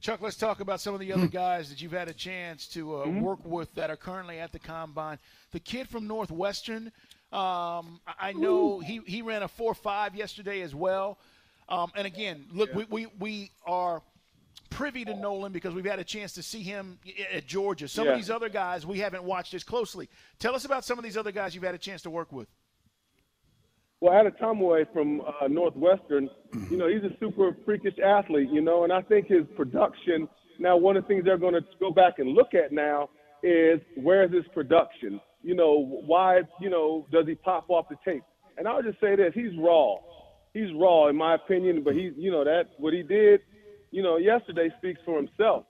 Chuck, 0.00 0.20
let's 0.22 0.36
talk 0.36 0.60
about 0.60 0.80
some 0.80 0.94
of 0.94 1.00
the 1.00 1.12
other 1.12 1.26
hmm. 1.26 1.28
guys 1.28 1.68
that 1.70 1.82
you've 1.82 1.92
had 1.92 2.08
a 2.08 2.14
chance 2.14 2.68
to 2.68 2.96
uh, 2.96 3.06
mm-hmm. 3.06 3.20
work 3.20 3.40
with 3.44 3.74
that 3.74 3.90
are 3.90 3.96
currently 3.96 4.38
at 4.38 4.52
the 4.52 4.58
combine. 4.58 5.18
The 5.50 5.60
kid 5.60 5.88
from 5.88 6.06
Northwestern, 6.06 6.92
um, 7.32 8.00
I 8.18 8.32
know 8.34 8.78
he, 8.78 9.00
he 9.06 9.22
ran 9.22 9.42
a 9.42 9.48
4 9.48 9.74
5 9.74 10.14
yesterday 10.14 10.62
as 10.62 10.74
well. 10.74 11.18
Um, 11.68 11.90
and 11.96 12.06
again, 12.06 12.46
look, 12.52 12.70
yeah. 12.70 12.76
we, 12.76 12.84
we, 12.84 13.06
we 13.18 13.50
are 13.66 14.02
privy 14.70 15.04
to 15.04 15.14
Nolan 15.14 15.52
because 15.52 15.74
we've 15.74 15.84
had 15.84 15.98
a 15.98 16.04
chance 16.04 16.32
to 16.34 16.42
see 16.42 16.62
him 16.62 16.98
at 17.32 17.46
Georgia. 17.46 17.88
Some 17.88 18.06
yeah. 18.06 18.12
of 18.12 18.18
these 18.18 18.30
other 18.30 18.48
guys 18.48 18.86
we 18.86 18.98
haven't 18.98 19.24
watched 19.24 19.54
as 19.54 19.64
closely. 19.64 20.08
Tell 20.38 20.54
us 20.54 20.64
about 20.64 20.84
some 20.84 20.98
of 20.98 21.04
these 21.04 21.16
other 21.16 21.32
guys 21.32 21.54
you've 21.54 21.64
had 21.64 21.74
a 21.74 21.78
chance 21.78 22.02
to 22.02 22.10
work 22.10 22.32
with. 22.32 22.48
Well, 24.00 24.12
Adetomiwa 24.12 24.92
from 24.92 25.20
uh, 25.22 25.48
Northwestern, 25.48 26.30
you 26.70 26.76
know, 26.76 26.86
he's 26.88 27.02
a 27.02 27.16
super 27.18 27.56
freakish 27.64 27.98
athlete, 27.98 28.48
you 28.52 28.60
know, 28.60 28.84
and 28.84 28.92
I 28.92 29.02
think 29.02 29.26
his 29.26 29.44
production. 29.56 30.28
Now, 30.60 30.76
one 30.76 30.96
of 30.96 31.02
the 31.02 31.08
things 31.08 31.24
they're 31.24 31.36
going 31.36 31.54
to 31.54 31.64
go 31.80 31.90
back 31.90 32.18
and 32.18 32.28
look 32.30 32.54
at 32.54 32.70
now 32.70 33.10
is 33.42 33.80
where's 33.96 34.32
his 34.32 34.44
production? 34.54 35.20
You 35.42 35.56
know, 35.56 36.02
why, 36.06 36.42
you 36.60 36.70
know, 36.70 37.06
does 37.10 37.26
he 37.26 37.34
pop 37.34 37.70
off 37.70 37.86
the 37.88 37.96
tape? 38.04 38.22
And 38.56 38.68
I'll 38.68 38.82
just 38.82 39.00
say 39.00 39.16
this: 39.16 39.32
he's 39.34 39.56
raw. 39.58 39.96
He's 40.54 40.72
raw, 40.74 41.08
in 41.08 41.16
my 41.16 41.34
opinion, 41.34 41.82
but 41.84 41.94
he's, 41.94 42.12
you 42.16 42.30
know, 42.30 42.44
that 42.44 42.70
what 42.78 42.92
he 42.92 43.02
did, 43.02 43.40
you 43.90 44.02
know, 44.02 44.16
yesterday 44.16 44.70
speaks 44.78 45.00
for 45.04 45.16
himself. 45.16 45.64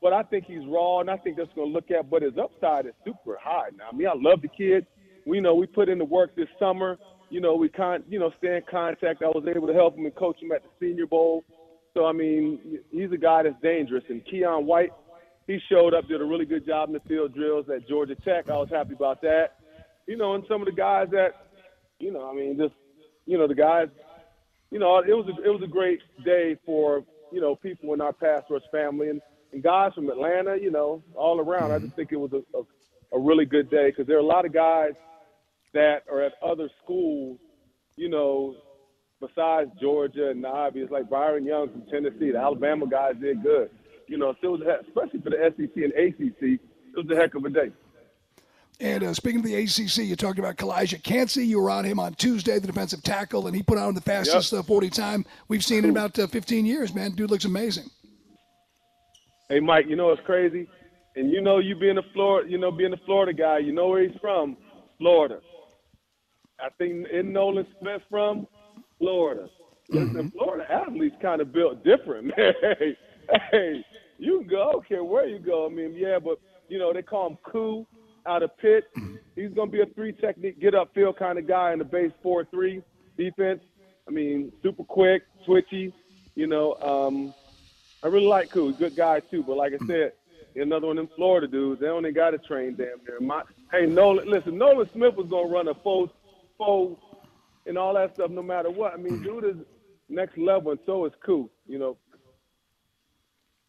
But 0.00 0.12
I 0.12 0.22
think 0.24 0.46
he's 0.46 0.66
raw, 0.66 1.00
and 1.00 1.08
I 1.08 1.16
think 1.16 1.36
that's 1.36 1.52
going 1.54 1.68
to 1.68 1.72
look 1.72 1.90
at. 1.90 2.10
But 2.10 2.22
his 2.22 2.32
upside 2.36 2.86
is 2.86 2.92
super 3.04 3.38
high. 3.40 3.68
Now, 3.76 3.84
I 3.92 3.96
mean, 3.96 4.08
I 4.08 4.14
love 4.16 4.42
the 4.42 4.48
kid. 4.48 4.86
We 5.26 5.40
know 5.40 5.54
we 5.54 5.66
put 5.66 5.88
in 5.88 5.98
the 5.98 6.04
work 6.04 6.34
this 6.34 6.48
summer 6.58 6.98
you 7.32 7.40
know, 7.40 7.54
we 7.54 7.70
con, 7.70 8.04
you 8.10 8.18
know, 8.18 8.30
stay 8.36 8.56
in 8.56 8.62
contact. 8.70 9.22
I 9.22 9.28
was 9.28 9.44
able 9.48 9.66
to 9.66 9.72
help 9.72 9.96
him 9.96 10.04
and 10.04 10.14
coach 10.14 10.40
him 10.42 10.52
at 10.52 10.62
the 10.62 10.68
Senior 10.78 11.06
Bowl. 11.06 11.44
So 11.94 12.04
I 12.04 12.12
mean, 12.12 12.78
he's 12.90 13.10
a 13.10 13.16
guy 13.16 13.42
that's 13.42 13.60
dangerous. 13.62 14.04
And 14.10 14.22
Keion 14.26 14.64
White, 14.64 14.90
he 15.46 15.58
showed 15.70 15.94
up, 15.94 16.06
did 16.08 16.20
a 16.20 16.24
really 16.24 16.44
good 16.44 16.66
job 16.66 16.90
in 16.90 16.92
the 16.92 17.00
field 17.08 17.34
drills 17.34 17.64
at 17.74 17.88
Georgia 17.88 18.16
Tech. 18.16 18.50
I 18.50 18.56
was 18.58 18.68
happy 18.70 18.92
about 18.92 19.22
that. 19.22 19.56
You 20.06 20.18
know, 20.18 20.34
and 20.34 20.44
some 20.46 20.60
of 20.60 20.66
the 20.66 20.72
guys 20.72 21.08
that, 21.12 21.30
you 21.98 22.12
know, 22.12 22.30
I 22.30 22.34
mean, 22.34 22.58
just, 22.58 22.74
you 23.24 23.38
know, 23.38 23.48
the 23.48 23.54
guys, 23.54 23.88
you 24.70 24.78
know, 24.78 24.98
it 24.98 25.08
was 25.08 25.26
a, 25.26 25.42
it 25.42 25.48
was 25.48 25.62
a 25.64 25.70
great 25.70 26.00
day 26.26 26.58
for 26.66 27.02
you 27.32 27.40
know 27.40 27.56
people 27.56 27.94
in 27.94 28.00
our 28.00 28.12
pass 28.12 28.42
rush 28.50 28.62
family 28.70 29.08
and, 29.08 29.20
and 29.52 29.62
guys 29.62 29.92
from 29.94 30.08
Atlanta. 30.08 30.56
You 30.60 30.70
know, 30.70 31.02
all 31.14 31.40
around. 31.40 31.72
I 31.72 31.78
just 31.78 31.86
mm-hmm. 31.86 31.96
think 31.96 32.12
it 32.12 32.16
was 32.16 32.32
a, 32.32 32.58
a, 32.58 33.18
a 33.18 33.20
really 33.20 33.44
good 33.44 33.70
day 33.70 33.90
because 33.90 34.06
there 34.06 34.16
are 34.16 34.20
a 34.20 34.26
lot 34.26 34.44
of 34.44 34.52
guys 34.52 34.92
that 35.74 36.02
are 36.10 36.22
at 36.22 36.32
other 36.42 36.68
schools, 36.82 37.38
you 37.96 38.08
know, 38.08 38.56
besides 39.20 39.70
Georgia 39.80 40.30
and 40.30 40.44
the 40.44 40.48
obvious, 40.48 40.90
like 40.90 41.08
Byron 41.08 41.46
Young 41.46 41.70
from 41.70 41.82
Tennessee, 41.90 42.32
the 42.32 42.38
Alabama 42.38 42.86
guys 42.86 43.14
did 43.20 43.42
good. 43.42 43.70
You 44.08 44.18
know, 44.18 44.34
so 44.42 44.54
it 44.54 44.60
was, 44.60 44.80
especially 44.86 45.20
for 45.20 45.30
the 45.30 45.52
SEC 45.56 45.76
and 45.76 45.92
ACC, 45.94 46.42
it 46.42 46.96
was 46.96 47.06
a 47.10 47.16
heck 47.16 47.34
of 47.34 47.44
a 47.44 47.50
day. 47.50 47.70
And 48.82 49.04
uh, 49.04 49.14
speaking 49.14 49.38
of 49.38 49.44
the 49.46 49.54
ACC, 49.54 49.98
you 49.98 50.16
talked 50.16 50.40
about 50.40 50.56
Calijah 50.56 51.00
Kancey. 51.04 51.46
You 51.46 51.60
were 51.60 51.70
on 51.70 51.84
him 51.84 52.00
on 52.00 52.14
Tuesday, 52.14 52.58
the 52.58 52.66
defensive 52.66 53.00
tackle, 53.04 53.46
and 53.46 53.54
he 53.54 53.62
put 53.62 53.78
on 53.78 53.94
the 53.94 54.00
fastest 54.00 54.50
yep. 54.50 54.58
uh, 54.58 54.62
40 54.64 54.90
time 54.90 55.24
we've 55.46 55.64
seen 55.64 55.84
in 55.84 55.90
about 55.90 56.18
uh, 56.18 56.26
15 56.26 56.66
years, 56.66 56.92
man. 56.92 57.12
Dude 57.12 57.30
looks 57.30 57.44
amazing. 57.44 57.88
Hey, 59.48 59.60
Mike, 59.60 59.86
you 59.88 59.94
know 59.94 60.06
what's 60.06 60.20
crazy? 60.26 60.68
And 61.14 61.30
you 61.30 61.40
know, 61.40 61.60
you 61.60 61.76
being 61.76 61.98
a 61.98 62.02
Florida, 62.12 62.50
you 62.50 62.58
know, 62.58 62.72
being 62.72 62.92
a 62.92 62.96
Florida 63.06 63.32
guy, 63.32 63.58
you 63.58 63.72
know 63.72 63.86
where 63.86 64.02
he's 64.02 64.18
from, 64.20 64.56
Florida. 64.98 65.38
I 66.60 66.68
think 66.76 67.06
in 67.12 67.32
Nolan 67.32 67.66
Smith 67.78 68.02
from 68.10 68.48
Florida. 68.98 69.48
Mm-hmm. 69.92 70.16
Listen, 70.16 70.32
Florida 70.32 70.72
athletes 70.72 71.14
kind 71.22 71.40
of 71.40 71.52
built 71.52 71.84
different, 71.84 72.26
man. 72.36 72.52
hey, 72.80 72.96
hey, 73.52 73.84
you 74.18 74.40
can 74.40 74.48
go. 74.48 74.68
I 74.68 74.72
don't 74.72 74.88
care 74.88 75.04
where 75.04 75.28
you 75.28 75.38
go. 75.38 75.66
I 75.66 75.68
mean, 75.68 75.94
yeah, 75.94 76.18
but 76.18 76.40
you 76.68 76.80
know 76.80 76.92
they 76.92 77.02
call 77.02 77.28
him 77.28 77.38
Koo 77.44 77.86
out 78.26 78.42
of 78.42 78.56
Pitt. 78.58 78.84
He's 79.34 79.52
gonna 79.54 79.70
be 79.70 79.80
a 79.80 79.86
three 79.86 80.12
technique, 80.12 80.60
get 80.60 80.74
up 80.74 80.94
field 80.94 81.16
kind 81.18 81.38
of 81.38 81.46
guy 81.46 81.72
in 81.72 81.78
the 81.78 81.84
base 81.84 82.12
four 82.22 82.44
three 82.44 82.82
defense. 83.16 83.60
I 84.06 84.10
mean, 84.10 84.52
super 84.62 84.84
quick, 84.84 85.22
twitchy. 85.44 85.92
You 86.34 86.46
know, 86.46 86.74
um, 86.74 87.34
I 88.02 88.08
really 88.08 88.26
like 88.26 88.50
Koo. 88.50 88.72
Good 88.72 88.96
guy 88.96 89.20
too. 89.20 89.42
But 89.42 89.56
like 89.56 89.72
I 89.72 89.86
said, 89.86 90.12
another 90.56 90.88
one 90.88 90.98
in 90.98 91.08
Florida 91.08 91.46
dudes. 91.46 91.80
They 91.80 91.88
only 91.88 92.12
got 92.12 92.30
to 92.30 92.38
train 92.38 92.74
damn 92.76 92.98
near. 93.06 93.20
My, 93.20 93.42
hey, 93.70 93.86
Nolan, 93.86 94.28
listen, 94.28 94.58
Nolan 94.58 94.88
Smith 94.92 95.14
was 95.14 95.28
gonna 95.28 95.48
run 95.48 95.68
a 95.68 95.74
full 95.74 96.10
foes 96.58 96.96
and 97.66 97.78
all 97.78 97.94
that 97.94 98.14
stuff, 98.14 98.30
no 98.30 98.42
matter 98.42 98.70
what. 98.70 98.92
I 98.92 98.96
mean, 98.96 99.22
dude 99.22 99.44
is 99.44 99.56
next 100.08 100.36
level, 100.36 100.72
and 100.72 100.80
so 100.86 101.06
is 101.06 101.12
Koo. 101.24 101.50
You 101.66 101.78
know. 101.78 101.96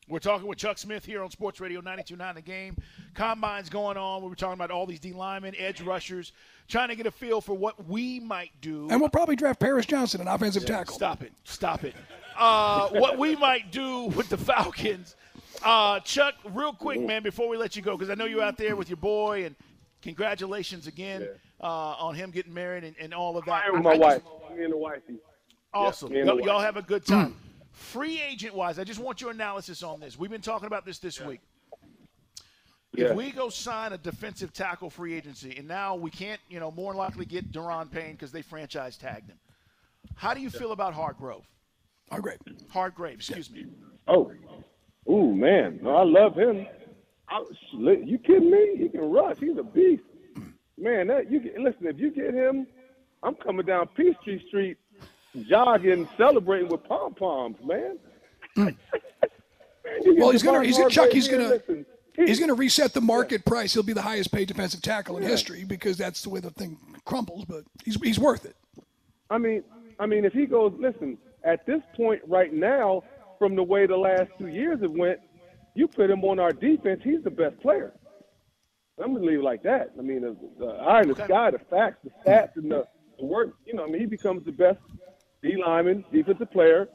We're 0.10 0.20
talking 0.20 0.48
with 0.48 0.58
Chuck 0.58 0.78
Smith 0.78 1.06
here 1.06 1.24
on 1.24 1.32
Sports 1.32 1.62
Radio 1.62 1.82
92.9 1.82 2.36
The 2.36 2.42
Game. 2.42 2.78
Combine's 3.14 3.70
going 3.70 3.98
on. 3.98 4.22
We 4.22 4.30
were 4.30 4.36
talking 4.36 4.56
about 4.56 4.70
all 4.70 4.86
these 4.86 5.00
D 5.00 5.14
linemen, 5.14 5.54
edge 5.58 5.82
rushers, 5.82 6.34
trying 6.68 6.90
to 6.90 6.96
get 6.96 7.06
a 7.06 7.12
feel 7.12 7.40
for 7.40 7.54
what 7.54 7.88
we 7.88 8.20
might 8.20 8.52
do. 8.62 8.88
And 8.90 9.00
we'll 9.00 9.10
probably 9.10 9.36
draft 9.36 9.60
Paris 9.60 9.86
Johnson, 9.86 10.22
an 10.22 10.28
offensive 10.28 10.64
yeah, 10.64 10.78
tackle. 10.78 10.96
Stop 10.96 11.24
it. 11.24 11.32
Stop 11.46 11.84
it. 11.84 11.96
Uh, 12.38 12.90
what 12.92 13.18
we 13.18 13.36
might 13.36 13.72
do 13.72 14.06
with 14.08 14.30
the 14.30 14.38
Falcons. 14.38 15.16
Uh, 15.64 16.00
Chuck, 16.02 16.36
real 16.52 16.74
quick, 16.74 17.00
man, 17.00 17.24
before 17.24 17.48
we 17.48 17.58
let 17.58 17.76
you 17.76 17.82
go, 17.82 17.96
because 17.98 18.10
I 18.10 18.16
know 18.16 18.26
you're 18.26 18.44
out 18.44 18.58
there 18.58 18.76
with 18.76 18.90
your 18.90 18.98
boy, 18.98 19.46
and 19.46 19.56
congratulations 20.02 20.88
again. 20.88 21.22
Yeah 21.22 21.28
uh, 21.64 21.96
on 21.98 22.14
him 22.14 22.30
getting 22.30 22.54
married 22.54 22.84
and, 22.84 22.96
and 23.00 23.14
all 23.14 23.38
of 23.38 23.46
that. 23.46 23.64
I 23.64 23.68
am 23.68 23.76
with 23.76 23.84
my 23.84 23.94
I 23.94 23.98
wife. 23.98 24.22
Just, 24.24 24.58
me 24.58 24.64
and 24.66 24.74
the 24.74 24.78
wifey. 24.78 25.16
Awesome. 25.74 26.12
Yeah, 26.12 26.26
y'all, 26.26 26.42
y'all 26.42 26.60
have 26.60 26.78
a 26.78 26.82
good 26.82 27.06
time. 27.06 27.36
Free 27.74 28.22
agent 28.22 28.54
wise, 28.54 28.78
I 28.78 28.84
just 28.84 29.00
want 29.00 29.20
your 29.20 29.32
analysis 29.32 29.84
on 29.84 30.00
this. 30.00 30.18
We've 30.18 30.30
been 30.30 30.42
talking 30.42 30.68
about 30.68 30.86
this 30.86 31.00
this 31.00 31.20
week. 31.20 31.42
Yeah. 32.94 33.08
If 33.08 33.16
we 33.16 33.32
go 33.32 33.50
sign 33.50 33.94
a 33.94 33.98
defensive 33.98 34.54
tackle 34.54 34.92
free 34.92 35.16
agency, 35.16 35.56
and 35.58 35.68
now 35.68 35.96
we 35.96 36.12
can't, 36.12 36.40
you 36.48 36.60
know, 36.60 36.70
more 36.70 36.94
likely 36.94 37.26
get 37.26 37.52
Daron 37.52 37.92
Payne 37.92 38.12
because 38.12 38.32
they 38.32 38.44
franchise 38.44 38.96
tagged 38.96 39.30
him. 39.30 39.38
How 40.16 40.36
do 40.36 40.42
you 40.42 40.52
feel 40.52 40.72
about 40.72 40.94
Hargrove? 40.94 41.44
Hargrave. 42.12 42.38
Hargrave, 42.70 43.16
excuse 43.16 43.50
me. 43.50 43.66
Oh, 44.08 44.32
ooh, 45.10 45.34
man, 45.34 45.80
no, 45.82 45.96
I 45.96 46.04
love 46.04 46.36
him. 46.36 46.68
I, 47.28 47.44
you 47.74 48.20
kidding 48.20 48.52
me? 48.52 48.76
He 48.78 48.90
can 48.90 49.10
rush. 49.10 49.38
He's 49.40 49.58
a 49.58 49.64
beast. 49.64 50.04
Man, 50.78 51.08
that 51.08 51.32
you 51.32 51.40
get, 51.40 51.58
listen. 51.58 51.88
If 51.88 51.98
you 51.98 52.12
get 52.12 52.34
him, 52.34 52.68
I'm 53.24 53.36
coming 53.36 53.66
down 53.66 53.88
Peachtree 53.96 54.46
Street, 54.50 54.78
jogging, 55.42 56.08
celebrating 56.18 56.70
with 56.70 56.84
pom 56.84 57.14
poms, 57.14 57.58
man. 57.64 57.98
Hmm. 58.56 58.64
man 58.66 58.76
Well, 60.18 60.32
he's 60.32 60.44
gonna, 60.44 60.64
he's 60.64 60.78
gonna, 60.78 60.90
Chuck. 60.90 61.10
He's 61.12 61.28
gonna, 61.28 61.50
listen, 61.50 61.86
he's 62.16 62.40
gonna 62.40 62.54
reset 62.54 62.94
the 62.94 63.02
market 63.02 63.46
price. 63.46 63.74
He'll 63.74 63.84
be 63.84 63.94
the 63.94 64.02
highest 64.02 64.32
paid 64.32 64.48
defensive 64.48 64.82
tackle 64.82 65.18
in 65.18 65.24
history 65.24 65.64
because 65.64 65.98
that's 65.98 66.22
the 66.22 66.30
way 66.30 66.40
the 66.40 66.52
thing 66.52 66.78
crumbles. 67.06 67.46
But 67.46 67.64
he's 67.84 67.96
he's 68.02 68.20
worth 68.20 68.46
it. 68.46 68.56
I 69.30 69.38
mean, 69.38 69.64
I 70.00 70.06
mean, 70.06 70.26
if 70.26 70.34
he 70.34 70.46
goes, 70.46 70.74
listen, 70.78 71.18
at 71.44 71.66
this 71.66 71.82
point 71.96 72.22
right 72.28 72.54
now, 72.54 73.04
from 73.40 73.56
the 73.56 73.64
way 73.64 73.86
the 73.86 73.98
last 73.98 74.30
two 74.38 74.48
years 74.48 74.82
have 74.82 74.92
went, 74.92 75.20
you 75.76 75.88
put 75.88 76.10
him 76.10 76.24
on 76.24 76.40
our 76.40 76.52
defense, 76.52 77.02
he's 77.04 77.24
the 77.24 77.32
best 77.32 77.60
player. 77.62 77.94
I'm 79.04 79.14
gonna 79.14 79.26
leave 79.26 79.40
it 79.40 79.44
like 79.44 79.64
that. 79.64 79.92
I 79.98 80.02
mean, 80.02 80.22
the, 80.22 80.36
the 80.60 80.68
eye 80.68 81.02
in 81.02 81.10
the 81.10 81.16
sky, 81.16 81.50
the 81.50 81.60
facts, 81.60 81.98
the 82.04 82.12
stats, 82.24 82.56
and 82.56 82.72
the, 82.72 82.86
the 83.18 83.26
work. 83.26 83.56
You 83.66 83.74
know, 83.74 83.84
I 83.84 83.88
mean, 83.88 84.00
he 84.00 84.06
becomes 84.06 84.46
the 84.46 84.52
best 84.52 84.80
D 85.44 85.56
lineman, 85.64 86.04
defensive 86.12 86.50
player 86.52 86.88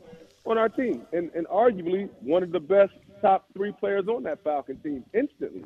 on 0.44 0.58
our 0.58 0.68
team, 0.68 1.06
and 1.12 1.30
and 1.34 1.46
arguably 1.46 2.08
one 2.20 2.42
of 2.42 2.50
the 2.50 2.60
best 2.60 2.92
top 3.20 3.46
three 3.54 3.72
players 3.72 4.08
on 4.08 4.22
that 4.24 4.42
Falcon 4.42 4.78
team 4.78 5.04
instantly. 5.14 5.64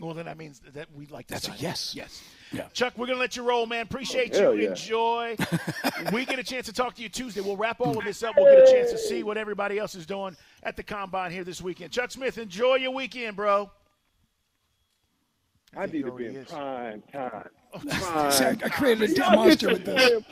Well, 0.00 0.14
then 0.14 0.26
that 0.26 0.38
means 0.38 0.60
that 0.74 0.86
we'd 0.94 1.10
like 1.10 1.26
to. 1.26 1.34
That's 1.34 1.48
a 1.48 1.50
sign 1.50 1.56
him. 1.56 1.62
yes. 1.64 1.94
Yes. 1.94 2.22
Yeah. 2.52 2.68
Chuck, 2.72 2.94
we're 2.96 3.08
gonna 3.08 3.18
let 3.18 3.36
you 3.36 3.42
roll, 3.42 3.66
man. 3.66 3.82
Appreciate 3.82 4.34
Hell 4.34 4.54
you. 4.54 4.62
yeah. 4.62 4.68
Enjoy. 4.70 5.36
we 6.12 6.24
get 6.24 6.38
a 6.38 6.44
chance 6.44 6.66
to 6.66 6.72
talk 6.72 6.94
to 6.94 7.02
you 7.02 7.08
Tuesday. 7.08 7.40
We'll 7.40 7.56
wrap 7.56 7.80
all 7.80 7.98
of 7.98 8.04
this 8.04 8.22
up. 8.22 8.34
We'll 8.36 8.54
get 8.54 8.68
a 8.68 8.72
chance 8.72 8.92
to 8.92 8.98
see 8.98 9.24
what 9.24 9.36
everybody 9.36 9.78
else 9.78 9.96
is 9.96 10.06
doing 10.06 10.36
at 10.62 10.76
the 10.76 10.84
combine 10.84 11.32
here 11.32 11.42
this 11.42 11.60
weekend. 11.60 11.90
Chuck 11.90 12.12
Smith, 12.12 12.38
enjoy 12.38 12.76
your 12.76 12.92
weekend, 12.92 13.36
bro. 13.36 13.70
I, 15.76 15.82
think 15.82 15.92
need 15.94 16.04
to 16.06 16.12
be 16.12 16.26
in 16.26 16.36
is. 16.36 16.48
prime 16.48 17.02
time. 17.12 17.48
See, 17.82 18.44
I, 18.44 18.50
I 18.50 18.68
created 18.68 19.10
a 19.10 19.14
damn 19.14 19.34
monster 19.36 19.68
with 19.68 19.84
this. 19.84 20.10
In 20.10 20.24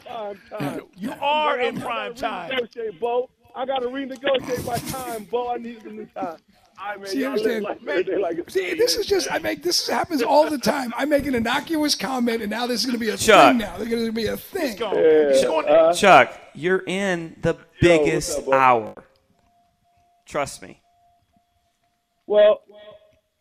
prime. 0.58 0.80
You 0.96 1.12
are 1.20 1.60
in 1.60 1.80
prime 1.80 2.14
gotta 2.14 2.20
time. 2.20 2.50
Renegotiate, 2.50 3.00
Bo. 3.00 3.30
I 3.54 3.64
got 3.66 3.80
to 3.80 3.88
renegotiate 3.88 4.64
my 4.66 4.78
time, 4.78 5.24
Bo. 5.24 5.52
I 5.52 5.56
need 5.56 5.82
some 5.82 5.96
new 5.96 6.06
time. 6.06 6.38
I 6.78 6.96
mean, 6.96 7.06
See, 7.06 7.18
you 7.18 7.24
y'all 7.24 7.32
live 7.32 7.40
understand? 7.64 7.64
like 7.64 7.80
everything 7.88 8.20
like 8.20 8.38
it's 8.38 8.52
See, 8.52 8.74
this 8.74 8.96
is 8.96 9.06
just 9.06 9.28
I 9.30 9.38
make 9.38 9.62
this 9.62 9.88
happens 9.88 10.22
all 10.22 10.50
the 10.50 10.58
time. 10.58 10.92
I 10.96 11.06
make 11.06 11.24
an 11.26 11.34
innocuous 11.34 11.94
comment, 11.94 12.42
and 12.42 12.50
now 12.50 12.66
this 12.66 12.80
is 12.80 12.86
going 12.86 12.98
to 12.98 13.04
be 13.04 13.10
a 13.10 13.16
Chuck. 13.16 13.50
thing. 13.52 13.58
Now 13.58 13.78
they're 13.78 13.88
going 13.88 14.04
to 14.04 14.12
be 14.12 14.26
a 14.26 14.36
thing. 14.36 14.68
He's 14.68 14.74
going. 14.74 15.30
He's 15.32 15.44
going. 15.44 15.66
Uh, 15.68 15.92
Chuck, 15.94 16.38
you're 16.54 16.84
in 16.86 17.36
the 17.40 17.56
biggest 17.80 18.38
up, 18.40 18.52
hour. 18.52 19.04
Trust 20.26 20.60
me. 20.62 20.82
Well, 22.26 22.60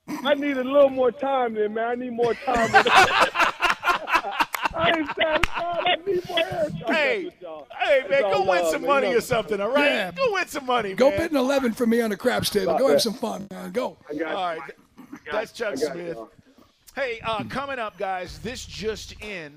I 0.08 0.34
need 0.36 0.58
a 0.58 0.64
little 0.64 0.90
more 0.90 1.12
time 1.12 1.56
then, 1.56 1.74
man. 1.74 1.86
I 1.88 1.96
need 1.96 2.14
more 2.14 2.36
time. 2.36 2.70
I 4.76 4.90
ain't 4.98 5.08
satisfied. 5.16 5.44
I 5.56 5.96
need 6.06 6.30
more 6.30 6.38
airtime. 6.40 6.94
Hey, 6.94 7.24
That's 7.24 7.36
what 7.36 7.42
y'all- 7.42 7.68
hey, 7.86 8.08
man, 8.10 8.22
go 8.24 8.40
win 8.42 8.48
love, 8.62 8.72
some 8.72 8.82
man. 8.82 8.90
money 8.92 9.14
or 9.16 9.22
something, 9.22 9.62
all 9.62 9.70
right? 9.70 9.86
Yeah. 9.86 10.12
Go 10.12 10.34
win 10.34 10.48
some 10.48 10.66
money, 10.66 10.94
Go 10.94 11.10
man. 11.10 11.18
bet 11.20 11.32
an 11.32 11.38
eleven 11.38 11.72
for 11.74 11.86
me 11.88 12.02
on 12.02 12.10
the 12.10 12.18
craps 12.18 12.50
table. 12.50 12.78
Go 12.78 12.88
have 12.90 13.02
some 13.02 13.14
fun, 13.14 13.48
man. 13.52 13.72
Go. 13.72 13.98
I 14.10 14.16
got 14.16 14.36
All 14.36 14.54
you. 14.56 14.60
right, 14.62 14.72
that's 15.32 15.52
Chuck 15.52 15.78
Smith. 15.78 16.16
y'all. 16.16 16.30
Hey, 16.96 17.20
uh, 17.26 17.44
coming 17.46 17.80
up, 17.80 17.98
guys, 17.98 18.40
this 18.40 18.66
just 18.66 19.22
in. 19.22 19.52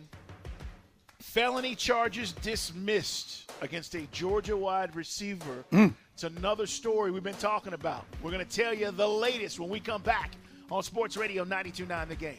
Felony 1.20 1.74
charges 1.74 2.32
dismissed 2.32 3.50
against 3.60 3.94
a 3.94 4.00
Georgia 4.12 4.56
wide 4.56 4.94
receiver. 4.96 5.64
It's 6.14 6.24
another 6.24 6.66
story 6.66 7.10
we've 7.12 7.22
been 7.22 7.34
talking 7.34 7.74
about. 7.74 8.04
We're 8.22 8.32
going 8.32 8.44
to 8.44 8.50
tell 8.50 8.74
you 8.74 8.90
the 8.90 9.06
latest 9.08 9.60
when 9.60 9.68
we 9.68 9.78
come 9.78 10.02
back 10.02 10.32
on 10.70 10.82
Sports 10.82 11.16
Radio 11.16 11.44
92.9 11.44 12.08
The 12.08 12.14
Game. 12.16 12.38